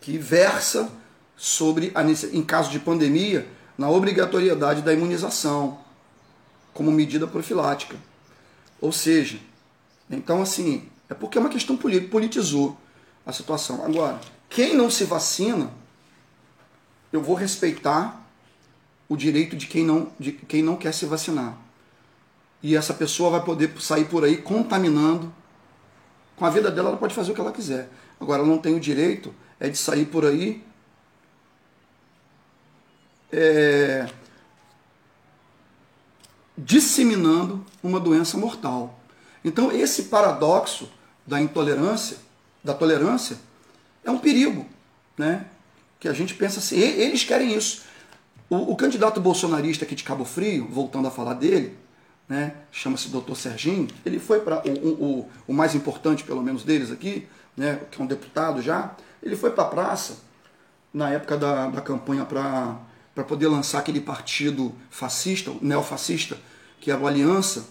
que 0.00 0.16
versa 0.16 0.90
sobre, 1.36 1.92
a, 1.94 2.02
em 2.02 2.42
caso 2.42 2.70
de 2.70 2.78
pandemia, 2.78 3.46
na 3.76 3.88
obrigatoriedade 3.90 4.82
da 4.82 4.92
imunização 4.92 5.78
como 6.72 6.90
medida 6.90 7.26
profilática. 7.26 7.96
Ou 8.80 8.92
seja, 8.92 9.38
então 10.10 10.42
assim, 10.42 10.88
é 11.08 11.14
porque 11.14 11.38
é 11.38 11.40
uma 11.40 11.50
questão 11.50 11.76
política, 11.76 12.10
politizou 12.10 12.76
a 13.24 13.32
situação. 13.32 13.84
Agora, 13.84 14.20
quem 14.48 14.74
não 14.74 14.90
se 14.90 15.04
vacina, 15.04 15.70
eu 17.12 17.22
vou 17.22 17.34
respeitar 17.34 18.24
o 19.08 19.16
direito 19.16 19.56
de 19.56 19.66
quem 19.66 19.84
não, 19.84 20.12
de 20.18 20.32
quem 20.32 20.62
não 20.62 20.76
quer 20.76 20.92
se 20.92 21.06
vacinar 21.06 21.64
e 22.64 22.74
essa 22.74 22.94
pessoa 22.94 23.28
vai 23.28 23.44
poder 23.44 23.70
sair 23.78 24.06
por 24.06 24.24
aí 24.24 24.38
contaminando. 24.38 25.30
Com 26.34 26.46
a 26.46 26.50
vida 26.50 26.70
dela, 26.70 26.88
ela 26.88 26.96
pode 26.96 27.14
fazer 27.14 27.30
o 27.30 27.34
que 27.34 27.40
ela 27.40 27.52
quiser. 27.52 27.90
Agora, 28.18 28.40
ela 28.40 28.48
não 28.48 28.56
tem 28.56 28.74
o 28.74 28.80
direito 28.80 29.34
é 29.60 29.68
de 29.68 29.76
sair 29.76 30.06
por 30.06 30.24
aí 30.24 30.64
é, 33.36 34.06
disseminando 36.56 37.64
uma 37.82 37.98
doença 37.98 38.38
mortal. 38.38 39.00
Então, 39.44 39.72
esse 39.72 40.04
paradoxo 40.04 40.88
da 41.26 41.40
intolerância, 41.40 42.16
da 42.62 42.72
tolerância, 42.72 43.36
é 44.04 44.10
um 44.10 44.18
perigo, 44.18 44.66
né? 45.18 45.46
Que 45.98 46.08
a 46.08 46.12
gente 46.12 46.34
pensa 46.34 46.60
assim, 46.60 46.78
eles 46.78 47.24
querem 47.24 47.54
isso. 47.54 47.82
O, 48.48 48.72
o 48.72 48.76
candidato 48.76 49.20
bolsonarista 49.20 49.84
aqui 49.84 49.94
de 49.94 50.04
Cabo 50.04 50.24
Frio, 50.24 50.68
voltando 50.70 51.08
a 51.08 51.10
falar 51.10 51.34
dele, 51.34 51.76
né, 52.28 52.54
chama-se 52.70 53.08
Dr. 53.08 53.34
Serginho, 53.34 53.88
ele 54.04 54.18
foi 54.18 54.40
para 54.40 54.62
o, 54.66 54.88
o, 54.88 55.30
o, 55.48 55.52
mais 55.52 55.74
importante, 55.74 56.24
pelo 56.24 56.42
menos 56.42 56.62
deles 56.62 56.90
aqui, 56.90 57.28
né, 57.56 57.80
que 57.90 58.00
é 58.00 58.04
um 58.04 58.06
deputado 58.06 58.62
já, 58.62 58.94
ele 59.22 59.36
foi 59.36 59.50
para 59.50 59.64
a 59.64 59.68
praça 59.68 60.18
na 60.92 61.10
época 61.10 61.36
da, 61.36 61.68
da 61.68 61.80
campanha 61.80 62.24
para 62.24 62.78
poder 63.22 63.46
lançar 63.46 63.78
aquele 63.78 64.00
partido 64.00 64.74
fascista, 64.90 65.52
neofascista, 65.60 66.36
que 66.80 66.90
era 66.90 67.00
o 67.00 67.06
Aliança, 67.06 67.66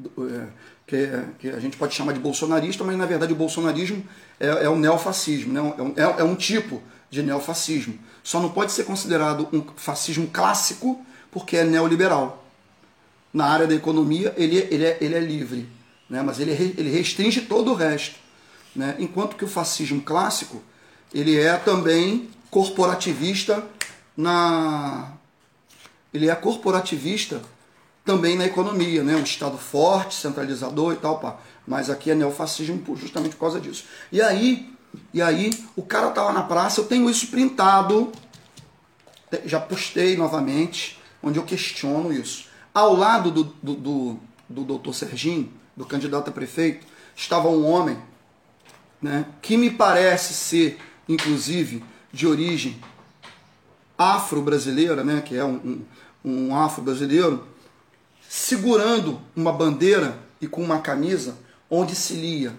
é, 0.00 0.46
que, 0.86 0.96
é, 0.96 1.24
que, 1.38 1.48
a 1.50 1.60
gente 1.60 1.76
pode 1.76 1.94
chamar 1.94 2.12
de 2.12 2.20
bolsonarista, 2.20 2.82
mas 2.82 2.96
na 2.96 3.04
verdade 3.04 3.32
o 3.32 3.36
bolsonarismo 3.36 4.02
é, 4.40 4.46
é 4.46 4.68
o 4.68 4.76
neofascismo, 4.76 5.52
né, 5.52 5.60
é, 5.60 5.82
um, 5.82 5.92
é, 5.96 6.20
é 6.20 6.24
um 6.24 6.34
tipo 6.34 6.82
de 7.10 7.22
neofascismo. 7.22 7.98
Só 8.22 8.40
não 8.40 8.50
pode 8.50 8.72
ser 8.72 8.84
considerado 8.84 9.48
um 9.52 9.62
fascismo 9.76 10.28
clássico 10.28 11.04
porque 11.30 11.56
é 11.56 11.64
neoliberal 11.64 12.44
na 13.32 13.46
área 13.46 13.66
da 13.66 13.74
economia 13.74 14.34
ele, 14.36 14.56
ele, 14.70 14.84
é, 14.84 14.98
ele 15.00 15.14
é 15.14 15.20
livre, 15.20 15.68
né? 16.08 16.22
mas 16.22 16.40
ele, 16.40 16.52
ele 16.52 16.90
restringe 16.90 17.42
todo 17.42 17.72
o 17.72 17.74
resto. 17.74 18.16
Né? 18.74 18.96
Enquanto 18.98 19.36
que 19.36 19.44
o 19.44 19.48
fascismo 19.48 20.00
clássico 20.00 20.62
ele 21.12 21.38
é 21.38 21.56
também 21.56 22.28
corporativista 22.50 23.64
na 24.18 25.12
ele 26.12 26.28
é 26.28 26.34
corporativista 26.34 27.40
também 28.04 28.36
na 28.36 28.46
economia, 28.46 29.04
né? 29.04 29.14
um 29.14 29.22
Estado 29.22 29.56
forte, 29.56 30.14
centralizador 30.14 30.94
e 30.94 30.96
tal, 30.96 31.20
pá. 31.20 31.36
mas 31.66 31.88
aqui 31.88 32.10
é 32.10 32.14
neofascismo 32.14 32.82
justamente 32.96 33.36
por 33.36 33.40
causa 33.40 33.60
disso. 33.60 33.84
E 34.10 34.20
aí, 34.20 34.72
e 35.14 35.22
aí 35.22 35.50
o 35.76 35.82
cara 35.82 36.10
tava 36.10 36.32
na 36.32 36.42
praça, 36.42 36.80
eu 36.80 36.86
tenho 36.86 37.08
isso 37.08 37.28
printado, 37.28 38.10
já 39.44 39.60
postei 39.60 40.16
novamente, 40.16 40.98
onde 41.22 41.38
eu 41.38 41.44
questiono 41.44 42.12
isso. 42.12 42.46
Ao 42.74 42.96
lado 42.96 43.30
do, 43.30 43.44
do, 43.62 43.74
do, 43.74 44.20
do 44.48 44.64
doutor 44.64 44.94
Serginho, 44.94 45.52
do 45.76 45.84
candidato 45.84 46.30
a 46.30 46.32
prefeito, 46.32 46.86
estava 47.14 47.48
um 47.48 47.64
homem 47.64 47.98
né, 49.00 49.26
que 49.40 49.56
me 49.56 49.70
parece 49.70 50.32
ser, 50.32 50.80
inclusive, 51.06 51.84
de 52.10 52.26
origem 52.26 52.80
afro-brasileira, 53.98 55.02
né, 55.02 55.20
que 55.20 55.36
é 55.36 55.44
um, 55.44 55.82
um, 56.24 56.54
afro-brasileiro, 56.54 57.44
segurando 58.28 59.20
uma 59.34 59.52
bandeira 59.52 60.16
e 60.40 60.46
com 60.46 60.62
uma 60.62 60.78
camisa 60.78 61.36
onde 61.68 61.96
se 61.96 62.14
lia 62.14 62.54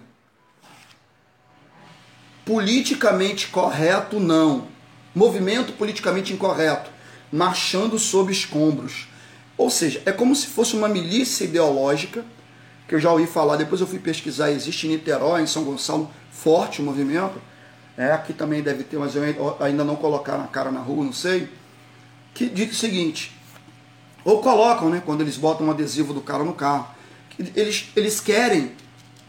politicamente 2.44 3.48
correto 3.48 4.18
não, 4.18 4.66
movimento 5.14 5.72
politicamente 5.72 6.32
incorreto, 6.32 6.90
marchando 7.32 7.98
sob 7.98 8.32
escombros. 8.32 9.08
Ou 9.56 9.70
seja, 9.70 10.02
é 10.04 10.10
como 10.10 10.34
se 10.34 10.48
fosse 10.48 10.74
uma 10.74 10.88
milícia 10.88 11.44
ideológica, 11.44 12.24
que 12.88 12.94
eu 12.94 12.98
já 12.98 13.12
ouvi 13.12 13.26
falar, 13.26 13.56
depois 13.56 13.80
eu 13.80 13.86
fui 13.86 14.00
pesquisar, 14.00 14.50
existe 14.50 14.86
em 14.86 14.90
Niterói, 14.90 15.42
em 15.42 15.46
São 15.46 15.62
Gonçalo, 15.62 16.10
forte 16.32 16.80
o 16.80 16.84
movimento. 16.84 17.40
É, 18.00 18.12
aqui 18.12 18.32
também 18.32 18.62
deve 18.62 18.82
ter, 18.82 18.96
mas 18.96 19.14
eu 19.14 19.22
ainda 19.60 19.84
não 19.84 19.94
colocaram 19.94 20.42
a 20.42 20.46
cara 20.46 20.70
na 20.70 20.80
rua, 20.80 21.04
não 21.04 21.12
sei. 21.12 21.50
Que 22.32 22.48
diz 22.48 22.70
o 22.70 22.74
seguinte, 22.74 23.30
ou 24.24 24.40
colocam, 24.40 24.88
né, 24.88 25.02
quando 25.04 25.20
eles 25.20 25.36
botam 25.36 25.66
um 25.66 25.70
adesivo 25.70 26.14
do 26.14 26.22
cara 26.22 26.42
no 26.42 26.54
carro, 26.54 26.88
eles, 27.54 27.90
eles 27.94 28.18
querem 28.18 28.72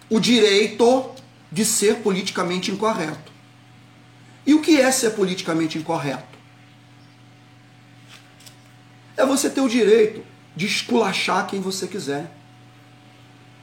o 0.10 0.22
direito 0.22 1.12
de 1.52 1.66
ser 1.66 1.98
politicamente 1.98 2.72
incorreto. 2.72 3.30
E 4.48 4.54
o 4.54 4.62
que 4.62 4.80
é 4.80 4.90
ser 4.90 5.10
politicamente 5.12 5.78
incorreto? 5.78 6.40
É 9.18 9.26
você 9.26 9.50
ter 9.50 9.60
o 9.60 9.68
direito 9.68 10.24
de 10.56 10.66
esculachar 10.66 11.46
quem 11.46 11.60
você 11.60 11.88
quiser. 11.88 12.32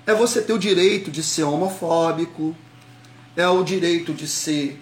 É 0.07 0.13
você 0.13 0.43
ter 0.43 0.53
o 0.53 0.59
direito 0.59 1.11
de 1.11 1.23
ser 1.23 1.45
homofóbico. 1.45 2.55
É 3.35 3.49
o 3.49 3.63
direito 3.63 4.13
de 4.13 4.29
ser, 4.29 4.79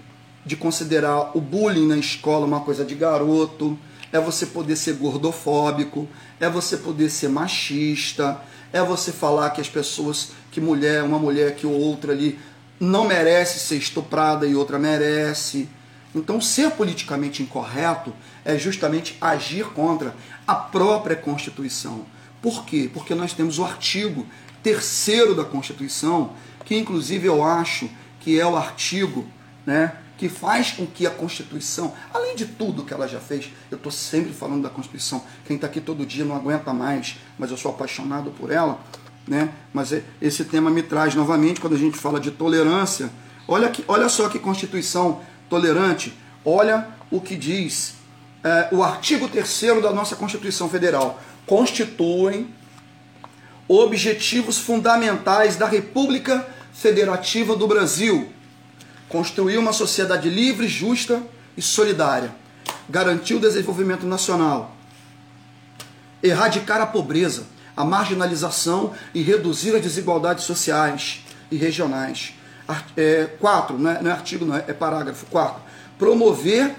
de 0.47 0.57
considerar 0.57 1.36
o 1.36 1.40
bullying 1.40 1.88
na 1.88 1.97
escola 1.99 2.47
uma 2.47 2.61
coisa 2.61 2.84
de 2.84 2.94
garoto. 2.94 3.76
É 4.12 4.20
você 4.20 4.47
poder 4.47 4.76
ser 4.76 4.94
gordofóbico. 4.94 6.09
É 6.38 6.49
você 6.49 6.76
poder 6.76 7.11
ser 7.11 7.28
machista. 7.28 8.40
É 8.72 8.80
você 8.80 9.11
falar 9.11 9.51
que 9.51 9.61
as 9.61 9.68
pessoas, 9.68 10.30
que 10.53 10.61
mulher, 10.61 11.03
uma 11.03 11.18
mulher 11.18 11.57
que 11.57 11.66
outra 11.66 12.12
ali 12.12 12.38
não 12.78 13.09
merece 13.09 13.59
ser 13.59 13.76
estuprada 13.76 14.47
e 14.47 14.55
outra 14.55 14.78
merece. 14.78 15.68
Então, 16.14 16.40
ser 16.40 16.70
politicamente 16.70 17.42
incorreto 17.42 18.14
é 18.44 18.57
justamente 18.57 19.16
agir 19.20 19.66
contra 19.66 20.14
a 20.47 20.55
própria 20.55 21.16
Constituição. 21.16 22.07
Por 22.40 22.64
quê? 22.64 22.88
Porque 22.92 23.14
nós 23.14 23.32
temos 23.32 23.59
o 23.59 23.64
artigo 23.64 24.26
terceiro 24.62 25.34
da 25.34 25.44
Constituição, 25.44 26.32
que 26.64 26.76
inclusive 26.76 27.26
eu 27.26 27.42
acho 27.42 27.90
que 28.20 28.38
é 28.38 28.47
o 28.47 28.57
artigo 28.57 29.26
né, 29.64 29.92
que 30.17 30.29
faz 30.29 30.73
com 30.73 30.87
que 30.87 31.07
a 31.07 31.11
Constituição, 31.11 31.93
além 32.12 32.35
de 32.35 32.47
tudo 32.47 32.85
que 32.85 32.95
ela 32.95 33.07
já 33.07 33.21
fez, 33.21 33.51
eu 33.71 33.77
estou 33.77 33.93
sempre 33.93 34.33
falando 34.33 34.62
da 34.62 34.71
Constituição, 34.71 35.23
quem 35.47 35.57
está 35.57 35.67
aqui 35.67 35.81
todo 35.81 36.07
dia 36.07 36.25
não 36.25 36.35
aguenta 36.35 36.73
mais, 36.73 37.19
mas 37.39 37.51
eu 37.51 37.57
sou 37.57 37.71
apaixonado 37.71 38.31
por 38.31 38.51
ela, 38.51 38.81
né? 39.27 39.53
mas 39.73 39.93
esse 40.21 40.45
tema 40.45 40.71
me 40.71 40.83
traz 40.83 41.14
novamente, 41.14 41.61
quando 41.61 41.75
a 41.75 41.79
gente 41.79 41.99
fala 41.99 42.19
de 42.19 42.31
tolerância, 42.31 43.11
olha, 43.47 43.69
que, 43.69 43.85
olha 43.87 44.09
só 44.09 44.29
que 44.29 44.39
Constituição 44.39 45.21
tolerante, 45.49 46.17
olha 46.45 46.89
o 47.11 47.21
que 47.21 47.37
diz 47.37 47.97
é, 48.47 48.69
o 48.71 48.81
artigo 48.83 49.29
3 49.29 49.83
da 49.83 49.93
nossa 49.93 50.14
Constituição 50.14 50.69
Federal. 50.69 51.21
Constituem 51.45 52.55
objetivos 53.67 54.59
fundamentais 54.59 55.57
da 55.57 55.67
República 55.67 56.47
Federativa 56.73 57.57
do 57.57 57.67
Brasil. 57.67 58.33
Construir 59.09 59.59
uma 59.59 59.72
sociedade 59.72 60.28
livre, 60.28 60.68
justa 60.68 61.22
e 61.57 61.62
solidária. 61.62 62.34
Garantir 62.88 63.34
o 63.34 63.40
desenvolvimento 63.40 64.07
nacional. 64.07 64.74
Erradicar 66.22 66.80
a 66.80 66.86
pobreza, 66.86 67.46
a 67.76 67.84
marginalização 67.84 68.92
e 69.14 69.22
reduzir 69.22 69.74
as 69.74 69.82
desigualdades 69.82 70.44
sociais 70.44 71.24
e 71.50 71.57
regionais. 71.57 72.34
4, 73.38 73.76
é, 73.76 73.78
não, 73.78 73.90
é, 73.90 74.02
não 74.02 74.11
é 74.11 74.14
artigo, 74.14 74.44
não 74.44 74.57
é, 74.57 74.64
é 74.66 74.72
parágrafo 74.72 75.26
4. 75.26 75.62
Promover 75.98 76.74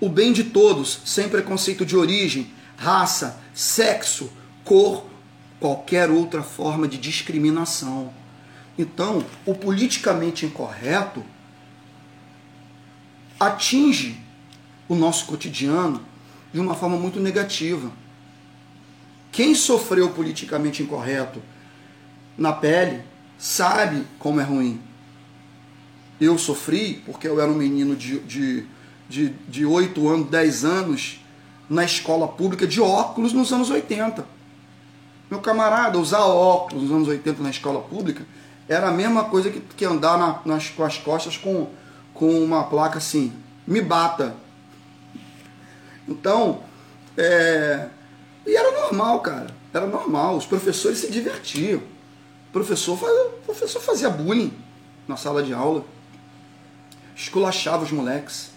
o 0.00 0.08
bem 0.08 0.32
de 0.32 0.44
todos, 0.44 1.00
sem 1.04 1.28
preconceito 1.28 1.84
de 1.84 1.96
origem, 1.96 2.50
raça, 2.76 3.38
sexo, 3.52 4.32
cor, 4.64 5.04
qualquer 5.58 6.10
outra 6.10 6.42
forma 6.42 6.88
de 6.88 6.96
discriminação. 6.96 8.10
Então, 8.78 9.24
o 9.44 9.54
politicamente 9.54 10.46
incorreto 10.46 11.24
atinge 13.38 14.20
o 14.88 14.94
nosso 14.94 15.26
cotidiano 15.26 16.02
de 16.52 16.60
uma 16.60 16.74
forma 16.74 16.96
muito 16.96 17.20
negativa. 17.20 17.90
Quem 19.30 19.54
sofreu 19.54 20.10
politicamente 20.10 20.82
incorreto 20.82 21.42
na 22.36 22.52
pele 22.52 23.02
sabe 23.38 24.06
como 24.18 24.40
é 24.40 24.44
ruim. 24.44 24.80
Eu 26.20 26.36
sofri 26.36 27.02
porque 27.06 27.28
eu 27.28 27.40
era 27.40 27.50
um 27.50 27.54
menino 27.54 27.94
de, 27.96 28.18
de 28.20 28.66
de, 29.10 29.30
de 29.48 29.66
8 29.66 30.08
anos, 30.08 30.30
10 30.30 30.64
anos, 30.64 31.20
na 31.68 31.84
escola 31.84 32.28
pública 32.28 32.66
de 32.66 32.80
óculos 32.80 33.32
nos 33.32 33.52
anos 33.52 33.68
80. 33.68 34.24
Meu 35.28 35.40
camarada, 35.40 35.98
usar 35.98 36.20
óculos 36.20 36.84
nos 36.84 36.92
anos 36.92 37.08
80 37.08 37.42
na 37.42 37.50
escola 37.50 37.80
pública 37.80 38.24
era 38.70 38.88
a 38.88 38.92
mesma 38.92 39.24
coisa 39.24 39.50
que, 39.50 39.60
que 39.60 39.84
andar 39.84 40.16
na, 40.16 40.40
nas, 40.44 40.68
com 40.68 40.84
as 40.84 40.96
costas 40.96 41.36
com, 41.36 41.68
com 42.14 42.40
uma 42.40 42.62
placa 42.62 42.98
assim, 42.98 43.32
me 43.66 43.82
bata. 43.82 44.32
Então, 46.08 46.62
é, 47.18 47.88
e 48.46 48.56
era 48.56 48.70
normal, 48.70 49.20
cara. 49.20 49.48
Era 49.74 49.86
normal. 49.86 50.36
Os 50.36 50.46
professores 50.46 50.98
se 50.98 51.10
divertiam. 51.10 51.78
O 51.80 52.52
professor, 52.52 52.94
o 52.94 53.42
professor 53.44 53.82
fazia 53.82 54.08
bullying 54.08 54.52
na 55.08 55.16
sala 55.16 55.42
de 55.42 55.52
aula. 55.52 55.84
Esculachava 57.16 57.82
os 57.82 57.90
moleques 57.90 58.52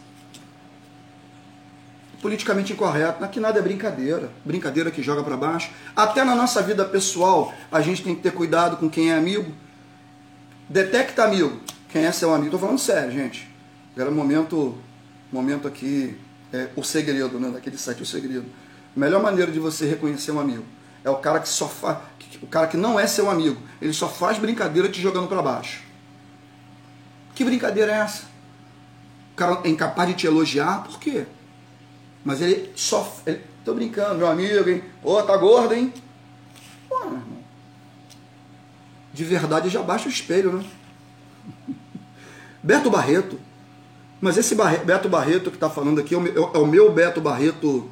politicamente 2.22 2.72
incorreto, 2.72 3.28
que 3.28 3.38
nada 3.38 3.60
é 3.60 3.62
brincadeira, 3.62 4.32
brincadeira 4.46 4.90
que 4.90 5.04
joga 5.04 5.22
para 5.22 5.36
baixo. 5.36 5.70
Até 5.94 6.24
na 6.24 6.34
nossa 6.34 6.62
vida 6.62 6.86
pessoal, 6.86 7.54
a 7.70 7.82
gente 7.82 8.02
tem 8.02 8.16
que 8.16 8.22
ter 8.22 8.32
cuidado 8.32 8.78
com 8.78 8.90
quem 8.90 9.12
é 9.12 9.18
amigo. 9.18 9.52
Detecta 10.74 11.24
amigo, 11.24 11.60
quem 11.88 12.04
é 12.04 12.12
seu 12.12 12.34
amigo. 12.34 12.50
Tô 12.50 12.58
falando 12.58 12.80
sério, 12.80 13.12
gente. 13.12 13.48
Era 13.96 14.10
momento, 14.10 14.76
momento 15.32 15.68
aqui, 15.68 16.18
é, 16.52 16.70
o 16.76 16.84
segredo, 16.84 17.40
né? 17.40 17.52
Daquele 17.52 17.78
site, 17.78 18.02
o 18.02 18.06
segredo. 18.08 18.48
A 18.98 19.00
melhor 19.00 19.22
maneira 19.22 19.52
de 19.52 19.60
você 19.60 19.88
reconhecer 19.88 20.32
um 20.32 20.40
amigo 20.40 20.66
é 21.04 21.12
o 21.12 21.18
cara 21.18 21.40
que 21.40 21.48
só 21.48 21.68
faz, 21.68 22.00
o 22.42 22.48
cara 22.48 22.66
que 22.66 22.76
não 22.76 23.00
é 23.00 23.06
seu 23.06 23.30
amigo, 23.30 23.62
ele 23.80 23.94
só 23.94 24.10
faz 24.10 24.40
brincadeira 24.40 24.90
te 24.90 25.00
jogando 25.00 25.28
para 25.28 25.44
baixo. 25.44 25.84
Que 27.36 27.46
brincadeira 27.46 27.92
é 27.92 28.00
essa? 28.00 28.24
O 29.34 29.36
cara 29.36 29.62
é 29.64 29.70
incapaz 29.70 30.10
de 30.10 30.16
te 30.16 30.26
elogiar, 30.26 30.86
por 30.86 31.00
quê? 31.00 31.28
Mas 32.26 32.42
ele 32.42 32.72
só. 32.76 33.16
Ele, 33.28 33.42
tô 33.64 33.76
brincando, 33.76 34.16
meu 34.16 34.28
amigo, 34.28 34.68
hein? 34.68 34.84
Ô, 35.04 35.22
tá 35.22 35.38
gordo, 35.38 35.76
hein? 35.76 35.94
Pô. 36.90 37.33
De 39.14 39.24
verdade 39.24 39.70
já 39.70 39.82
baixa 39.82 40.08
o 40.08 40.12
espelho, 40.12 40.54
né? 40.54 40.66
Beto 42.62 42.90
Barreto. 42.90 43.40
Mas 44.20 44.38
esse 44.38 44.56
Beto 44.56 45.10
Barreto 45.10 45.50
que 45.52 45.58
está 45.58 45.70
falando 45.70 46.00
aqui 46.00 46.16
é 46.16 46.18
o, 46.18 46.28
é 46.28 46.58
o 46.58 46.66
meu 46.66 46.92
Beto 46.92 47.22
Barreto 47.22 47.90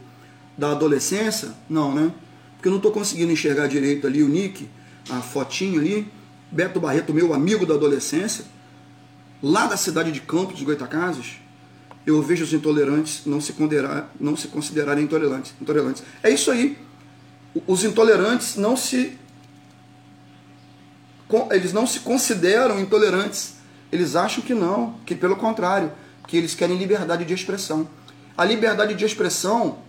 da 0.58 0.72
adolescência? 0.72 1.54
Não, 1.70 1.94
né? 1.94 2.12
Porque 2.56 2.68
eu 2.68 2.72
não 2.72 2.80
estou 2.80 2.92
conseguindo 2.92 3.32
enxergar 3.32 3.68
direito 3.68 4.08
ali 4.08 4.24
o 4.24 4.28
nick, 4.28 4.68
a 5.10 5.22
fotinho 5.22 5.80
ali. 5.80 6.12
Beto 6.52 6.80
Barreto, 6.80 7.14
meu 7.14 7.34
amigo 7.34 7.66
da 7.66 7.76
adolescência, 7.76 8.44
lá 9.42 9.68
da 9.68 9.78
cidade 9.78 10.12
de 10.12 10.20
Campos 10.20 10.58
de 10.58 10.66
Goitacazes 10.66 11.42
eu 12.06 12.22
vejo 12.22 12.44
os 12.44 12.54
intolerantes 12.54 13.24
não 13.26 13.40
se, 13.40 13.54
considerar, 13.54 14.12
não 14.20 14.36
se 14.36 14.48
considerarem 14.48 15.04
intolerantes, 15.04 15.54
intolerantes. 15.62 16.04
É 16.24 16.30
isso 16.30 16.50
aí. 16.50 16.78
Os 17.68 17.84
intolerantes 17.84 18.56
não 18.56 18.76
se 18.76 19.18
eles 21.52 21.74
não 21.74 21.86
se 21.88 22.00
consideram 22.02 22.80
intolerantes. 22.80 23.56
Eles 23.92 24.16
acham 24.16 24.44
que 24.44 24.54
não, 24.54 24.96
que 25.06 25.16
pelo 25.16 25.36
contrário, 25.36 25.92
que 26.28 26.38
eles 26.38 26.56
querem 26.56 26.78
liberdade 26.78 27.26
de 27.26 27.34
expressão. 27.34 27.90
A 28.38 28.46
liberdade 28.46 28.96
de 28.96 29.06
expressão 29.06 29.80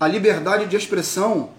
a 0.00 0.06
liberdade 0.06 0.66
de 0.66 0.76
expressão 0.76 1.50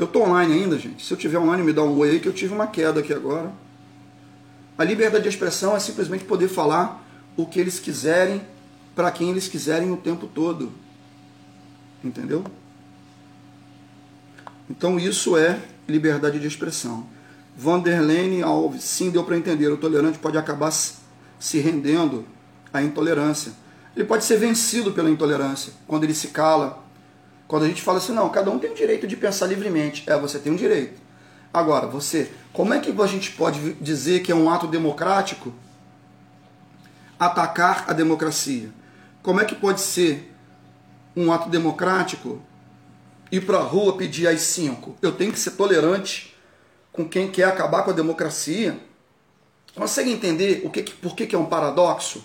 eu 0.00 0.06
estou 0.06 0.22
online 0.22 0.54
ainda, 0.54 0.78
gente. 0.78 1.04
Se 1.04 1.12
eu 1.12 1.18
tiver 1.18 1.38
online, 1.38 1.62
me 1.62 1.74
dá 1.74 1.82
um 1.82 1.98
oi 1.98 2.12
aí 2.12 2.20
que 2.20 2.26
eu 2.26 2.32
tive 2.32 2.54
uma 2.54 2.66
queda 2.66 3.00
aqui 3.00 3.12
agora. 3.12 3.52
A 4.78 4.82
liberdade 4.82 5.24
de 5.24 5.28
expressão 5.28 5.76
é 5.76 5.78
simplesmente 5.78 6.24
poder 6.24 6.48
falar 6.48 7.06
o 7.36 7.44
que 7.44 7.60
eles 7.60 7.78
quiserem 7.78 8.40
para 8.96 9.10
quem 9.10 9.28
eles 9.28 9.46
quiserem 9.46 9.92
o 9.92 9.98
tempo 9.98 10.26
todo. 10.26 10.72
Entendeu? 12.02 12.44
Então 14.68 14.98
isso 14.98 15.36
é 15.36 15.58
liberdade 15.88 16.38
de 16.38 16.46
expressão. 16.46 17.06
Vanderlene 17.56 18.42
Alves, 18.42 18.84
sim, 18.84 19.10
deu 19.10 19.24
para 19.24 19.36
entender. 19.36 19.68
O 19.68 19.76
tolerante 19.76 20.18
pode 20.18 20.38
acabar 20.38 20.70
se 20.70 21.58
rendendo 21.58 22.24
à 22.72 22.82
intolerância. 22.82 23.52
Ele 23.96 24.04
pode 24.04 24.24
ser 24.24 24.36
vencido 24.36 24.92
pela 24.92 25.10
intolerância 25.10 25.72
quando 25.86 26.04
ele 26.04 26.14
se 26.14 26.28
cala, 26.28 26.82
quando 27.48 27.64
a 27.64 27.68
gente 27.68 27.82
fala 27.82 27.98
assim, 27.98 28.12
não, 28.12 28.28
cada 28.28 28.50
um 28.50 28.58
tem 28.58 28.70
o 28.70 28.74
direito 28.74 29.06
de 29.06 29.16
pensar 29.16 29.46
livremente. 29.46 30.04
É, 30.06 30.16
você 30.16 30.38
tem 30.38 30.52
um 30.52 30.56
direito. 30.56 31.00
Agora, 31.52 31.88
você, 31.88 32.30
como 32.52 32.72
é 32.72 32.78
que 32.78 32.94
a 32.96 33.06
gente 33.06 33.32
pode 33.32 33.74
dizer 33.74 34.20
que 34.20 34.30
é 34.30 34.34
um 34.34 34.48
ato 34.48 34.68
democrático 34.68 35.52
atacar 37.20 37.84
a 37.86 37.92
democracia. 37.92 38.70
Como 39.22 39.38
é 39.42 39.44
que 39.44 39.54
pode 39.54 39.82
ser 39.82 40.29
um 41.20 41.32
ato 41.32 41.48
democrático 41.48 42.42
ir 43.30 43.42
para 43.46 43.58
a 43.58 43.62
rua 43.62 43.96
pedir 43.96 44.26
as 44.26 44.40
cinco? 44.40 44.96
Eu 45.02 45.12
tenho 45.12 45.32
que 45.32 45.38
ser 45.38 45.52
tolerante 45.52 46.34
com 46.92 47.08
quem 47.08 47.30
quer 47.30 47.44
acabar 47.44 47.82
com 47.82 47.90
a 47.90 47.94
democracia. 47.94 48.78
Consegue 49.74 50.10
entender 50.10 50.62
o 50.64 50.70
que, 50.70 50.82
por 50.82 51.14
que, 51.14 51.26
que 51.26 51.34
é 51.34 51.38
um 51.38 51.46
paradoxo? 51.46 52.24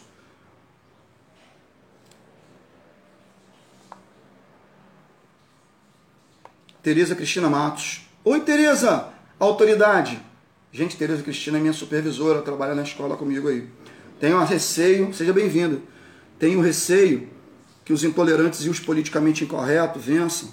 Tereza 6.81 7.15
Cristina 7.15 7.49
Matos. 7.49 8.01
Oi, 8.23 8.41
Tereza! 8.41 9.09
Autoridade. 9.39 10.21
Gente, 10.71 10.95
Tereza 10.97 11.23
Cristina 11.23 11.57
é 11.57 11.61
minha 11.61 11.73
supervisora, 11.73 12.41
trabalha 12.41 12.75
na 12.75 12.83
escola 12.83 13.17
comigo 13.17 13.47
aí. 13.47 13.67
Tenho 14.19 14.43
receio, 14.43 15.13
seja 15.13 15.33
bem-vindo. 15.33 15.81
Tenho 16.37 16.61
receio 16.61 17.29
que 17.85 17.93
os 17.93 18.03
intolerantes 18.03 18.65
e 18.65 18.69
os 18.69 18.79
politicamente 18.79 19.43
incorretos 19.43 20.03
vençam. 20.03 20.49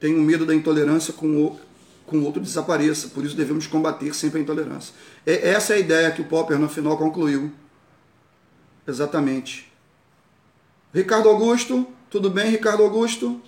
Tenho 0.00 0.20
medo 0.22 0.46
da 0.46 0.54
intolerância 0.54 1.12
com 1.12 1.44
o, 1.44 1.60
com 2.06 2.18
o 2.18 2.24
outro 2.24 2.40
desapareça. 2.40 3.08
Por 3.08 3.22
isso 3.24 3.36
devemos 3.36 3.66
combater 3.66 4.14
sempre 4.14 4.40
a 4.40 4.42
intolerância. 4.42 4.94
É, 5.26 5.50
essa 5.50 5.74
é 5.74 5.76
a 5.76 5.78
ideia 5.78 6.10
que 6.10 6.22
o 6.22 6.24
Popper 6.24 6.58
no 6.58 6.70
final 6.70 6.96
concluiu. 6.96 7.52
Exatamente. 8.88 9.70
Ricardo 10.92 11.28
Augusto, 11.28 11.86
tudo 12.08 12.30
bem, 12.30 12.50
Ricardo 12.50 12.82
Augusto? 12.82 13.40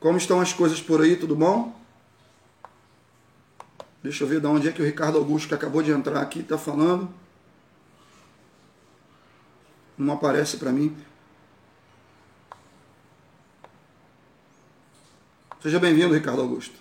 Como 0.00 0.16
estão 0.16 0.40
as 0.40 0.54
coisas 0.54 0.80
por 0.80 1.02
aí, 1.02 1.16
tudo 1.16 1.36
bom? 1.36 1.78
Deixa 4.02 4.24
eu 4.24 4.28
ver 4.28 4.40
de 4.40 4.46
onde 4.46 4.68
é 4.68 4.72
que 4.72 4.80
o 4.80 4.84
Ricardo 4.84 5.18
Augusto, 5.18 5.48
que 5.48 5.54
acabou 5.54 5.82
de 5.82 5.90
entrar 5.90 6.22
aqui, 6.22 6.40
está 6.40 6.56
falando. 6.56 7.12
Não 9.98 10.14
aparece 10.14 10.56
para 10.56 10.70
mim. 10.72 10.94
Seja 15.62 15.80
bem-vindo, 15.80 16.14
Ricardo 16.14 16.42
Augusto. 16.42 16.74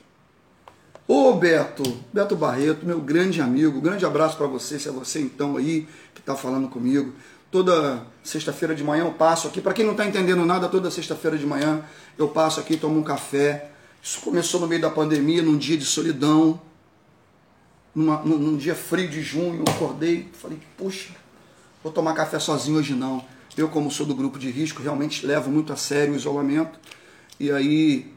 Ô 1.08 1.34
Beto, 1.34 1.84
Beto 2.12 2.36
Barreto, 2.36 2.86
meu 2.86 3.00
grande 3.00 3.40
amigo, 3.40 3.80
grande 3.80 4.06
abraço 4.06 4.38
para 4.38 4.48
você, 4.48 4.80
se 4.80 4.90
é 4.90 4.92
você 4.92 5.22
então 5.22 5.56
aí 5.56 5.88
que 6.14 6.20
está 6.20 6.36
falando 6.36 6.68
comigo. 6.68 7.14
Toda 7.52 8.06
sexta-feira 8.24 8.74
de 8.74 8.84
manhã 8.84 9.06
eu 9.06 9.12
passo 9.12 9.48
aqui, 9.48 9.62
para 9.62 9.74
quem 9.74 9.86
não 9.86 9.92
está 9.92 10.06
entendendo 10.06 10.44
nada, 10.46 10.68
toda 10.68 10.90
sexta-feira 10.90 11.38
de 11.38 11.46
manhã 11.46 11.86
eu 12.18 12.28
passo 12.28 12.60
aqui, 12.60 12.76
tomo 12.76 13.00
um 13.00 13.04
café. 13.04 13.72
Isso 14.02 14.20
começou 14.22 14.60
no 14.60 14.68
meio 14.68 14.82
da 14.82 14.90
pandemia, 14.90 15.42
num 15.42 15.58
dia 15.58 15.78
de 15.78 15.86
solidão, 15.86 16.60
numa, 17.94 18.18
num, 18.24 18.38
num 18.38 18.58
dia 18.58 18.76
frio 18.76 19.08
de 19.08 19.22
junho, 19.22 19.64
eu 19.66 19.74
acordei, 19.74 20.30
falei, 20.34 20.60
puxa, 20.76 21.14
vou 21.86 21.92
tomar 21.92 22.16
café 22.16 22.40
sozinho 22.40 22.80
hoje 22.80 22.96
não. 22.96 23.24
Eu, 23.56 23.70
como 23.70 23.92
sou 23.92 24.08
do 24.08 24.16
grupo 24.16 24.40
de 24.40 24.50
risco, 24.50 24.82
realmente 24.82 25.24
levo 25.24 25.52
muito 25.52 25.72
a 25.72 25.76
sério 25.76 26.14
o 26.14 26.16
isolamento. 26.16 26.80
E 27.40 27.52
aí 27.52 28.12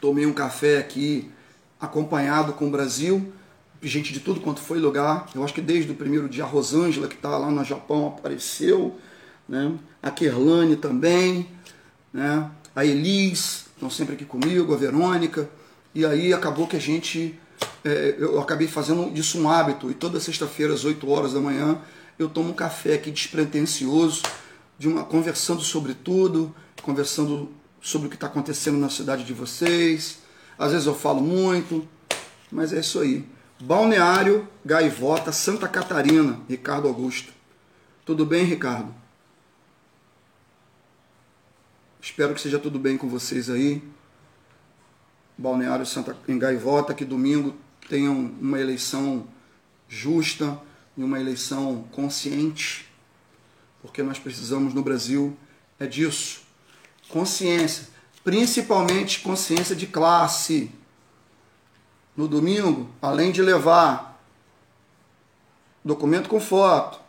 tomei 0.00 0.24
um 0.24 0.32
café 0.32 0.78
aqui 0.78 1.30
acompanhado 1.78 2.54
com 2.54 2.68
o 2.68 2.70
Brasil, 2.70 3.34
gente 3.82 4.14
de 4.14 4.20
tudo 4.20 4.40
quanto 4.40 4.60
foi 4.60 4.78
lugar. 4.78 5.28
Eu 5.34 5.44
acho 5.44 5.52
que 5.52 5.60
desde 5.60 5.92
o 5.92 5.94
primeiro 5.94 6.26
dia 6.26 6.42
a 6.42 6.46
Rosângela, 6.46 7.06
que 7.06 7.16
está 7.16 7.36
lá 7.36 7.50
no 7.50 7.62
Japão, 7.62 8.06
apareceu, 8.06 8.98
né? 9.46 9.74
a 10.02 10.10
Kerlane 10.10 10.76
também, 10.76 11.48
né? 12.10 12.50
a 12.74 12.82
Elis, 12.82 13.66
estão 13.74 13.90
sempre 13.90 14.14
aqui 14.14 14.24
comigo, 14.24 14.72
a 14.72 14.76
Verônica. 14.78 15.50
E 15.94 16.06
aí 16.06 16.32
acabou 16.32 16.66
que 16.66 16.76
a 16.76 16.80
gente 16.80 17.38
é, 17.84 18.14
eu 18.18 18.40
acabei 18.40 18.66
fazendo 18.66 19.10
disso 19.12 19.38
um 19.38 19.50
hábito 19.50 19.90
e 19.90 19.94
toda 19.94 20.18
sexta-feira 20.18 20.72
às 20.72 20.82
8 20.82 21.06
horas 21.10 21.34
da 21.34 21.40
manhã 21.40 21.78
eu 22.22 22.28
tomo 22.28 22.50
um 22.50 22.54
café 22.54 22.94
aqui 22.94 23.10
despretensioso, 23.10 24.22
de 24.78 24.86
uma 24.86 25.04
conversando 25.04 25.62
sobre 25.62 25.94
tudo, 25.94 26.54
conversando 26.82 27.50
sobre 27.80 28.08
o 28.08 28.10
que 28.10 28.16
está 28.16 28.26
acontecendo 28.26 28.76
na 28.76 28.90
cidade 28.90 29.24
de 29.24 29.32
vocês. 29.32 30.18
Às 30.58 30.72
vezes 30.72 30.86
eu 30.86 30.94
falo 30.94 31.22
muito, 31.22 31.88
mas 32.52 32.72
é 32.72 32.80
isso 32.80 33.00
aí. 33.00 33.26
Balneário 33.58 34.46
Gaivota, 34.64 35.32
Santa 35.32 35.66
Catarina, 35.66 36.38
Ricardo 36.48 36.88
Augusto. 36.88 37.32
Tudo 38.04 38.26
bem, 38.26 38.44
Ricardo? 38.44 38.94
Espero 42.02 42.34
que 42.34 42.40
seja 42.40 42.58
tudo 42.58 42.78
bem 42.78 42.98
com 42.98 43.08
vocês 43.08 43.48
aí. 43.48 43.82
Balneário 45.36 45.86
Santa 45.86 46.16
em 46.28 46.38
Gaivota, 46.38 46.92
que 46.92 47.04
domingo 47.04 47.54
tenham 47.88 48.14
uma 48.40 48.60
eleição 48.60 49.26
justa 49.88 50.60
e 51.00 51.02
uma 51.02 51.18
eleição 51.18 51.84
consciente, 51.92 52.86
porque 53.80 54.02
nós 54.02 54.18
precisamos 54.18 54.74
no 54.74 54.82
Brasil 54.82 55.34
é 55.78 55.86
disso. 55.86 56.42
Consciência, 57.08 57.88
principalmente 58.22 59.20
consciência 59.20 59.74
de 59.74 59.86
classe. 59.86 60.70
No 62.14 62.28
domingo, 62.28 62.90
além 63.00 63.32
de 63.32 63.40
levar 63.40 64.22
documento 65.82 66.28
com 66.28 66.38
foto, 66.38 67.00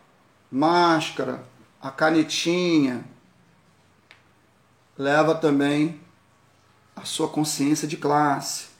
máscara, 0.49 1.45
a 1.81 1.91
canetinha, 1.91 3.03
leva 4.97 5.35
também 5.35 5.99
a 6.95 7.03
sua 7.03 7.27
consciência 7.27 7.85
de 7.85 7.97
classe. 7.97 8.70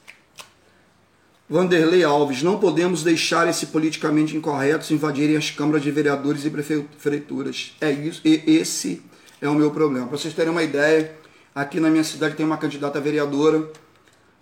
Vanderlei 1.52 2.02
Alves, 2.02 2.42
não 2.42 2.58
podemos 2.58 3.02
deixar 3.02 3.46
esse 3.46 3.66
politicamente 3.66 4.34
incorretos 4.34 4.90
invadirem 4.90 5.36
as 5.36 5.50
câmaras 5.50 5.82
de 5.82 5.90
vereadores 5.90 6.46
e 6.46 6.50
prefeituras. 6.50 7.76
É 7.78 7.90
isso, 7.90 8.22
e 8.24 8.42
esse 8.46 9.02
é 9.38 9.46
o 9.46 9.54
meu 9.54 9.70
problema. 9.70 10.06
Para 10.06 10.16
vocês 10.16 10.32
terem 10.32 10.50
uma 10.50 10.62
ideia, 10.62 11.14
aqui 11.54 11.78
na 11.78 11.90
minha 11.90 12.04
cidade 12.04 12.36
tem 12.36 12.46
uma 12.46 12.56
candidata 12.56 12.98
vereadora, 13.02 13.70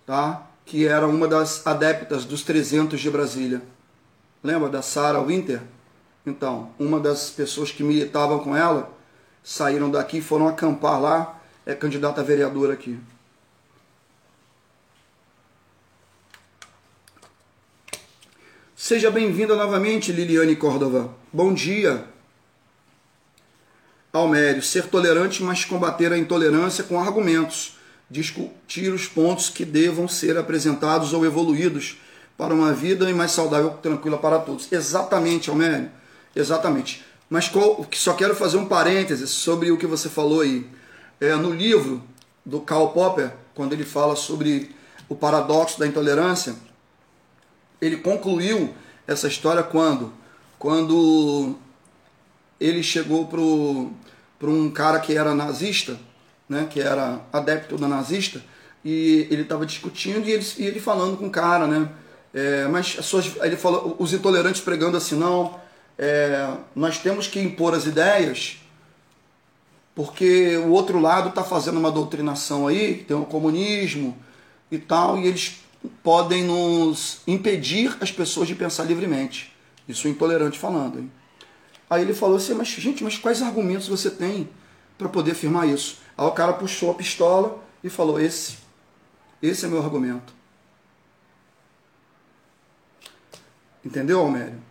tá? 0.05 0.47
Que 0.65 0.87
era 0.87 1.05
uma 1.05 1.27
das 1.27 1.67
adeptas 1.67 2.23
dos 2.23 2.43
300 2.43 2.97
de 2.97 3.09
Brasília. 3.09 3.61
Lembra 4.41 4.69
da 4.69 4.81
Sarah 4.81 5.21
Winter? 5.21 5.59
Então, 6.25 6.69
uma 6.79 6.97
das 6.97 7.29
pessoas 7.29 7.73
que 7.73 7.83
militavam 7.83 8.39
com 8.39 8.55
ela 8.55 8.89
saíram 9.43 9.91
daqui 9.91 10.19
e 10.19 10.21
foram 10.21 10.47
acampar 10.47 11.01
lá, 11.01 11.41
é 11.65 11.75
candidata 11.75 12.23
vereadora 12.23 12.71
aqui. 12.71 12.97
Seja 18.83 19.11
bem-vinda 19.11 19.55
novamente, 19.55 20.11
Liliane 20.11 20.55
Córdova. 20.55 21.13
Bom 21.31 21.53
dia. 21.53 22.03
Almério, 24.11 24.63
ser 24.63 24.87
tolerante, 24.87 25.43
mas 25.43 25.63
combater 25.63 26.11
a 26.11 26.17
intolerância 26.17 26.83
com 26.83 26.99
argumentos. 26.99 27.77
Discutir 28.09 28.91
os 28.91 29.05
pontos 29.05 29.51
que 29.51 29.63
devam 29.63 30.07
ser 30.07 30.35
apresentados 30.35 31.13
ou 31.13 31.23
evoluídos 31.23 32.01
para 32.35 32.55
uma 32.55 32.73
vida 32.73 33.07
mais 33.13 33.29
saudável 33.29 33.75
e 33.77 33.83
tranquila 33.83 34.17
para 34.17 34.39
todos. 34.39 34.71
Exatamente, 34.71 35.51
Almério. 35.51 35.91
Exatamente. 36.35 37.05
Mas 37.29 37.47
qual, 37.47 37.85
só 37.91 38.13
quero 38.13 38.35
fazer 38.35 38.57
um 38.57 38.65
parêntese 38.65 39.27
sobre 39.27 39.69
o 39.69 39.77
que 39.77 39.85
você 39.85 40.09
falou 40.09 40.41
aí. 40.41 40.67
É, 41.19 41.35
no 41.35 41.51
livro 41.51 42.01
do 42.43 42.59
Karl 42.59 42.87
Popper, 42.87 43.31
quando 43.53 43.73
ele 43.73 43.85
fala 43.85 44.15
sobre 44.15 44.71
o 45.07 45.15
paradoxo 45.15 45.79
da 45.79 45.85
intolerância, 45.85 46.55
ele 47.81 47.97
concluiu 47.97 48.73
essa 49.07 49.27
história 49.27 49.63
quando? 49.63 50.13
Quando 50.59 51.55
ele 52.59 52.83
chegou 52.83 53.25
para 53.25 54.49
um 54.49 54.69
cara 54.69 54.99
que 54.99 55.17
era 55.17 55.33
nazista, 55.33 55.99
né, 56.47 56.67
que 56.69 56.79
era 56.79 57.19
adepto 57.33 57.77
da 57.77 57.87
nazista, 57.87 58.41
e 58.85 59.27
ele 59.31 59.41
estava 59.41 59.65
discutindo 59.65 60.27
e 60.27 60.31
ele, 60.31 60.45
e 60.57 60.65
ele, 60.65 60.79
falando 60.79 61.17
com 61.17 61.27
o 61.27 61.31
cara, 61.31 61.67
né? 61.67 61.89
É, 62.33 62.67
mas 62.67 62.95
as 62.97 63.05
suas, 63.05 63.31
ele 63.41 63.57
falou, 63.57 63.95
os 63.99 64.13
intolerantes 64.13 64.61
pregando 64.61 64.95
assim, 64.95 65.15
não, 65.15 65.59
é, 65.97 66.53
nós 66.75 66.97
temos 66.97 67.27
que 67.27 67.39
impor 67.39 67.73
as 67.73 67.85
ideias 67.85 68.61
porque 69.93 70.57
o 70.57 70.69
outro 70.69 70.99
lado 70.99 71.29
está 71.29 71.43
fazendo 71.43 71.77
uma 71.77 71.91
doutrinação 71.91 72.67
aí, 72.67 73.03
tem 73.07 73.15
o 73.15 73.25
comunismo 73.25 74.17
e 74.71 74.77
tal, 74.77 75.17
e 75.17 75.27
eles 75.27 75.59
podem 76.03 76.43
nos 76.43 77.21
impedir 77.25 77.97
as 77.99 78.11
pessoas 78.11 78.47
de 78.47 78.55
pensar 78.55 78.83
livremente. 78.83 79.55
Isso 79.87 80.07
é 80.07 80.11
intolerante 80.11 80.57
falando. 80.57 80.99
Hein? 80.99 81.11
Aí 81.89 82.01
ele 82.01 82.13
falou 82.13 82.37
assim, 82.37 82.53
mas 82.53 82.67
gente, 82.67 83.03
mas 83.03 83.17
quais 83.17 83.41
argumentos 83.41 83.87
você 83.87 84.09
tem 84.09 84.49
para 84.97 85.09
poder 85.09 85.31
afirmar 85.31 85.67
isso? 85.67 85.97
Aí 86.17 86.25
o 86.25 86.31
cara 86.31 86.53
puxou 86.53 86.91
a 86.91 86.93
pistola 86.93 87.61
e 87.83 87.89
falou, 87.89 88.19
esse, 88.19 88.57
esse 89.41 89.65
é 89.65 89.67
meu 89.67 89.83
argumento. 89.83 90.33
Entendeu, 93.83 94.19
Almério? 94.19 94.61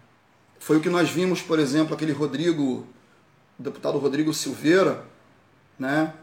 Foi 0.61 0.77
o 0.77 0.81
que 0.81 0.89
nós 0.89 1.11
vimos, 1.11 1.43
por 1.43 1.59
exemplo, 1.59 1.95
aquele 1.95 2.13
Rodrigo, 2.13 2.87
o 3.59 3.63
deputado 3.63 3.99
Rodrigo 3.99 4.33
Silveira, 4.33 5.05
né? 5.79 6.15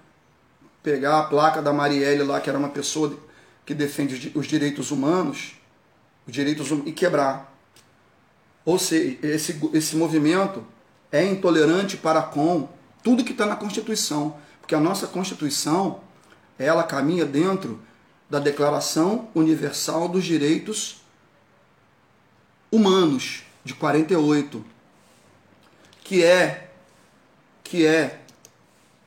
Pegar 0.82 1.20
a 1.20 1.24
placa 1.24 1.62
da 1.62 1.74
Marielle 1.74 2.24
lá, 2.24 2.40
que 2.40 2.50
era 2.50 2.58
uma 2.58 2.70
pessoa 2.70 3.18
que 3.68 3.76
defende 3.76 4.32
os 4.34 4.48
direitos 4.48 4.92
humanos, 4.92 5.58
os 6.26 6.32
direitos 6.32 6.72
hum, 6.72 6.84
e 6.86 6.94
quebrar. 6.94 7.54
Ou 8.64 8.80
seja, 8.80 9.18
esse, 9.22 9.60
esse 9.74 9.98
movimento 9.98 10.66
é 11.12 11.26
intolerante 11.26 11.98
para 11.98 12.22
com 12.22 12.70
tudo 13.04 13.26
que 13.26 13.34
está 13.34 13.46
na 13.46 13.58
Constituição, 13.58 14.38
porque 14.62 14.74
a 14.74 14.80
nossa 14.80 15.06
Constituição 15.06 16.00
ela 16.58 16.82
caminha 16.82 17.26
dentro 17.26 17.80
da 18.30 18.40
Declaração 18.40 19.28
Universal 19.36 20.08
dos 20.08 20.24
Direitos 20.24 21.02
Humanos 22.72 23.44
de 23.66 23.74
48, 23.74 24.66
que 26.06 26.24
é 26.24 26.72
que 27.66 27.86
é 27.86 28.22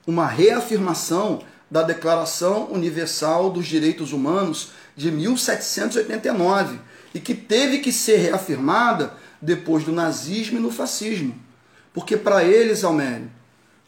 uma 0.07 0.27
reafirmação 0.27 1.43
da 1.71 1.83
Declaração 1.83 2.71
Universal 2.73 3.51
dos 3.51 3.67
Direitos 3.67 4.13
Humanos 4.13 4.73
de 4.97 5.11
1789 5.11 6.79
e 7.15 7.21
que 7.21 7.35
teve 7.35 7.79
que 7.79 7.93
ser 7.93 8.17
reafirmada 8.17 9.15
depois 9.41 9.85
do 9.85 9.93
nazismo 9.93 10.59
e 10.59 10.61
no 10.61 10.71
fascismo. 10.71 11.39
Porque 11.93 12.17
para 12.17 12.45
eles, 12.45 12.85
Almério, 12.85 13.31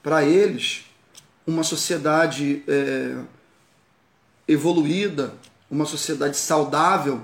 para 0.02 0.24
eles, 0.24 0.86
uma 1.46 1.64
sociedade 1.64 2.62
é, 2.68 3.16
evoluída, 4.46 5.34
uma 5.70 5.84
sociedade 5.84 6.36
saudável 6.36 7.22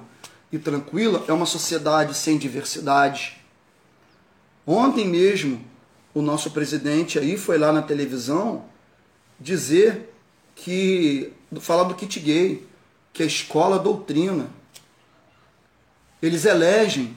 e 0.51 0.59
tranquila 0.59 1.25
é 1.29 1.33
uma 1.33 1.47
sociedade 1.47 2.15
sem 2.15 2.39
diversidade. 2.39 3.39
Ontem 4.67 5.07
mesmo, 5.07 5.65
o 6.15 6.23
nosso 6.23 6.51
presidente 6.51 7.19
aí 7.19 7.37
foi 7.37 7.59
lá 7.59 7.73
na 7.73 7.83
televisão 7.83 8.65
dizer 9.39 10.15
que 10.65 11.33
falar 11.61 11.85
do 11.85 11.95
kit 11.95 12.19
gay, 12.19 12.67
que 13.13 13.23
a 13.23 13.27
escola 13.27 13.79
doutrina. 13.79 14.51
Eles 16.21 16.45
elegem, 16.45 17.17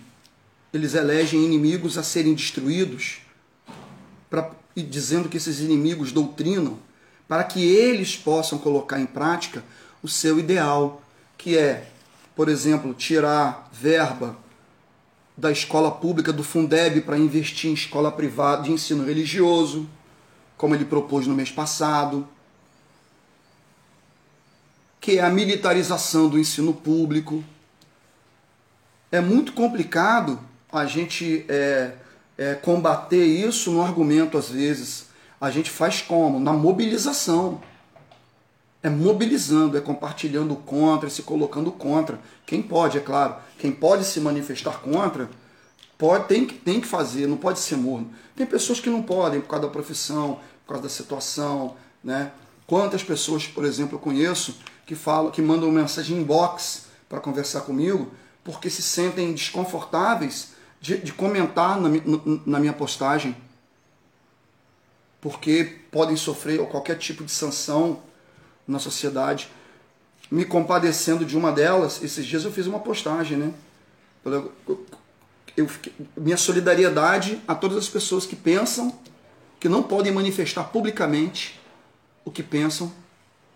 eles 0.71 0.93
elegem 0.93 1.43
inimigos 1.43 1.97
a 1.97 2.03
serem 2.03 2.35
destruídos, 2.35 3.21
pra, 4.29 4.51
e 4.75 4.83
dizendo 4.83 5.27
que 5.27 5.37
esses 5.37 5.59
inimigos 5.59 6.11
doutrinam, 6.11 6.77
para 7.27 7.43
que 7.43 7.63
eles 7.63 8.15
possam 8.15 8.59
colocar 8.59 8.99
em 8.99 9.05
prática 9.05 9.63
o 10.03 10.07
seu 10.07 10.37
ideal, 10.37 11.01
que 11.37 11.57
é, 11.57 11.89
por 12.35 12.47
exemplo, 12.47 12.93
tirar 12.93 13.69
verba 13.71 14.37
da 15.35 15.51
escola 15.51 15.89
pública 15.89 16.31
do 16.31 16.43
Fundeb 16.43 17.01
para 17.01 17.17
investir 17.17 17.71
em 17.71 17.73
escola 17.73 18.11
privada 18.11 18.63
de 18.63 18.71
ensino 18.71 19.03
religioso, 19.03 19.89
como 20.55 20.75
ele 20.75 20.85
propôs 20.85 21.25
no 21.25 21.33
mês 21.33 21.49
passado, 21.49 22.27
que 25.01 25.17
é 25.17 25.23
a 25.23 25.29
militarização 25.31 26.29
do 26.29 26.37
ensino 26.37 26.73
público. 26.73 27.43
É 29.11 29.19
muito 29.19 29.51
complicado 29.51 30.39
a 30.71 30.85
gente 30.85 31.43
é, 31.49 31.93
é, 32.37 32.53
combater 32.53 33.25
isso 33.25 33.71
no 33.71 33.81
argumento, 33.81 34.37
às 34.37 34.49
vezes. 34.49 35.07
A 35.41 35.49
gente 35.49 35.71
faz 35.71 36.01
como? 36.03 36.39
Na 36.39 36.53
mobilização 36.53 37.59
é 38.83 38.89
mobilizando, 38.89 39.75
é 39.75 39.81
compartilhando 39.81 40.55
contra, 40.55 41.07
é 41.07 41.09
se 41.09 41.23
colocando 41.23 41.71
contra. 41.71 42.19
Quem 42.45 42.61
pode, 42.61 42.99
é 42.99 43.01
claro, 43.01 43.35
quem 43.57 43.71
pode 43.71 44.05
se 44.05 44.19
manifestar 44.19 44.81
contra, 44.81 45.29
pode, 45.97 46.27
tem, 46.27 46.45
que, 46.45 46.53
tem 46.53 46.79
que 46.79 46.87
fazer, 46.87 47.27
não 47.27 47.37
pode 47.37 47.59
ser 47.59 47.75
morno. 47.75 48.11
Tem 48.35 48.45
pessoas 48.45 48.79
que 48.79 48.89
não 48.89 49.01
podem 49.01 49.41
por 49.41 49.47
causa 49.47 49.65
da 49.65 49.71
profissão, 49.71 50.39
por 50.65 50.73
causa 50.73 50.83
da 50.83 50.89
situação, 50.89 51.75
né? 52.03 52.31
Quantas 52.67 53.03
pessoas, 53.03 53.45
por 53.45 53.65
exemplo, 53.65 53.95
eu 53.95 53.99
conheço 53.99 54.55
que 54.91 54.95
falam, 54.95 55.31
que 55.31 55.41
mandam 55.41 55.71
mensagem 55.71 56.17
inbox 56.17 56.87
para 57.07 57.21
conversar 57.21 57.61
comigo, 57.61 58.11
porque 58.43 58.69
se 58.69 58.81
sentem 58.81 59.33
desconfortáveis 59.33 60.49
de, 60.81 60.97
de 60.97 61.13
comentar 61.13 61.79
na, 61.79 61.89
na 62.45 62.59
minha 62.59 62.73
postagem, 62.73 63.33
porque 65.21 65.79
podem 65.89 66.17
sofrer 66.17 66.59
qualquer 66.67 66.97
tipo 66.97 67.23
de 67.23 67.31
sanção 67.31 68.01
na 68.67 68.79
sociedade. 68.79 69.49
Me 70.29 70.43
compadecendo 70.43 71.23
de 71.23 71.37
uma 71.37 71.53
delas, 71.53 72.03
esses 72.03 72.25
dias 72.25 72.43
eu 72.43 72.51
fiz 72.51 72.67
uma 72.67 72.79
postagem, 72.81 73.37
né? 73.37 73.53
Eu, 74.25 74.51
eu, 75.55 75.69
minha 76.17 76.35
solidariedade 76.35 77.41
a 77.47 77.55
todas 77.55 77.77
as 77.77 77.87
pessoas 77.87 78.25
que 78.25 78.35
pensam 78.35 78.99
que 79.57 79.69
não 79.69 79.83
podem 79.83 80.11
manifestar 80.11 80.65
publicamente 80.65 81.61
o 82.25 82.31
que 82.31 82.43
pensam, 82.43 82.91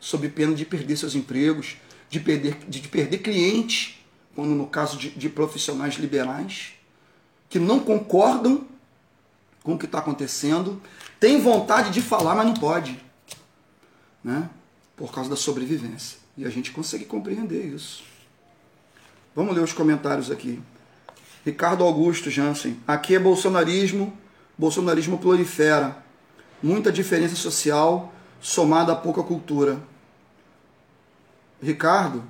sob 0.05 0.29
pena 0.29 0.53
de 0.53 0.65
perder 0.65 0.97
seus 0.97 1.15
empregos, 1.15 1.77
de 2.09 2.19
perder, 2.19 2.57
de, 2.67 2.81
de 2.81 2.87
perder 2.87 3.19
clientes, 3.19 4.03
quando 4.35 4.49
no 4.49 4.67
caso 4.67 4.97
de, 4.97 5.09
de 5.09 5.29
profissionais 5.29 5.95
liberais, 5.95 6.73
que 7.49 7.59
não 7.59 7.79
concordam 7.79 8.67
com 9.63 9.73
o 9.73 9.77
que 9.77 9.85
está 9.85 9.99
acontecendo, 9.99 10.81
tem 11.19 11.41
vontade 11.41 11.89
de 11.91 12.01
falar, 12.01 12.35
mas 12.35 12.45
não 12.45 12.53
pode. 12.53 13.03
Né? 14.23 14.49
por 14.95 15.11
causa 15.11 15.29
da 15.29 15.35
sobrevivência. 15.35 16.17
E 16.37 16.45
a 16.45 16.49
gente 16.49 16.71
consegue 16.71 17.05
compreender 17.05 17.65
isso. 17.65 18.03
Vamos 19.35 19.55
ler 19.55 19.63
os 19.63 19.73
comentários 19.73 20.31
aqui. 20.31 20.61
Ricardo 21.45 21.83
Augusto 21.83 22.29
Jansen. 22.29 22.79
Aqui 22.87 23.15
é 23.15 23.19
bolsonarismo, 23.19 24.15
bolsonarismo 24.57 25.17
prolifera. 25.17 26.03
Muita 26.63 26.91
diferença 26.91 27.35
social 27.35 28.13
somada 28.41 28.93
a 28.93 28.95
pouca 28.95 29.21
cultura. 29.21 29.79
Ricardo, 31.61 32.23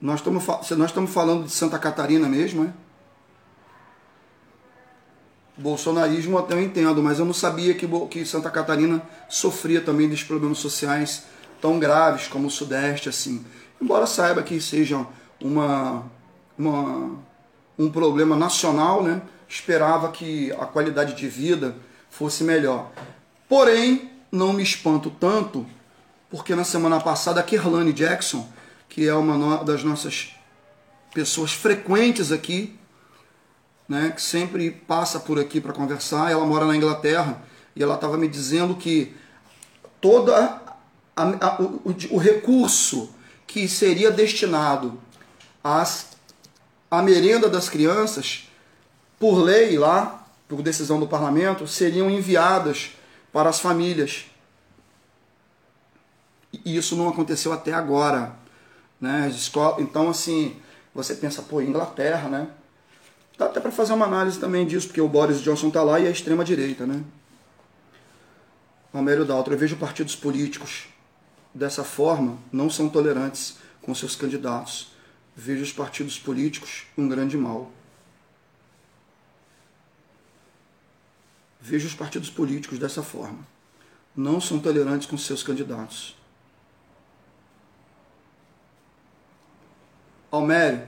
nós 0.00 0.20
estamos, 0.20 0.46
nós 0.46 0.90
estamos 0.90 1.10
falando 1.10 1.44
de 1.44 1.52
Santa 1.52 1.78
Catarina 1.78 2.28
mesmo, 2.28 2.64
é? 2.64 2.72
bolsonarismo 5.56 6.36
até 6.38 6.54
eu 6.54 6.62
entendo, 6.62 7.02
mas 7.02 7.18
eu 7.18 7.24
não 7.24 7.32
sabia 7.32 7.74
que, 7.74 7.88
que 8.08 8.24
Santa 8.26 8.50
Catarina 8.50 9.02
sofria 9.28 9.80
também 9.80 10.08
desses 10.08 10.24
problemas 10.24 10.58
sociais 10.58 11.24
tão 11.60 11.78
graves 11.78 12.28
como 12.28 12.48
o 12.48 12.50
Sudeste, 12.50 13.08
assim. 13.08 13.44
Embora 13.80 14.06
saiba 14.06 14.42
que 14.42 14.60
seja 14.60 15.06
uma, 15.40 16.04
uma, 16.58 17.18
um 17.78 17.90
problema 17.90 18.36
nacional, 18.36 19.02
né? 19.02 19.22
esperava 19.48 20.10
que 20.10 20.52
a 20.52 20.66
qualidade 20.66 21.14
de 21.14 21.28
vida 21.28 21.76
fosse 22.10 22.44
melhor. 22.44 22.90
Porém, 23.48 24.10
não 24.30 24.52
me 24.52 24.62
espanto 24.62 25.10
tanto, 25.10 25.66
porque 26.30 26.54
na 26.54 26.64
semana 26.64 27.00
passada 27.00 27.40
a 27.40 27.42
Kerlane 27.42 27.92
Jackson, 27.92 28.48
que 28.88 29.06
é 29.06 29.14
uma 29.14 29.64
das 29.64 29.82
nossas 29.84 30.34
pessoas 31.12 31.52
frequentes 31.52 32.32
aqui 32.32 32.78
né, 33.88 34.12
que 34.14 34.20
sempre 34.20 34.70
passa 34.70 35.20
por 35.20 35.38
aqui 35.38 35.60
para 35.60 35.72
conversar. 35.72 36.30
Ela 36.30 36.44
mora 36.44 36.66
na 36.66 36.76
Inglaterra 36.76 37.42
e 37.74 37.82
ela 37.82 37.94
estava 37.94 38.16
me 38.16 38.28
dizendo 38.28 38.74
que 38.74 39.14
toda 40.00 40.60
a, 41.16 41.22
a, 41.22 41.62
o, 41.62 41.94
o, 42.10 42.18
recurso 42.18 43.10
que 43.46 43.68
seria 43.68 44.10
destinado 44.10 44.98
às, 45.62 46.08
à 46.90 47.02
merenda 47.02 47.48
das 47.48 47.68
crianças, 47.68 48.50
por 49.18 49.38
lei 49.38 49.78
lá, 49.78 50.26
por 50.48 50.62
decisão 50.62 51.00
do 51.00 51.06
parlamento, 51.06 51.66
seriam 51.66 52.10
enviadas 52.10 52.90
para 53.32 53.48
as 53.48 53.60
famílias. 53.60 54.26
E 56.64 56.76
isso 56.76 56.96
não 56.96 57.08
aconteceu 57.08 57.52
até 57.52 57.72
agora. 57.72 58.34
Né? 59.00 59.30
Então, 59.78 60.08
assim, 60.08 60.56
você 60.94 61.14
pensa, 61.14 61.42
pô, 61.42 61.60
Inglaterra, 61.60 62.28
né? 62.28 62.48
Dá 63.36 63.46
até 63.46 63.60
para 63.60 63.70
fazer 63.70 63.92
uma 63.92 64.06
análise 64.06 64.38
também 64.38 64.66
disso, 64.66 64.86
porque 64.86 65.00
o 65.00 65.08
Boris 65.08 65.42
Johnson 65.42 65.68
está 65.68 65.82
lá 65.82 66.00
e 66.00 66.06
a 66.06 66.10
extrema-direita, 66.10 66.86
né? 66.86 67.04
Almério 68.92 69.26
Daltro, 69.26 69.52
eu 69.52 69.58
vejo 69.58 69.76
partidos 69.76 70.16
políticos 70.16 70.86
dessa 71.56 71.82
forma 71.82 72.38
não 72.52 72.68
são 72.68 72.88
tolerantes 72.88 73.56
com 73.80 73.94
seus 73.94 74.14
candidatos. 74.14 74.88
Vejo 75.34 75.62
os 75.62 75.72
partidos 75.72 76.18
políticos 76.18 76.86
um 76.96 77.08
grande 77.08 77.36
mal. 77.36 77.70
Vejo 81.60 81.86
os 81.86 81.94
partidos 81.94 82.30
políticos 82.30 82.78
dessa 82.78 83.02
forma. 83.02 83.46
Não 84.14 84.40
são 84.40 84.58
tolerantes 84.58 85.06
com 85.06 85.16
seus 85.16 85.42
candidatos. 85.42 86.15
Almério, 90.36 90.82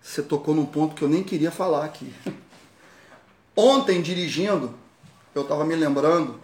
você 0.00 0.22
tocou 0.22 0.54
num 0.54 0.66
ponto 0.66 0.94
que 0.94 1.02
eu 1.02 1.08
nem 1.08 1.22
queria 1.22 1.50
falar 1.50 1.84
aqui. 1.84 2.12
Ontem, 3.54 4.00
dirigindo, 4.00 4.74
eu 5.34 5.42
estava 5.42 5.64
me 5.64 5.74
lembrando, 5.74 6.40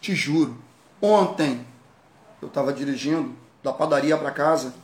te 0.00 0.14
juro, 0.14 0.56
ontem 1.02 1.66
eu 2.40 2.48
estava 2.48 2.72
dirigindo 2.72 3.34
da 3.62 3.72
padaria 3.72 4.16
para 4.16 4.30
casa 4.30 4.74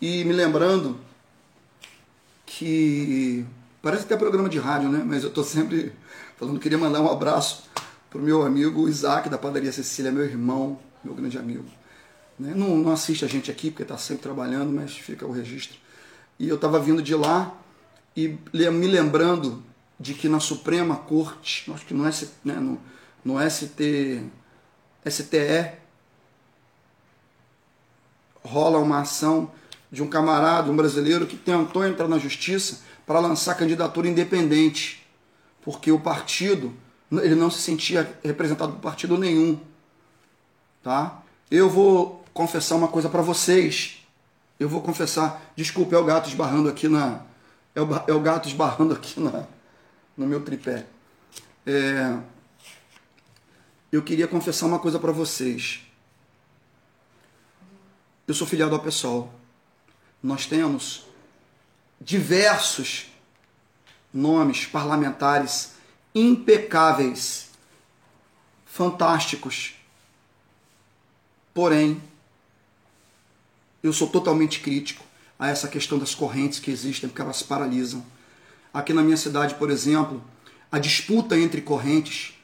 e 0.00 0.24
me 0.24 0.32
lembrando 0.32 0.98
que 2.46 3.44
parece 3.82 4.04
até 4.04 4.16
programa 4.16 4.48
de 4.48 4.58
rádio, 4.58 4.88
né? 4.88 5.02
Mas 5.04 5.22
eu 5.22 5.28
estou 5.28 5.44
sempre 5.44 5.92
falando, 6.36 6.58
queria 6.58 6.78
mandar 6.78 7.00
um 7.00 7.10
abraço 7.10 7.64
pro 8.08 8.20
meu 8.20 8.42
amigo 8.44 8.88
Isaac 8.88 9.28
da 9.28 9.38
padaria 9.38 9.70
Cecília, 9.70 10.10
meu 10.10 10.24
irmão, 10.24 10.78
meu 11.04 11.14
grande 11.14 11.38
amigo. 11.38 11.64
Né? 12.40 12.54
Não, 12.56 12.74
não 12.78 12.90
assiste 12.90 13.22
a 13.22 13.28
gente 13.28 13.50
aqui 13.50 13.70
porque 13.70 13.82
está 13.82 13.98
sempre 13.98 14.22
trabalhando, 14.22 14.72
mas 14.72 14.92
fica 14.92 15.26
o 15.26 15.30
registro. 15.30 15.76
E 16.38 16.48
eu 16.48 16.54
estava 16.54 16.80
vindo 16.80 17.02
de 17.02 17.14
lá 17.14 17.54
e 18.16 18.38
me 18.54 18.86
lembrando 18.86 19.62
de 19.98 20.14
que 20.14 20.26
na 20.26 20.40
Suprema 20.40 20.96
Corte, 20.96 21.70
acho 21.70 21.84
que 21.84 21.92
no, 21.92 22.06
S, 22.06 22.30
né, 22.42 22.54
no, 22.54 22.80
no 23.22 23.38
ST, 23.50 24.24
STE, 25.06 25.72
rola 28.42 28.78
uma 28.78 29.00
ação 29.00 29.52
de 29.92 30.02
um 30.02 30.08
camarada, 30.08 30.70
um 30.70 30.76
brasileiro, 30.76 31.26
que 31.26 31.36
tentou 31.36 31.84
entrar 31.84 32.08
na 32.08 32.18
justiça 32.18 32.80
para 33.06 33.20
lançar 33.20 33.54
candidatura 33.54 34.08
independente, 34.08 35.06
porque 35.62 35.92
o 35.92 36.00
partido, 36.00 36.72
ele 37.12 37.34
não 37.34 37.50
se 37.50 37.60
sentia 37.60 38.18
representado 38.24 38.72
por 38.72 38.80
partido 38.80 39.18
nenhum. 39.18 39.60
Tá? 40.82 41.22
Eu 41.50 41.68
vou 41.68 42.19
confessar 42.32 42.76
uma 42.76 42.88
coisa 42.88 43.08
para 43.08 43.22
vocês. 43.22 44.06
Eu 44.58 44.68
vou 44.68 44.82
confessar, 44.82 45.40
desculpe, 45.56 45.94
é 45.94 45.98
o 45.98 46.04
gato 46.04 46.28
esbarrando 46.28 46.68
aqui 46.68 46.88
na. 46.88 47.22
É 47.74 47.80
o, 47.80 47.88
é 48.08 48.12
o 48.12 48.20
gato 48.20 48.48
esbarrando 48.48 48.94
aqui 48.94 49.20
na, 49.20 49.46
no 50.16 50.26
meu 50.26 50.44
tripé. 50.44 50.86
É, 51.66 52.18
eu 53.92 54.02
queria 54.02 54.28
confessar 54.28 54.66
uma 54.66 54.78
coisa 54.78 54.98
para 54.98 55.12
vocês. 55.12 55.80
Eu 58.26 58.34
sou 58.34 58.46
filiado 58.46 58.74
ao 58.74 58.80
PSOL. 58.80 59.32
Nós 60.22 60.46
temos 60.46 61.06
diversos 62.00 63.10
nomes 64.12 64.66
parlamentares 64.66 65.74
impecáveis, 66.14 67.50
fantásticos. 68.66 69.74
Porém, 71.52 72.00
eu 73.82 73.92
sou 73.92 74.08
totalmente 74.08 74.60
crítico 74.60 75.04
a 75.38 75.48
essa 75.48 75.68
questão 75.68 75.98
das 75.98 76.14
correntes 76.14 76.58
que 76.58 76.70
existem, 76.70 77.08
porque 77.08 77.22
elas 77.22 77.42
paralisam. 77.42 78.04
Aqui 78.72 78.92
na 78.92 79.02
minha 79.02 79.16
cidade, 79.16 79.54
por 79.54 79.70
exemplo, 79.70 80.22
a 80.70 80.78
disputa 80.78 81.38
entre 81.38 81.62
correntes 81.62 82.34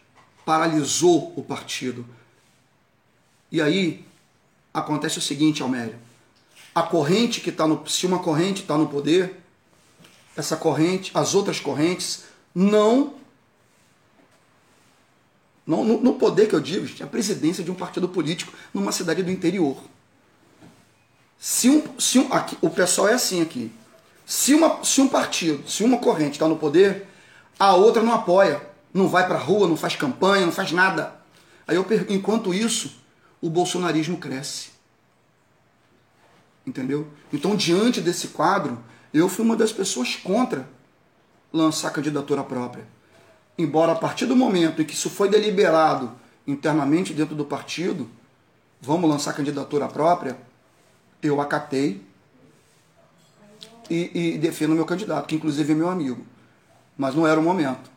paralisou 0.44 1.32
o 1.36 1.42
partido. 1.42 2.06
E 3.52 3.60
aí 3.60 4.04
acontece 4.72 5.18
o 5.18 5.22
seguinte, 5.22 5.62
Almério. 5.62 5.96
A 6.74 6.82
corrente 6.82 7.40
que 7.40 7.50
está 7.50 7.66
no. 7.66 7.86
Se 7.88 8.06
uma 8.06 8.18
corrente 8.18 8.62
está 8.62 8.76
no 8.76 8.88
poder, 8.88 9.40
essa 10.36 10.56
corrente, 10.56 11.10
as 11.14 11.34
outras 11.34 11.60
correntes, 11.60 12.24
não. 12.54 13.14
não 15.66 15.84
no, 15.84 16.00
no 16.00 16.14
poder 16.14 16.48
que 16.48 16.54
eu 16.54 16.60
digo, 16.60 16.86
a 17.02 17.06
presidência 17.06 17.62
de 17.62 17.70
um 17.70 17.74
partido 17.74 18.08
político 18.08 18.52
numa 18.72 18.92
cidade 18.92 19.22
do 19.22 19.30
interior. 19.30 19.76
Se 21.38 21.68
um, 21.68 21.82
se 21.98 22.18
um, 22.18 22.32
aqui, 22.32 22.56
o 22.60 22.70
pessoal 22.70 23.08
é 23.08 23.14
assim 23.14 23.42
aqui. 23.42 23.72
Se, 24.24 24.54
uma, 24.54 24.82
se 24.84 25.00
um 25.00 25.08
partido, 25.08 25.68
se 25.68 25.84
uma 25.84 25.98
corrente 25.98 26.32
está 26.32 26.48
no 26.48 26.56
poder, 26.56 27.06
a 27.58 27.74
outra 27.74 28.02
não 28.02 28.12
apoia, 28.12 28.60
não 28.92 29.08
vai 29.08 29.26
para 29.26 29.36
a 29.36 29.40
rua, 29.40 29.68
não 29.68 29.76
faz 29.76 29.94
campanha, 29.94 30.46
não 30.46 30.52
faz 30.52 30.72
nada. 30.72 31.14
Aí 31.66 31.76
eu 31.76 31.86
enquanto 32.08 32.52
isso, 32.52 32.92
o 33.40 33.48
bolsonarismo 33.48 34.16
cresce. 34.18 34.70
Entendeu? 36.66 37.06
Então, 37.32 37.54
diante 37.54 38.00
desse 38.00 38.28
quadro, 38.28 38.82
eu 39.14 39.28
fui 39.28 39.44
uma 39.44 39.56
das 39.56 39.72
pessoas 39.72 40.16
contra 40.16 40.68
lançar 41.52 41.90
candidatura 41.90 42.42
própria. 42.42 42.86
Embora 43.56 43.92
a 43.92 43.96
partir 43.96 44.26
do 44.26 44.36
momento 44.36 44.82
em 44.82 44.84
que 44.84 44.94
isso 44.94 45.08
foi 45.08 45.28
deliberado 45.28 46.12
internamente 46.46 47.14
dentro 47.14 47.34
do 47.34 47.44
partido, 47.44 48.08
vamos 48.80 49.08
lançar 49.08 49.32
candidatura 49.32 49.88
própria, 49.88 50.36
eu 51.22 51.40
acatei 51.40 52.04
e, 53.88 54.34
e 54.34 54.38
defendo 54.38 54.72
o 54.72 54.74
meu 54.74 54.84
candidato, 54.84 55.26
que 55.26 55.34
inclusive 55.34 55.72
é 55.72 55.74
meu 55.74 55.88
amigo. 55.88 56.24
Mas 56.96 57.14
não 57.14 57.26
era 57.26 57.38
o 57.38 57.42
momento. 57.42 57.90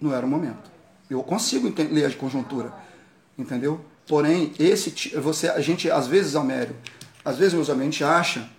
Não 0.00 0.14
era 0.14 0.24
o 0.24 0.28
momento. 0.28 0.70
Eu 1.08 1.22
consigo 1.22 1.72
ler 1.90 2.06
a 2.06 2.14
conjuntura, 2.14 2.72
entendeu? 3.36 3.84
Porém, 4.06 4.52
esse 4.58 5.16
você, 5.18 5.48
a 5.48 5.60
gente 5.60 5.90
às 5.90 6.06
vezes, 6.06 6.34
Almério, 6.34 6.76
às 7.24 7.36
vezes, 7.36 7.54
meus 7.54 7.68
amigos, 7.68 7.82
a 7.82 7.90
gente 7.90 8.04
acha 8.04 8.50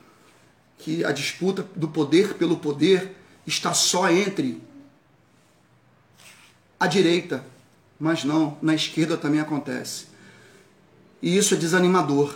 que 0.77 1.03
a 1.03 1.11
disputa 1.11 1.65
do 1.75 1.87
poder 1.87 2.35
pelo 2.35 2.57
poder 2.57 3.15
está 3.45 3.73
só 3.73 4.09
entre 4.09 4.61
a 6.79 6.87
direita, 6.87 7.43
mas 7.99 8.23
não, 8.23 8.57
na 8.61 8.73
esquerda 8.73 9.17
também 9.17 9.41
acontece. 9.41 10.07
E 11.21 11.35
isso 11.37 11.53
é 11.53 11.57
desanimador. 11.57 12.33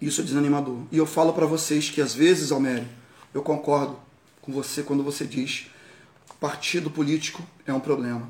Isso 0.00 0.20
é 0.20 0.24
desanimador. 0.24 0.78
E 0.90 0.98
eu 0.98 1.06
falo 1.06 1.32
para 1.32 1.46
vocês 1.46 1.90
que 1.90 2.00
às 2.00 2.14
vezes, 2.14 2.52
Almério, 2.52 2.88
eu 3.32 3.42
concordo 3.42 3.98
com 4.42 4.52
você 4.52 4.82
quando 4.82 5.02
você 5.02 5.24
diz 5.26 5.68
partido 6.44 6.90
político 6.90 7.42
é 7.64 7.72
um 7.72 7.80
problema, 7.80 8.28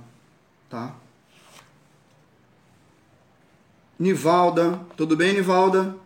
tá? 0.71 0.95
Nivalda, 3.99 4.81
tudo 4.97 5.17
bem, 5.17 5.33
Nivalda? 5.33 5.97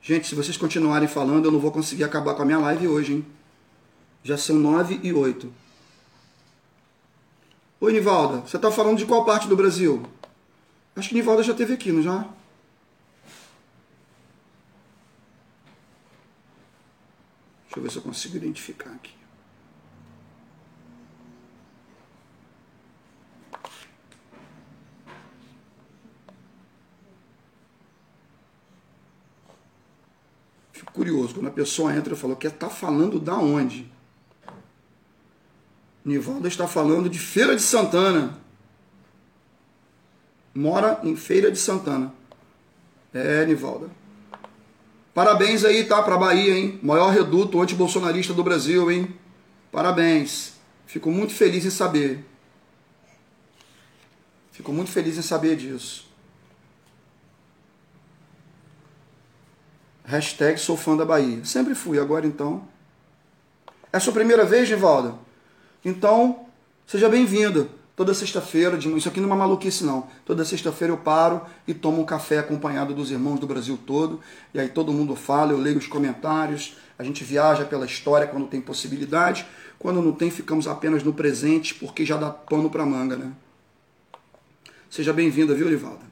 Gente, 0.00 0.26
se 0.26 0.34
vocês 0.34 0.56
continuarem 0.56 1.06
falando, 1.06 1.44
eu 1.44 1.50
não 1.50 1.58
vou 1.58 1.70
conseguir 1.70 2.04
acabar 2.04 2.34
com 2.34 2.40
a 2.40 2.46
minha 2.46 2.58
live 2.58 2.88
hoje, 2.88 3.12
hein? 3.12 3.26
Já 4.22 4.38
são 4.38 4.56
nove 4.56 4.98
e 5.02 5.12
oito. 5.12 5.52
Oi, 7.78 7.92
Nivalda, 7.92 8.38
você 8.48 8.56
está 8.56 8.70
falando 8.70 8.96
de 8.96 9.04
qual 9.04 9.26
parte 9.26 9.46
do 9.46 9.54
Brasil? 9.54 10.04
Acho 10.96 11.10
que 11.10 11.14
Nivalda 11.14 11.42
já 11.42 11.52
esteve 11.52 11.74
aqui, 11.74 11.92
não 11.92 12.02
já? 12.02 12.26
Deixa 17.74 17.78
eu 17.78 17.82
ver 17.82 17.90
se 17.90 17.96
eu 17.96 18.02
consigo 18.02 18.36
identificar 18.36 18.90
aqui. 18.90 19.12
Fico 30.72 30.92
curioso, 30.92 31.34
quando 31.34 31.48
a 31.48 31.50
pessoa 31.50 31.92
entra 31.92 32.14
e 32.14 32.16
fala, 32.16 32.36
que 32.36 32.46
está 32.46 32.70
falando 32.70 33.18
da 33.18 33.34
onde? 33.34 33.90
Nivalda 36.04 36.46
está 36.46 36.68
falando 36.68 37.10
de 37.10 37.18
Feira 37.18 37.56
de 37.56 37.62
Santana. 37.62 38.38
Mora 40.54 41.00
em 41.02 41.16
Feira 41.16 41.50
de 41.50 41.58
Santana. 41.58 42.14
É, 43.12 43.44
Nivalda. 43.44 44.03
Parabéns 45.14 45.64
aí, 45.64 45.84
tá, 45.84 46.02
pra 46.02 46.18
Bahia, 46.18 46.58
hein? 46.58 46.80
Maior 46.82 47.10
reduto 47.10 47.62
antibolsonarista 47.62 48.34
do 48.34 48.42
Brasil, 48.42 48.90
hein? 48.90 49.14
Parabéns. 49.70 50.54
Fico 50.86 51.08
muito 51.08 51.32
feliz 51.32 51.64
em 51.64 51.70
saber. 51.70 52.24
Fico 54.50 54.72
muito 54.72 54.90
feliz 54.90 55.16
em 55.16 55.22
saber 55.22 55.56
disso. 55.56 56.12
Hashtag 60.04 60.58
sou 60.58 60.76
fã 60.76 60.96
da 60.96 61.04
Bahia. 61.04 61.44
Sempre 61.44 61.76
fui, 61.76 61.98
agora 61.98 62.26
então. 62.26 62.66
É 63.92 64.00
sua 64.00 64.12
primeira 64.12 64.44
vez, 64.44 64.66
Givalda? 64.68 65.14
Então, 65.84 66.46
seja 66.86 67.08
bem-vindo 67.08 67.70
toda 67.96 68.12
sexta-feira, 68.12 68.76
isso 68.76 69.08
aqui 69.08 69.20
não 69.20 69.28
é 69.28 69.32
uma 69.32 69.46
maluquice 69.46 69.84
não. 69.84 70.08
Toda 70.24 70.44
sexta-feira 70.44 70.92
eu 70.92 70.96
paro 70.96 71.42
e 71.66 71.72
tomo 71.72 72.00
um 72.00 72.04
café 72.04 72.38
acompanhado 72.38 72.94
dos 72.94 73.10
irmãos 73.10 73.38
do 73.38 73.46
Brasil 73.46 73.78
todo, 73.86 74.20
e 74.52 74.58
aí 74.58 74.68
todo 74.68 74.92
mundo 74.92 75.14
fala, 75.14 75.52
eu 75.52 75.58
leio 75.58 75.78
os 75.78 75.86
comentários, 75.86 76.76
a 76.98 77.04
gente 77.04 77.22
viaja 77.22 77.64
pela 77.64 77.86
história 77.86 78.26
quando 78.26 78.46
tem 78.46 78.60
possibilidade, 78.60 79.46
quando 79.78 80.02
não 80.02 80.12
tem 80.12 80.30
ficamos 80.30 80.66
apenas 80.66 81.02
no 81.02 81.12
presente, 81.12 81.74
porque 81.74 82.04
já 82.04 82.16
dá 82.16 82.30
pano 82.30 82.70
para 82.70 82.84
manga, 82.84 83.16
né? 83.16 83.32
Seja 84.90 85.12
bem-vinda, 85.12 85.54
viu, 85.54 85.68
Livalda? 85.68 86.04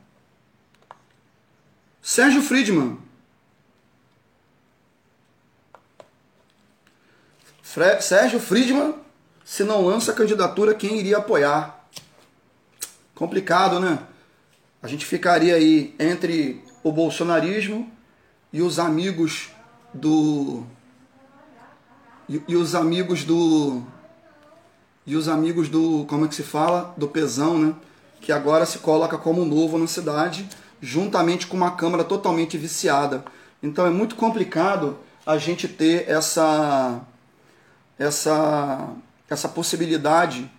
Sérgio 2.01 2.43
Friedman. 2.43 2.99
Fre 7.63 8.01
Sérgio 8.03 8.41
Friedman 8.41 8.95
se 9.45 9.65
não 9.65 9.85
lança 9.85 10.13
a 10.13 10.15
candidatura, 10.15 10.75
quem 10.75 10.99
iria 10.99 11.19
apoiar? 11.19 11.72
Complicado, 13.23 13.79
né? 13.79 14.01
A 14.83 14.89
gente 14.89 15.07
ficaria 15.07 15.55
aí 15.55 15.95
entre 15.97 16.61
o 16.83 16.91
bolsonarismo 16.91 17.89
e 18.53 18.61
os 18.61 18.81
amigos 18.81 19.49
do. 19.95 20.65
E, 22.29 22.43
e, 22.49 22.57
os 22.57 22.75
amigos 22.75 23.23
do. 23.23 23.81
E 25.07 25.15
os 25.15 25.29
amigos 25.29 25.69
do. 25.69 26.05
Como 26.09 26.25
é 26.25 26.29
que 26.29 26.35
se 26.35 26.43
fala? 26.43 26.93
Do 26.97 27.07
Pesão, 27.07 27.61
né? 27.61 27.77
Que 28.21 28.33
agora 28.33 28.67
se 28.67 28.81
coloca 28.81 29.17
como 29.17 29.45
novo 29.45 29.79
na 29.79 29.87
cidade, 29.87 30.49
juntamente 30.81 31.47
com 31.47 31.57
uma 31.57 31.77
Câmara 31.77 32.03
totalmente 32.03 32.59
viciada. 32.59 33.25
Então 33.63 33.87
é 33.87 33.91
muito 33.91 34.17
complicado 34.17 34.99
a 35.25 35.39
gente 35.39 35.69
ter 35.69 36.11
essa. 36.11 37.01
Essa 37.97 38.97
essa 39.31 39.49
possibilidade 39.49 40.51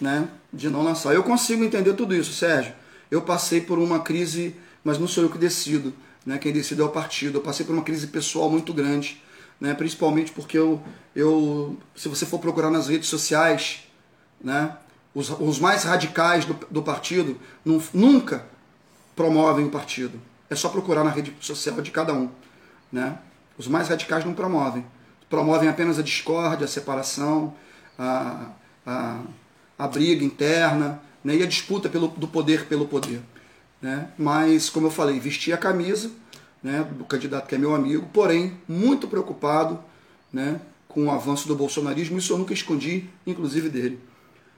né, 0.00 0.28
de 0.52 0.68
não 0.70 0.82
lançar. 0.82 1.14
Eu 1.14 1.22
consigo 1.22 1.64
entender 1.64 1.92
tudo 1.94 2.14
isso, 2.14 2.32
Sérgio. 2.32 2.72
Eu 3.10 3.22
passei 3.22 3.60
por 3.60 3.78
uma 3.78 4.00
crise, 4.00 4.54
mas 4.84 4.98
não 4.98 5.08
sou 5.08 5.24
eu 5.24 5.30
que 5.30 5.38
decido. 5.38 5.92
Né? 6.24 6.38
Quem 6.38 6.52
decide 6.52 6.80
é 6.80 6.84
o 6.84 6.88
partido. 6.88 7.38
Eu 7.38 7.42
passei 7.42 7.64
por 7.64 7.72
uma 7.72 7.82
crise 7.82 8.06
pessoal 8.06 8.50
muito 8.50 8.72
grande. 8.72 9.22
né? 9.60 9.74
principalmente 9.74 10.30
porque 10.32 10.58
eu, 10.58 10.82
eu, 11.14 11.76
se 11.96 12.08
você 12.08 12.26
for 12.26 12.38
procurar 12.38 12.70
nas 12.70 12.88
redes 12.88 13.08
sociais, 13.08 13.84
né? 14.40 14.76
os, 15.14 15.30
os 15.30 15.58
mais 15.58 15.84
radicais 15.84 16.44
do, 16.44 16.54
do 16.70 16.82
partido 16.82 17.38
não, 17.64 17.82
nunca 17.92 18.44
promovem 19.16 19.66
o 19.66 19.70
partido. 19.70 20.20
É 20.48 20.54
só 20.54 20.68
procurar 20.68 21.02
na 21.02 21.10
rede 21.10 21.34
social 21.40 21.80
de 21.80 21.90
cada 21.90 22.12
um. 22.14 22.30
Né? 22.92 23.18
Os 23.56 23.66
mais 23.66 23.88
radicais 23.88 24.24
não 24.24 24.32
promovem. 24.32 24.86
Promovem 25.28 25.68
apenas 25.68 25.98
a 25.98 26.02
discórdia, 26.02 26.64
a 26.64 26.68
separação, 26.68 27.54
a, 27.98 28.46
a, 28.86 29.20
a 29.78 29.86
briga 29.86 30.24
interna 30.24 31.00
né? 31.22 31.36
e 31.36 31.42
a 31.42 31.46
disputa 31.46 31.88
pelo, 31.88 32.08
do 32.08 32.26
poder 32.26 32.66
pelo 32.66 32.86
poder. 32.86 33.20
Né? 33.80 34.08
Mas, 34.18 34.68
como 34.68 34.88
eu 34.88 34.90
falei, 34.90 35.20
vestir 35.20 35.52
a 35.52 35.56
camisa 35.56 36.10
né, 36.62 36.86
do 36.90 37.04
candidato 37.04 37.46
que 37.46 37.54
é 37.54 37.58
meu 37.58 37.74
amigo, 37.74 38.08
porém 38.12 38.54
muito 38.66 39.06
preocupado 39.06 39.78
né, 40.32 40.60
com 40.88 41.06
o 41.06 41.10
avanço 41.10 41.46
do 41.46 41.54
bolsonarismo. 41.54 42.18
Isso 42.18 42.32
eu 42.32 42.38
nunca 42.38 42.52
escondi, 42.52 43.08
inclusive 43.26 43.68
dele. 43.68 44.00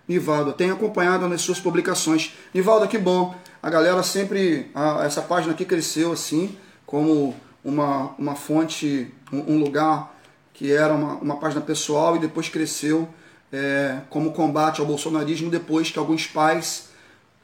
Nivaldo, 0.08 0.52
tenho 0.52 0.72
acompanhado 0.72 1.28
nas 1.28 1.42
suas 1.42 1.60
publicações. 1.60 2.32
Nivaldo, 2.52 2.88
que 2.88 2.98
bom. 2.98 3.34
A 3.62 3.70
galera 3.70 4.02
sempre. 4.02 4.70
A, 4.74 5.04
essa 5.04 5.22
página 5.22 5.52
aqui 5.52 5.64
cresceu 5.64 6.12
assim, 6.12 6.56
como 6.84 7.36
uma, 7.62 8.14
uma 8.18 8.34
fonte, 8.34 9.12
um, 9.32 9.54
um 9.54 9.58
lugar 9.58 10.18
que 10.52 10.72
era 10.72 10.92
uma, 10.92 11.14
uma 11.14 11.36
página 11.36 11.60
pessoal 11.60 12.16
e 12.16 12.18
depois 12.18 12.48
cresceu 12.48 13.08
é, 13.52 14.00
como 14.08 14.32
combate 14.32 14.80
ao 14.80 14.86
bolsonarismo, 14.86 15.50
depois 15.50 15.90
que 15.90 15.98
alguns 15.98 16.26
pais, 16.26 16.88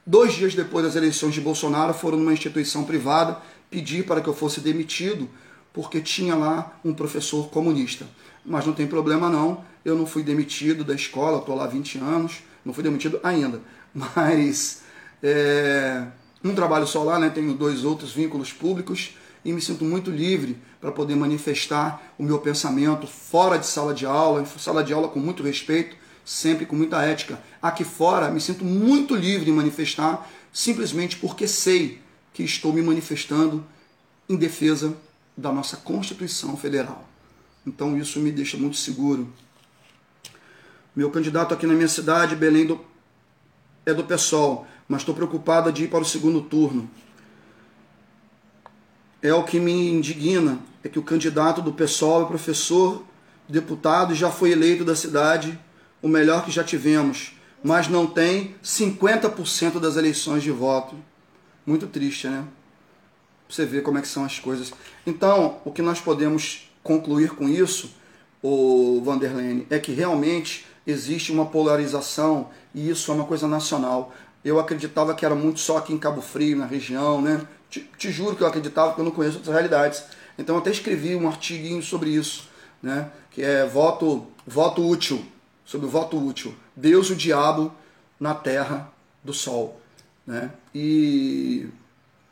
dois 0.07 0.35
dias 0.35 0.55
depois 0.55 0.85
das 0.85 0.97
eleições 0.97 1.35
de 1.35 1.41
Bolsonaro, 1.41 1.93
foram 1.93 2.19
numa 2.19 2.33
instituição 2.33 2.85
privada 2.85 3.39
pedir 3.71 4.05
para 4.05 4.21
que 4.21 4.29
eu 4.29 4.35
fosse 4.35 4.61
demitido 4.61 5.29
porque 5.73 6.01
tinha 6.01 6.35
lá 6.35 6.79
um 6.85 6.95
professor 6.95 7.51
comunista. 7.51 8.07
Mas 8.45 8.65
não 8.65 8.73
tem 8.73 8.87
problema 8.87 9.29
não, 9.29 9.65
eu 9.85 9.95
não 9.95 10.07
fui 10.07 10.23
demitido 10.23 10.83
da 10.85 10.95
escola, 10.95 11.39
estou 11.39 11.55
lá 11.55 11.65
há 11.65 11.67
20 11.67 11.99
anos, 11.99 12.43
não 12.65 12.73
fui 12.73 12.83
demitido 12.83 13.21
ainda. 13.23 13.61
Mas 13.93 14.83
é, 15.23 16.07
um 16.43 16.55
trabalho 16.55 16.87
só 16.87 17.03
lá, 17.03 17.19
né, 17.19 17.29
tenho 17.29 17.53
dois 17.55 17.85
outros 17.85 18.13
vínculos 18.13 18.53
públicos 18.53 19.17
e 19.45 19.53
me 19.53 19.61
sinto 19.61 19.85
muito 19.85 20.11
livre 20.11 20.57
para 20.87 20.93
poder 20.93 21.17
manifestar 21.17 22.01
o 22.17 22.23
meu 22.23 22.39
pensamento 22.39 23.09
fora 23.09 23.59
de 23.59 23.67
sala 23.67 23.93
de 23.93 24.07
aula, 24.07 24.41
em 24.41 24.47
sala 24.47 24.85
de 24.85 24.93
aula 24.93 25.09
com 25.09 25.19
muito 25.19 25.43
respeito, 25.43 25.97
sempre 26.25 26.65
com 26.65 26.77
muita 26.77 27.03
ética. 27.03 27.43
Aqui 27.61 27.83
fora, 27.83 28.31
me 28.31 28.41
sinto 28.41 28.65
muito 28.65 29.13
livre 29.13 29.51
em 29.51 29.53
manifestar, 29.53 30.31
simplesmente 30.53 31.17
porque 31.17 31.49
sei 31.49 32.01
que 32.33 32.45
estou 32.45 32.73
me 32.73 32.81
manifestando 32.83 33.67
em 34.29 34.37
defesa 34.37 34.97
da 35.37 35.51
nossa 35.51 35.77
Constituição 35.77 36.57
Federal. 36.57 37.05
Então 37.67 37.99
isso 37.99 38.21
me 38.21 38.31
deixa 38.31 38.57
muito 38.57 38.77
seguro. 38.77 39.29
Meu 40.95 41.11
candidato 41.11 41.53
aqui 41.53 41.67
na 41.67 41.75
minha 41.75 41.89
cidade, 41.89 42.37
Belém, 42.37 42.65
do, 42.65 42.81
é 43.85 43.93
do 43.93 44.05
PSOL, 44.05 44.69
mas 44.89 45.01
estou 45.03 45.17
preocupado 45.17 45.73
de 45.73 45.83
ir 45.83 45.89
para 45.89 46.03
o 46.03 46.05
segundo 46.05 46.43
turno. 46.43 46.89
É 49.23 49.35
o 49.35 49.43
que 49.43 49.59
me 49.59 49.91
indigna, 49.91 50.61
é 50.87 50.89
que 50.89 50.99
o 50.99 51.03
candidato 51.03 51.61
do 51.61 51.73
PSOL 51.73 52.23
é 52.23 52.27
professor, 52.27 53.05
deputado 53.49 54.13
e 54.13 54.17
já 54.17 54.31
foi 54.31 54.53
eleito 54.53 54.85
da 54.85 54.95
cidade, 54.95 55.59
o 56.01 56.09
melhor 56.09 56.45
que 56.45 56.51
já 56.51 56.63
tivemos, 56.63 57.37
mas 57.63 57.89
não 57.89 58.07
tem 58.07 58.55
50% 58.63 59.81
das 59.81 59.97
eleições 59.97 60.43
de 60.43 60.51
voto. 60.51 60.97
Muito 61.67 61.87
triste, 61.89 62.29
né? 62.29 62.45
Você 63.49 63.65
vê 63.65 63.81
como 63.81 63.99
é 63.99 64.01
que 64.01 64.09
são 64.09 64.25
as 64.25 64.39
coisas. 64.39 64.73
Então, 65.05 65.59
o 65.65 65.73
que 65.73 65.83
nós 65.83 66.01
podemos 66.01 66.71
concluir 66.83 67.31
com 67.31 67.49
isso, 67.49 67.91
o 68.43 69.01
Vanderlene, 69.05 69.67
é 69.69 69.79
que 69.79 69.93
realmente 69.93 70.67
existe 70.87 71.33
uma 71.33 71.47
polarização 71.47 72.49
e 72.73 72.89
isso 72.89 73.11
é 73.11 73.15
uma 73.15 73.25
coisa 73.25 73.49
nacional. 73.49 74.15
Eu 74.45 74.61
acreditava 74.61 75.15
que 75.15 75.25
era 75.25 75.35
muito 75.35 75.59
só 75.59 75.79
aqui 75.79 75.93
em 75.93 75.99
Cabo 75.99 76.23
Frio, 76.23 76.57
na 76.57 76.67
região, 76.67 77.21
né? 77.21 77.45
Te, 77.69 77.81
te 77.99 78.13
juro 78.13 78.37
que 78.37 78.43
eu 78.43 78.47
acreditava 78.47 78.89
porque 78.89 79.01
eu 79.01 79.05
não 79.05 79.13
conheço 79.13 79.39
outras 79.39 79.53
realidades. 79.53 80.05
Então 80.39 80.57
até 80.59 80.71
escrevi 80.71 81.15
um 81.17 81.29
artiguinho 81.29 81.83
sobre 81.83 82.11
isso, 82.11 82.49
né? 82.83 83.11
Que 83.31 83.43
é 83.43 83.67
voto, 83.67 84.27
voto 84.47 84.87
útil, 84.87 85.25
sobre 85.65 85.87
o 85.87 85.91
voto 85.91 86.17
útil. 86.17 86.55
Deus 86.75 87.09
e 87.09 87.13
o 87.13 87.17
diabo 87.17 87.73
na 88.19 88.35
terra 88.35 88.91
do 89.23 89.33
sol. 89.33 89.81
Né? 90.27 90.51
E 90.75 91.67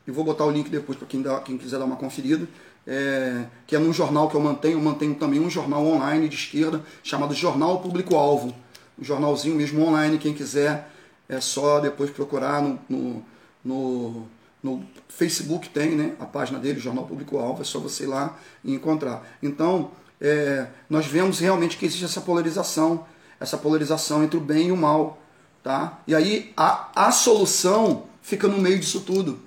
eu 0.05 0.13
vou 0.13 0.23
botar 0.23 0.45
o 0.45 0.51
link 0.51 0.69
depois 0.69 0.97
para 0.97 1.07
quem, 1.07 1.23
quem 1.43 1.57
quiser 1.57 1.79
dar 1.79 1.85
uma 1.85 1.95
conferida. 1.95 2.47
É, 2.87 3.45
que 3.65 3.75
é 3.75 3.79
num 3.79 3.91
jornal 3.91 4.29
que 4.29 4.35
eu 4.35 4.41
mantenho, 4.41 4.77
eu 4.77 4.81
mantenho 4.81 5.15
também 5.15 5.39
um 5.39 5.49
jornal 5.49 5.83
online 5.83 6.29
de 6.29 6.35
esquerda 6.35 6.83
chamado 7.03 7.33
Jornal 7.33 7.81
Público 7.81 8.15
Alvo. 8.15 8.53
Um 8.99 9.03
jornalzinho 9.03 9.55
mesmo 9.55 9.83
online, 9.83 10.19
quem 10.19 10.33
quiser 10.33 10.89
é 11.27 11.41
só 11.41 11.79
depois 11.79 12.11
procurar 12.11 12.61
no, 12.61 12.79
no, 12.87 13.25
no, 13.63 14.27
no 14.65 14.83
Facebook 15.07 15.69
tem 15.69 15.91
né, 15.91 16.15
a 16.19 16.25
página 16.25 16.57
dele, 16.57 16.79
Jornal 16.79 17.05
Público 17.05 17.37
Alvo, 17.37 17.61
é 17.61 17.63
só 17.63 17.79
você 17.79 18.05
ir 18.05 18.07
lá 18.07 18.35
e 18.63 18.73
encontrar. 18.73 19.23
Então, 19.41 19.91
é, 20.19 20.65
nós 20.89 21.05
vemos 21.05 21.39
realmente 21.39 21.77
que 21.77 21.85
existe 21.85 22.03
essa 22.03 22.19
polarização, 22.19 23.05
essa 23.39 23.59
polarização 23.59 24.23
entre 24.23 24.37
o 24.37 24.41
bem 24.41 24.69
e 24.69 24.71
o 24.71 24.77
mal. 24.77 25.19
Tá? 25.63 25.99
E 26.07 26.15
aí 26.15 26.51
a, 26.57 26.89
a 27.07 27.11
solução 27.11 28.05
fica 28.23 28.47
no 28.47 28.57
meio 28.57 28.79
disso 28.79 29.01
tudo. 29.01 29.39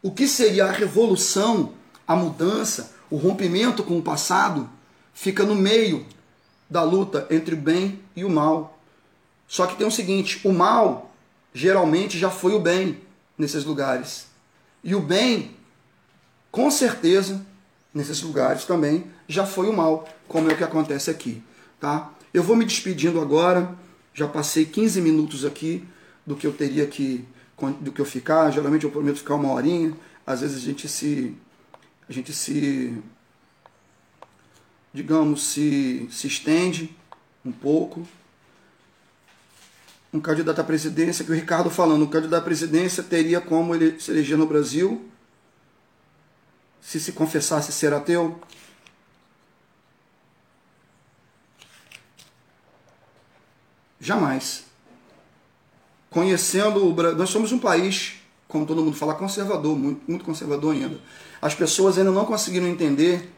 O 0.00 0.12
que 0.12 0.28
seria 0.28 0.66
a 0.66 0.72
revolução, 0.72 1.72
a 2.06 2.14
mudança, 2.14 2.94
o 3.10 3.16
rompimento 3.16 3.82
com 3.82 3.98
o 3.98 4.02
passado, 4.02 4.70
fica 5.12 5.42
no 5.42 5.56
meio 5.56 6.06
da 6.70 6.82
luta 6.84 7.26
entre 7.28 7.54
o 7.54 7.58
bem 7.58 7.98
e 8.14 8.24
o 8.24 8.30
mal. 8.30 8.78
Só 9.48 9.66
que 9.66 9.76
tem 9.76 9.86
o 9.86 9.90
seguinte: 9.90 10.40
o 10.44 10.52
mal 10.52 11.12
geralmente 11.52 12.18
já 12.18 12.30
foi 12.30 12.54
o 12.54 12.60
bem 12.60 13.00
nesses 13.36 13.64
lugares. 13.64 14.33
E 14.84 14.94
o 14.94 15.00
bem, 15.00 15.56
com 16.52 16.70
certeza, 16.70 17.44
nesses 17.92 18.20
lugares 18.20 18.66
também 18.66 19.06
já 19.26 19.46
foi 19.46 19.66
o 19.66 19.72
mal, 19.72 20.06
como 20.28 20.50
é 20.50 20.52
o 20.52 20.56
que 20.56 20.62
acontece 20.62 21.10
aqui. 21.10 21.42
Tá? 21.80 22.12
Eu 22.34 22.42
vou 22.42 22.54
me 22.54 22.66
despedindo 22.66 23.18
agora. 23.20 23.74
Já 24.12 24.28
passei 24.28 24.64
15 24.64 25.00
minutos 25.00 25.44
aqui 25.44 25.82
do 26.26 26.36
que 26.36 26.46
eu 26.46 26.52
teria 26.52 26.86
que 26.86 27.24
do 27.80 27.92
que 27.92 28.00
eu 28.00 28.04
ficar. 28.04 28.50
Geralmente 28.50 28.84
eu 28.84 28.90
prometo 28.90 29.18
ficar 29.18 29.36
uma 29.36 29.52
horinha. 29.52 29.96
Às 30.26 30.42
vezes 30.42 30.58
a 30.58 30.60
gente 30.60 30.86
se 30.86 31.34
a 32.08 32.12
gente 32.12 32.32
se 32.32 32.96
digamos 34.92 35.44
se 35.44 36.06
se 36.10 36.26
estende 36.26 36.94
um 37.44 37.52
pouco. 37.52 38.06
Um 40.14 40.20
candidato 40.20 40.60
à 40.60 40.64
presidência, 40.64 41.24
que 41.24 41.32
o 41.32 41.34
Ricardo 41.34 41.68
falando, 41.68 42.04
um 42.04 42.06
candidato 42.06 42.40
à 42.40 42.44
presidência 42.44 43.02
teria 43.02 43.40
como 43.40 43.74
ele 43.74 44.00
se 44.00 44.12
eleger 44.12 44.38
no 44.38 44.46
Brasil 44.46 45.10
se 46.80 47.00
se 47.00 47.10
confessasse 47.12 47.72
ser 47.72 47.92
ateu? 47.92 48.38
Jamais. 53.98 54.66
Conhecendo 56.10 56.86
o 56.86 56.92
Brasil, 56.92 57.18
nós 57.18 57.30
somos 57.30 57.50
um 57.50 57.58
país, 57.58 58.16
como 58.46 58.66
todo 58.66 58.84
mundo 58.84 58.96
fala, 58.96 59.14
conservador, 59.14 59.76
muito, 59.76 60.02
muito 60.06 60.24
conservador 60.24 60.74
ainda. 60.74 61.00
As 61.42 61.54
pessoas 61.54 61.98
ainda 61.98 62.12
não 62.12 62.24
conseguiram 62.24 62.68
entender, 62.68 63.32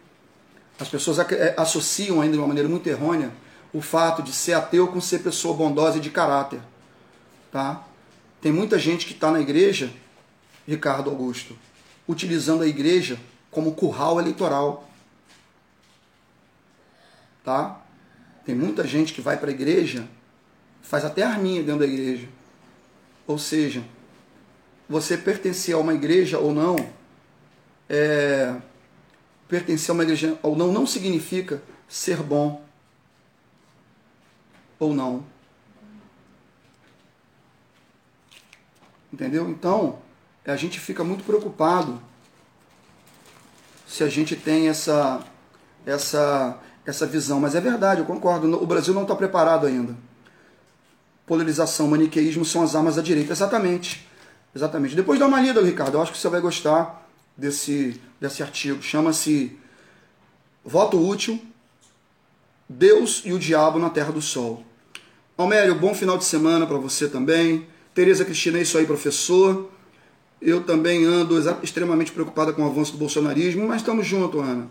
as 0.78 0.88
pessoas 0.88 1.20
é, 1.20 1.54
associam 1.56 2.20
ainda 2.20 2.34
de 2.34 2.38
uma 2.38 2.48
maneira 2.48 2.68
muito 2.68 2.86
errônea 2.86 3.32
o 3.76 3.82
fato 3.82 4.22
de 4.22 4.32
ser 4.32 4.54
ateu 4.54 4.88
com 4.88 5.02
ser 5.02 5.18
pessoa 5.18 5.54
bondosa 5.54 5.98
e 5.98 6.00
de 6.00 6.08
caráter. 6.08 6.60
Tá? 7.52 7.84
Tem 8.40 8.50
muita 8.50 8.78
gente 8.78 9.04
que 9.04 9.12
está 9.12 9.30
na 9.30 9.38
igreja, 9.38 9.92
Ricardo 10.66 11.10
Augusto, 11.10 11.54
utilizando 12.08 12.62
a 12.62 12.66
igreja 12.66 13.20
como 13.50 13.74
curral 13.74 14.18
eleitoral. 14.18 14.88
Tá? 17.44 17.78
Tem 18.46 18.54
muita 18.54 18.86
gente 18.86 19.12
que 19.12 19.20
vai 19.20 19.36
para 19.36 19.50
a 19.50 19.52
igreja 19.52 20.08
faz 20.80 21.04
até 21.04 21.22
arminha 21.22 21.62
dentro 21.62 21.80
da 21.80 21.86
igreja. 21.86 22.28
Ou 23.26 23.38
seja, 23.38 23.84
você 24.88 25.18
pertencer 25.18 25.74
a 25.74 25.78
uma 25.78 25.92
igreja 25.92 26.38
ou 26.38 26.54
não, 26.54 26.76
é, 27.90 28.54
pertencer 29.48 29.90
a 29.90 29.92
uma 29.92 30.04
igreja 30.04 30.38
ou 30.42 30.56
não, 30.56 30.72
não 30.72 30.86
significa 30.86 31.60
ser 31.86 32.22
bom 32.22 32.65
ou 34.78 34.94
não. 34.94 35.24
Entendeu? 39.12 39.48
Então, 39.48 39.98
a 40.44 40.56
gente 40.56 40.78
fica 40.78 41.02
muito 41.02 41.24
preocupado 41.24 42.00
se 43.86 44.04
a 44.04 44.08
gente 44.08 44.36
tem 44.36 44.68
essa, 44.68 45.24
essa, 45.84 46.58
essa 46.84 47.06
visão. 47.06 47.40
Mas 47.40 47.54
é 47.54 47.60
verdade, 47.60 48.00
eu 48.00 48.06
concordo. 48.06 48.62
O 48.62 48.66
Brasil 48.66 48.92
não 48.92 49.02
está 49.02 49.14
preparado 49.14 49.66
ainda 49.66 49.96
polarização, 51.26 51.88
maniqueísmo 51.88 52.44
são 52.44 52.62
as 52.62 52.74
armas 52.74 52.96
da 52.96 53.02
direita. 53.02 53.32
Exatamente. 53.32 54.06
Exatamente. 54.54 54.94
Depois 54.94 55.18
dá 55.18 55.26
uma 55.26 55.40
lida, 55.40 55.60
Ricardo. 55.60 55.94
Eu 55.94 56.02
acho 56.02 56.12
que 56.12 56.18
você 56.18 56.28
vai 56.28 56.40
gostar 56.40 57.06
desse, 57.36 58.00
desse 58.18 58.42
artigo. 58.42 58.80
Chama-se 58.82 59.58
Voto 60.64 60.98
Útil, 60.98 61.38
Deus 62.68 63.22
e 63.24 63.32
o 63.32 63.38
Diabo 63.38 63.78
na 63.78 63.90
Terra 63.90 64.12
do 64.12 64.20
Sol. 64.20 64.64
Almério, 65.36 65.74
bom 65.74 65.94
final 65.94 66.18
de 66.18 66.24
semana 66.24 66.66
para 66.66 66.78
você 66.78 67.08
também. 67.08 67.66
Tereza 67.94 68.24
Cristina, 68.24 68.58
é 68.58 68.62
isso 68.62 68.76
aí, 68.76 68.86
professor. 68.86 69.70
Eu 70.40 70.62
também 70.64 71.04
ando 71.04 71.38
extremamente 71.62 72.12
preocupada 72.12 72.52
com 72.52 72.62
o 72.62 72.66
avanço 72.66 72.92
do 72.92 72.98
bolsonarismo, 72.98 73.66
mas 73.66 73.82
estamos 73.82 74.06
juntos, 74.06 74.40
Ana. 74.40 74.68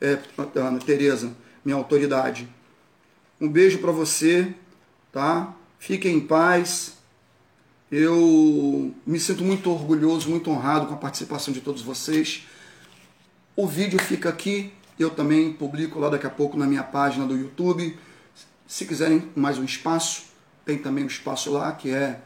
É, 0.00 0.18
Ana, 0.56 0.78
Tereza, 0.78 1.34
minha 1.64 1.76
autoridade. 1.76 2.48
Um 3.40 3.48
beijo 3.48 3.78
para 3.78 3.92
você, 3.92 4.54
tá? 5.12 5.54
Fiquem 5.78 6.16
em 6.16 6.20
paz. 6.20 6.94
Eu 7.90 8.92
me 9.06 9.20
sinto 9.20 9.44
muito 9.44 9.70
orgulhoso, 9.70 10.28
muito 10.28 10.50
honrado 10.50 10.86
com 10.86 10.94
a 10.94 10.98
participação 10.98 11.54
de 11.54 11.60
todos 11.60 11.82
vocês. 11.82 12.46
O 13.54 13.66
vídeo 13.66 13.98
fica 14.00 14.28
aqui, 14.28 14.72
eu 15.02 15.10
também 15.10 15.52
publico 15.52 15.98
lá 15.98 16.08
daqui 16.08 16.26
a 16.26 16.30
pouco 16.30 16.56
na 16.56 16.66
minha 16.66 16.82
página 16.82 17.26
do 17.26 17.36
YouTube. 17.36 17.98
Se 18.66 18.86
quiserem 18.86 19.30
mais 19.36 19.58
um 19.58 19.64
espaço, 19.64 20.24
tem 20.64 20.78
também 20.78 21.04
um 21.04 21.06
espaço 21.06 21.52
lá 21.52 21.70
que 21.72 21.90
é 21.90 22.20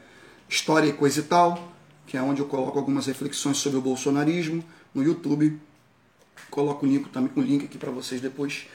História 0.49 0.89
e 0.89 0.93
Coisa 0.93 1.21
e 1.21 1.23
Tal, 1.25 1.73
que 2.07 2.17
é 2.17 2.23
onde 2.23 2.41
eu 2.41 2.47
coloco 2.47 2.79
algumas 2.79 3.07
reflexões 3.07 3.59
sobre 3.59 3.79
o 3.79 3.83
bolsonarismo 3.83 4.65
no 4.95 5.03
YouTube. 5.03 5.61
Coloco 6.51 6.87
o 6.87 6.89
link, 6.89 7.09
também, 7.11 7.31
o 7.37 7.41
link 7.41 7.65
aqui 7.65 7.77
para 7.77 7.91
vocês 7.91 8.21
depois. 8.21 8.67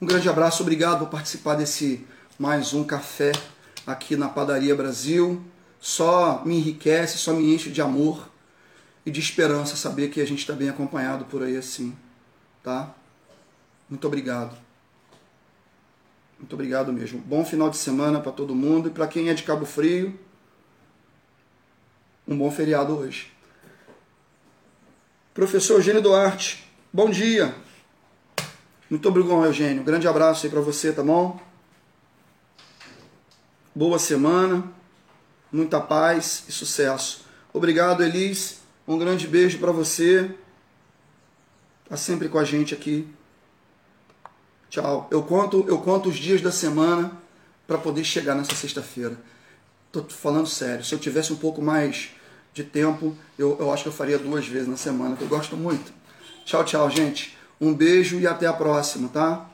Um 0.00 0.06
grande 0.06 0.28
abraço, 0.28 0.62
obrigado 0.62 1.00
por 1.00 1.08
participar 1.10 1.54
desse 1.54 2.06
mais 2.38 2.74
um 2.74 2.82
café 2.82 3.32
aqui 3.86 4.16
na 4.16 4.28
Padaria 4.28 4.74
Brasil. 4.74 5.42
Só 5.80 6.42
me 6.44 6.56
enriquece, 6.56 7.18
só 7.18 7.32
me 7.32 7.54
enche 7.54 7.70
de 7.70 7.80
amor 7.80 8.28
e 9.06 9.10
de 9.10 9.20
esperança 9.20 9.76
saber 9.76 10.08
que 10.08 10.20
a 10.20 10.26
gente 10.26 10.40
está 10.40 10.54
bem 10.54 10.68
acompanhado 10.68 11.26
por 11.26 11.42
aí 11.42 11.56
assim, 11.56 11.94
tá? 12.62 12.94
Muito 13.94 14.08
obrigado. 14.08 14.56
Muito 16.36 16.52
obrigado 16.52 16.92
mesmo. 16.92 17.20
Bom 17.20 17.44
final 17.44 17.70
de 17.70 17.76
semana 17.76 18.18
para 18.18 18.32
todo 18.32 18.52
mundo. 18.52 18.88
E 18.88 18.90
para 18.90 19.06
quem 19.06 19.28
é 19.28 19.34
de 19.34 19.44
Cabo 19.44 19.64
Frio, 19.64 20.18
um 22.26 22.36
bom 22.36 22.50
feriado 22.50 22.92
hoje. 22.98 23.32
Professor 25.32 25.74
Eugênio 25.74 26.02
Duarte, 26.02 26.68
bom 26.92 27.08
dia. 27.08 27.54
Muito 28.90 29.08
obrigado, 29.08 29.44
Eugênio. 29.44 29.84
grande 29.84 30.08
abraço 30.08 30.44
aí 30.44 30.50
para 30.50 30.60
você, 30.60 30.92
tá 30.92 31.04
bom? 31.04 31.40
Boa 33.72 34.00
semana, 34.00 34.64
muita 35.52 35.80
paz 35.80 36.46
e 36.48 36.52
sucesso. 36.52 37.26
Obrigado, 37.52 38.02
Elis. 38.02 38.60
Um 38.88 38.98
grande 38.98 39.28
beijo 39.28 39.60
para 39.60 39.70
você. 39.70 40.34
Tá 41.88 41.96
sempre 41.96 42.28
com 42.28 42.40
a 42.40 42.44
gente 42.44 42.74
aqui 42.74 43.08
Tchau. 44.74 45.06
Eu 45.08 45.22
conto, 45.22 45.64
eu 45.68 45.78
conto 45.78 46.08
os 46.08 46.16
dias 46.16 46.40
da 46.40 46.50
semana 46.50 47.12
para 47.64 47.78
poder 47.78 48.02
chegar 48.02 48.34
nessa 48.34 48.56
sexta-feira. 48.56 49.16
Tô 49.92 50.02
falando 50.02 50.48
sério. 50.48 50.84
Se 50.84 50.92
eu 50.92 50.98
tivesse 50.98 51.32
um 51.32 51.36
pouco 51.36 51.62
mais 51.62 52.10
de 52.52 52.64
tempo, 52.64 53.16
eu, 53.38 53.56
eu 53.60 53.72
acho 53.72 53.84
que 53.84 53.88
eu 53.88 53.92
faria 53.92 54.18
duas 54.18 54.48
vezes 54.48 54.66
na 54.66 54.76
semana, 54.76 55.14
que 55.14 55.22
eu 55.22 55.28
gosto 55.28 55.56
muito. 55.56 55.92
Tchau, 56.44 56.64
tchau, 56.64 56.90
gente. 56.90 57.38
Um 57.60 57.72
beijo 57.72 58.18
e 58.18 58.26
até 58.26 58.48
a 58.48 58.52
próxima, 58.52 59.08
tá? 59.08 59.48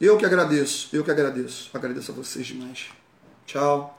Eu 0.00 0.16
que 0.16 0.24
agradeço, 0.24 0.88
eu 0.90 1.04
que 1.04 1.10
agradeço. 1.10 1.68
Agradeço 1.74 2.10
a 2.10 2.14
vocês 2.14 2.46
demais. 2.46 2.86
Tchau. 3.44 3.97